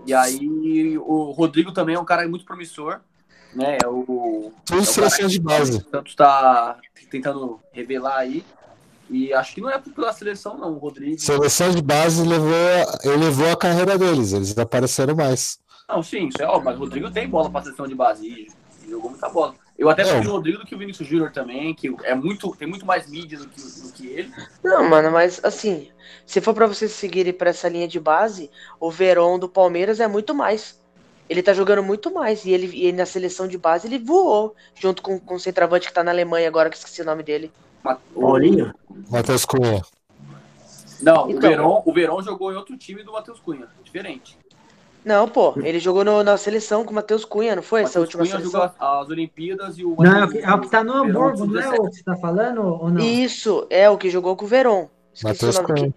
[0.06, 3.02] E aí o Rodrigo também é um cara muito promissor,
[3.54, 3.78] né?
[3.84, 5.78] É o, Tudo é seleção cara de base.
[5.78, 6.78] O Santos tá
[7.10, 8.44] tentando revelar aí.
[9.10, 11.20] E acho que não é pela seleção, não, o Rodrigo.
[11.20, 12.50] Seleção de base levou,
[13.04, 15.60] elevou a carreira deles, eles apareceram mais.
[15.90, 18.90] Não, sim, isso é óbvio, mas o Rodrigo tem bola pra seleção de base e
[18.90, 19.54] jogou muita bola.
[19.78, 20.06] Eu até É.
[20.06, 23.08] prefiro o Rodrigo do que o Vinícius Júnior também, que é muito, tem muito mais
[23.10, 24.32] mídia do que, do que ele.
[24.64, 25.90] Não, mano, mas assim,
[26.26, 30.08] se for pra vocês seguirem pra essa linha de base, o Verón do Palmeiras é
[30.08, 30.80] muito mais.
[31.28, 32.44] Ele tá jogando muito mais.
[32.46, 34.54] E ele, e ele na seleção de base ele voou.
[34.76, 37.52] Junto com, com o centroavante que tá na Alemanha agora, que esqueci o nome dele.
[37.84, 38.74] O- Paulinho?
[39.10, 39.82] Matheus Cunha.
[41.02, 41.50] Não, o Então.
[41.50, 44.38] Verón, o Verón jogou em outro time do Matheus Cunha, diferente.
[45.04, 47.82] Não, pô, ele jogou no- na seleção com o Matheus Cunha, não foi?
[47.82, 48.62] O essa última Cunha seleção?
[48.62, 50.94] jogou as, as Olimpíadas e o Não, é o que, é o que tá no
[50.94, 51.80] Verón Hamburgo, não é sub-17.
[51.80, 53.00] o que você tá falando ou não?
[53.02, 54.88] Isso, é o que jogou com o Verón.
[55.14, 55.88] Esqueci Matheus o nome Cunha.
[55.90, 55.96] aqui.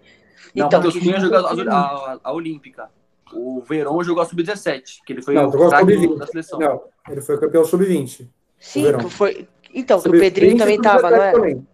[0.55, 2.89] Não, Então, o Matheus Cunha jogou jogou a, a, a Olímpica.
[3.33, 6.17] O Verón jogou a Sub-17, que ele foi Não, o jogou a craque Sub-20.
[6.17, 6.59] da seleção.
[6.59, 8.27] Não, ele foi campeão sub-20.
[8.59, 9.09] sim, Verón.
[9.09, 9.47] foi.
[9.73, 11.33] Então, que o Sub-20 Pedrinho também tava, não sub-17 era?
[11.33, 11.67] também.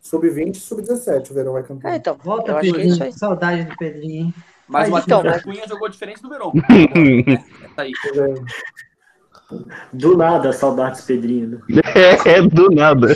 [0.00, 1.90] Sub-20 e sub-17, o Verão vai campeão.
[1.92, 2.16] É, então.
[2.22, 2.60] Volta, é.
[2.60, 3.12] Pedrinho.
[3.12, 4.34] Saudade do Pedrinho, hein?
[4.72, 6.52] Mas o Mas então, mas- Cunha jogou diferente do Verón.
[7.64, 7.92] Essa aí.
[9.92, 11.60] Do nada, saudades Pedrinho.
[11.68, 11.82] né?
[12.24, 13.08] É, do nada.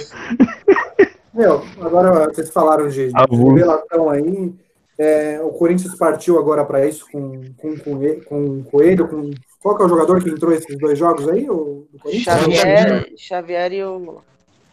[1.33, 3.55] Meu, agora vocês falaram de, de Avulso.
[3.55, 4.55] revelação aí.
[4.99, 9.09] É, o Corinthians partiu agora para isso com, com, com, ele- com o Coelho.
[9.09, 9.31] Com,
[9.61, 11.49] qual que é o jogador que entrou esses dois jogos aí?
[11.49, 11.87] O?
[12.23, 14.19] Xavier, Xavier e o,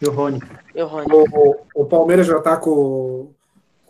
[0.02, 0.40] E o Rony.
[0.76, 1.08] e o Rony.
[1.12, 3.32] O, o Palmeiras já tá com,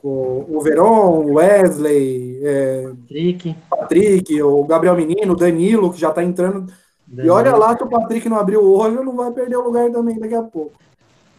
[0.03, 3.55] com o Veron, o Wesley, é, Trick.
[3.69, 6.71] Patrick, o Gabriel Menino, o Danilo, que já tá entrando.
[7.09, 9.89] E olha lá que o Patrick não abriu o olho, não vai perder o lugar
[9.91, 10.73] também daqui a pouco.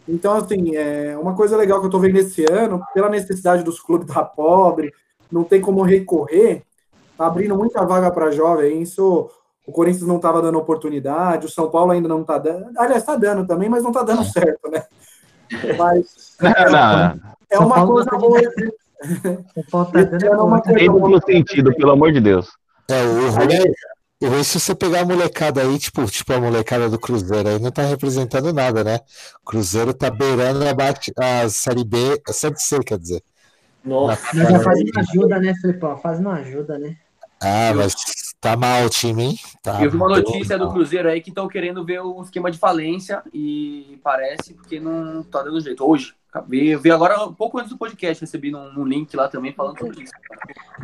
[0.09, 3.79] Então, assim, é uma coisa legal que eu tô vendo esse ano, pela necessidade dos
[3.79, 4.91] clubes da pobre,
[5.31, 6.63] não tem como recorrer,
[7.15, 8.81] tá abrindo muita vaga para jovem.
[8.81, 9.29] Isso
[9.67, 12.71] o Corinthians não estava dando oportunidade, o São Paulo ainda não tá dando.
[12.77, 14.85] Aliás, tá dando também, mas não tá dando certo, né?
[15.77, 18.39] Mas Não, é uma coisa tá boa.
[19.55, 21.21] O Paulo tá dando Esse ano é uma coisa boa.
[21.21, 22.47] sentido, pelo amor de Deus.
[22.89, 23.73] É, o ruim,
[24.21, 27.59] o ruim se você pegar a molecada aí, tipo, tipo a molecada do Cruzeiro aí,
[27.59, 28.99] não tá representando nada, né?
[29.41, 31.97] O Cruzeiro tá beirando a, bate- a Série B,
[32.27, 33.21] a Série C, quer dizer.
[33.83, 35.91] Nossa, Mas a fase não ajuda, né, Felipão?
[35.91, 36.95] A fase não ajuda, né?
[37.41, 37.93] Ah, mas
[38.39, 39.39] tá mal o time, hein?
[39.61, 40.17] Tá Eu vi uma mal.
[40.17, 44.79] notícia do Cruzeiro aí que estão querendo ver o esquema de falência e parece porque
[44.79, 45.85] não tá dando jeito.
[45.87, 49.29] Hoje, acabei, eu vi agora, um pouco antes do podcast, recebi num, num link lá
[49.29, 50.11] também falando sobre isso.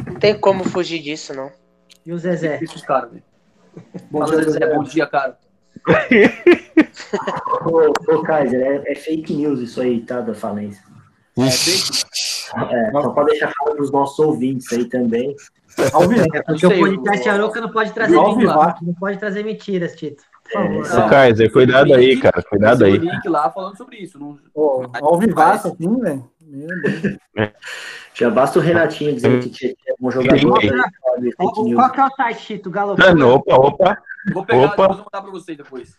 [0.07, 1.51] Não tem como fugir disso, não.
[2.05, 2.59] E o Zezé?
[2.61, 3.23] Esses caras, velho.
[4.09, 4.73] Bom Fala, dia, Zezé, Zezé.
[4.75, 5.37] bom dia, cara.
[7.65, 10.21] ô, ô Kaiser, é, é fake news isso aí, tá?
[10.21, 10.81] Da falência.
[11.37, 15.35] Ixi, É, só pra deixar claro pros nossos ouvintes aí também.
[15.93, 16.25] Ao vivo.
[16.33, 18.15] É porque sei, o podcast Aroca não pode trazer.
[18.15, 20.23] Não pode trazer mentiras, Tito.
[20.51, 21.05] Por É, favor.
[21.05, 22.43] Ô, Kaiser, cuidado aí, cara.
[22.43, 22.97] Cuidado aí.
[22.97, 24.19] Link lá falando sobre isso.
[24.19, 24.37] Não...
[24.53, 26.29] Pô, ao vivaço, assim, velho.
[28.13, 30.69] Já basta o Renatinho dizer que tinha é um jogador Sim.
[30.69, 30.69] aí,
[31.01, 31.33] sabe,
[31.73, 32.69] Qual, que é o site, Tito?
[32.69, 32.93] Galo,
[33.33, 33.97] opa, opa.
[34.33, 34.87] Vou pegar, Opa.
[34.87, 35.97] vou mandar pra vocês depois.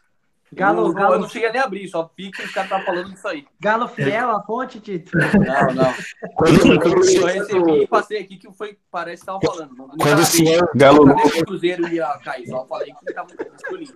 [0.54, 1.14] Galo, eu, não, Galo.
[1.14, 3.46] eu não cheguei nem a abrir, só vi que os caras estavam falando disso aí.
[3.60, 5.16] Galo Fiel, a fonte, Tito?
[5.16, 5.94] Não, não.
[6.34, 9.74] quando, quando, o Eu senhor- recebi e passei aqui que foi, parece que estavam falando.
[9.76, 13.28] Não, não quando o senhor Galo o Cruzeiro ia cair, só falei que tava
[13.70, 13.94] no link.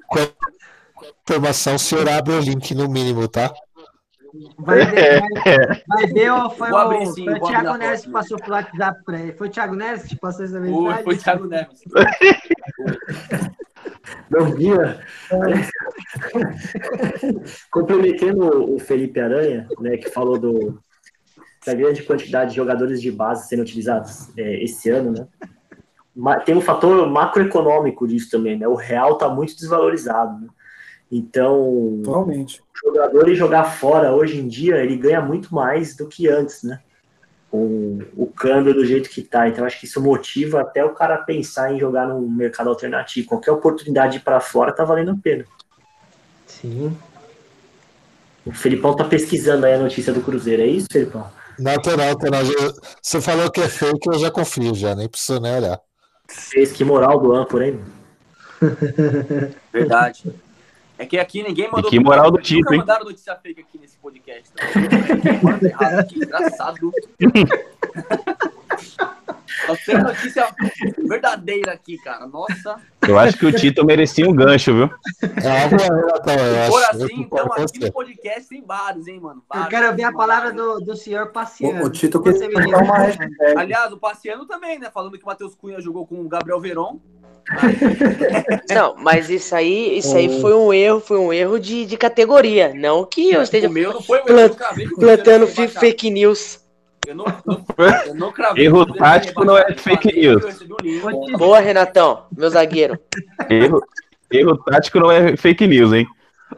[1.22, 3.52] informação, o senhor abre o link no mínimo, tá?
[4.58, 8.04] Vai ver, vai, vai ver ou foi Vou o, abrir sim, foi o Thiago Neves
[8.04, 9.32] que passou pro WhatsApp pra ele.
[9.32, 11.04] Foi o Thiago Neves que passou essa Foi, mensagem?
[11.04, 11.80] foi o Thiago Neves.
[14.30, 15.00] Bom dia.
[17.70, 20.78] Complementando o Felipe Aranha, né, que falou do,
[21.64, 25.26] da grande quantidade de jogadores de base sendo utilizados é, esse ano, né?
[26.46, 28.66] Tem um fator macroeconômico disso também, né?
[28.66, 30.40] O real está muito desvalorizado.
[30.40, 30.48] né?
[31.12, 32.60] Então, Totalmente.
[32.60, 36.80] o jogador jogar fora hoje em dia, ele ganha muito mais do que antes, né?
[37.51, 39.48] Com o câmbio do jeito que tá.
[39.48, 43.28] Então, acho que isso motiva até o cara pensar em jogar num mercado alternativo.
[43.28, 45.44] Qualquer oportunidade para fora tá valendo a pena.
[46.47, 46.97] Sim.
[48.44, 51.27] O Felipão tá pesquisando aí a notícia do Cruzeiro, é isso, Felipão?
[51.59, 51.73] Não.
[52.44, 55.81] Já- Você falou que é fake, eu já confio já, nem preciso nem olhar.
[56.28, 57.81] Fez que moral do âncora, hein?
[59.73, 60.24] Verdade.
[60.98, 61.89] É que aqui ninguém mandou.
[61.89, 62.81] E que moral do Tito, Nunca hein?
[62.81, 64.51] mandaram notícia fake aqui nesse podcast.
[64.52, 64.64] Tá?
[65.43, 66.93] Manda errado aqui, engraçado.
[69.68, 70.47] Nós temos notícia
[71.09, 72.27] verdadeira aqui, cara.
[72.27, 72.77] Nossa.
[73.06, 74.90] Eu acho que o Tito merecia um gancho, viu?
[75.23, 79.43] É eu eu assim, então aqui no podcast tem vários, hein, mano?
[79.52, 79.68] Eu Vários.
[79.68, 81.82] quero ver a palavra do, do senhor passeando.
[81.82, 82.23] O, o Tito.
[83.56, 84.90] Aliás, o Paciano também, né?
[84.90, 87.01] Falando que o Matheus Cunha jogou com o Gabriel Veron.
[88.68, 92.73] Não, mas isso aí, isso aí foi um erro, foi um erro de, de categoria.
[92.74, 96.60] Não que eu esteja O meu não foi Plant- eu cravei plantando fake news.
[97.06, 97.64] Eu não, não,
[98.06, 98.64] eu não cravei.
[98.66, 100.60] Erro tático não é fake Eu news.
[100.60, 100.77] eu
[101.23, 102.98] Tito, Boa, Renatão, meu zagueiro.
[103.48, 103.81] Erro,
[104.28, 106.05] erro tático não é fake news, hein?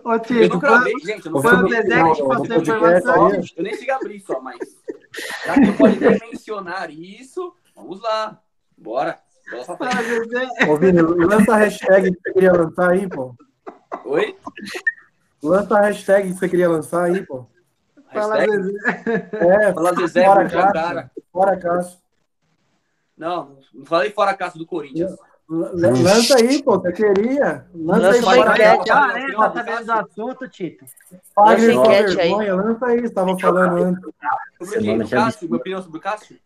[0.02, 1.26] ô, Eu não Tito, cravei, gente.
[1.26, 1.68] Eu não foi o.
[1.68, 3.30] Zezé que te passou a informação.
[3.56, 4.56] Eu nem cheguei a abrir só, mas.
[5.44, 8.38] Já que pode mencionar isso, vamos lá.
[8.76, 9.18] Bora.
[10.68, 13.34] Ô, Vini, lança a hashtag que você queria lançar aí, pô.
[14.04, 14.36] Oi?
[15.42, 17.46] Lança a hashtag que você queria lançar aí, pô.
[18.12, 18.62] Fala, Hashtag?
[18.62, 19.30] Zezé.
[19.34, 20.72] É, Fala Zezé, fora Cássio.
[20.72, 21.10] cara.
[21.32, 21.98] Fora Cássio.
[23.16, 25.12] Não, não falei fora a caça do Corinthians.
[25.50, 27.66] L- Lança aí, pô, você queria.
[27.74, 28.92] Lança Lança aí, fora enquete, Cássio.
[28.94, 29.32] Ah, né?
[29.34, 30.84] Tá sabendo do assunto, Tito?
[31.34, 31.84] Pague Lança
[32.14, 32.52] sua aí.
[32.52, 34.02] Lança aí, você tava falando antes.
[34.58, 35.48] Sobre já Cássio?
[35.48, 36.36] Minha opinião sobre o Cássio?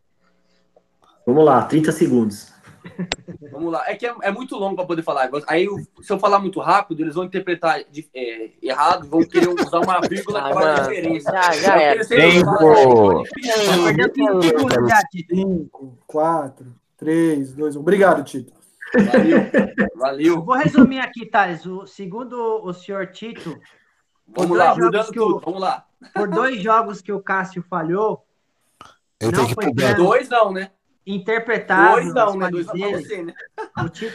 [1.26, 2.52] Vamos lá, 30 segundos.
[3.50, 3.84] Vamos lá.
[3.86, 5.30] É que é, é muito longo para poder falar.
[5.46, 9.48] Aí, eu- se eu falar muito rápido, eles vão interpretar de- é, errado, vão querer
[9.48, 11.30] usar uma vírgula Ah, que faz mano, diferença.
[11.32, 12.50] já, já Eu Tempo.
[12.50, 13.52] é, pode pedir.
[13.84, 15.34] Perdeu 15 segundos já, Tito.
[15.36, 17.80] 5, 4, 3, 2, 1.
[17.80, 18.52] Obrigado, Tito.
[18.94, 19.38] Valeu.
[19.38, 20.42] Eu Valeu.
[20.44, 21.64] vou resumir aqui, Thales.
[21.66, 22.34] O, segundo
[22.64, 23.59] o senhor Tito,
[24.34, 25.40] Vamos Os lá, dois mudando que o- tudo.
[25.44, 25.84] Vamos lá.
[26.14, 28.24] por dois jogos que o Cássio falhou,
[29.20, 29.94] Ele Não tem que foi.
[29.94, 30.70] Dois não, né?
[31.06, 32.12] Interpretável.
[32.12, 32.50] Dois né?
[32.50, 32.66] Dois
[33.06, 33.34] você, né?
[33.78, 34.14] O Tito,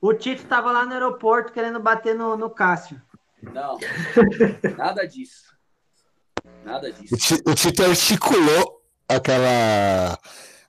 [0.00, 3.00] o, o Tito tava lá no aeroporto querendo bater no, no Cássio.
[3.42, 3.78] Não.
[4.78, 5.44] Nada disso.
[6.64, 7.14] Nada disso.
[7.14, 10.18] O Ti- O Tito articulou aquela,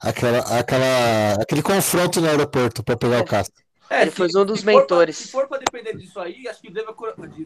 [0.02, 3.64] aquela, aquela, aquele confronto no aeroporto para pegar o Castro.
[3.88, 5.15] É, Ele foi um dos se pra- mentores.
[5.15, 6.88] se for pra depender disso aí, acho que deve,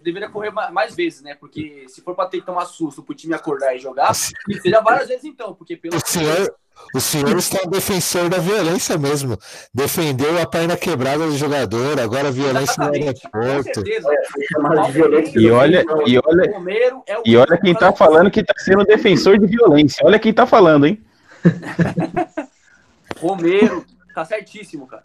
[0.02, 1.36] deveria correr ma- mais vezes, né?
[1.36, 4.32] Porque se for pra ter que tomar susto pro time acordar e jogar, Assim,
[4.62, 6.56] seja várias vezes então, porque pelo O senhor,
[6.94, 9.38] o senhor está um defensor da violência mesmo.
[9.74, 13.84] Defendeu a perna quebrada do jogador, agora violência no Exatamente, aeroporto.
[14.52, 15.40] chamado de violência.
[15.40, 16.52] E olha, e olha,
[17.08, 20.06] é o e olha quem tá falando que tá sendo defensor de violência.
[20.06, 21.04] Olha quem tá falando, hein?
[23.20, 25.04] Romero, tá certíssimo, cara.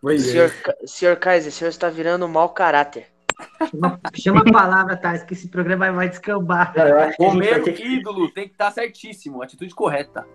[0.00, 0.30] Pois é.
[0.32, 0.52] Senhor,
[0.86, 3.06] senhor Kaiser, o senhor está virando um mau caráter.
[3.70, 6.74] Chama, chama a palavra, Thais, que esse programa vai- descambar.
[6.78, 9.42] A Romero, ídolo, tem que estar certíssimo.
[9.42, 10.26] Atitude correta.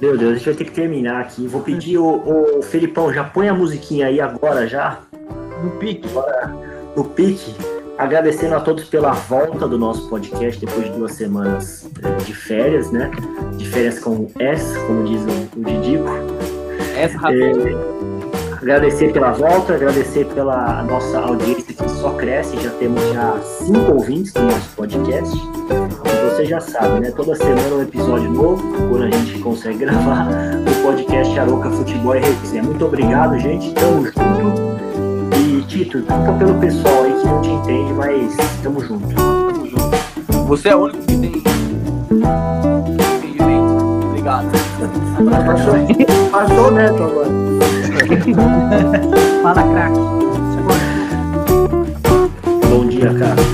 [0.00, 1.46] Meu Deus, a gente vai ter que terminar aqui.
[1.46, 4.98] Vou pedir o, o Felipão, já põe a musiquinha aí agora já,
[5.62, 6.08] No pique.
[6.96, 7.54] no pique.
[7.96, 12.90] Agradecendo a todos pela volta do nosso podcast depois de duas semanas eh, de férias,
[12.90, 13.08] né?
[13.56, 16.04] De férias com S, como diz o, o Didico.
[16.96, 17.52] Essa É,
[18.64, 22.58] agradecer pela volta, agradecer pela nossa audiência que só cresce.
[22.62, 25.36] Já temos já cinco ouvintes no nosso podcast.
[25.36, 27.10] E você já sabe, né?
[27.10, 30.28] Toda semana um episódio novo, quando a gente consegue gravar
[30.66, 32.62] o podcast Aroca Futebol e Resenha.
[32.62, 33.74] Muito obrigado, gente.
[33.74, 34.74] Tamo junto.
[35.36, 39.14] E Tito, desculpa pelo pessoal aí que não te entende, mas tamo junto.
[39.14, 40.46] Tamo junto.
[40.46, 41.74] Você é o único que tem entendimento.
[44.08, 44.48] Obrigado.
[45.46, 45.74] Passou,
[46.30, 47.73] passou o Neto agora.
[49.42, 49.98] Fala, craque.
[52.68, 53.53] Bom dia, cara.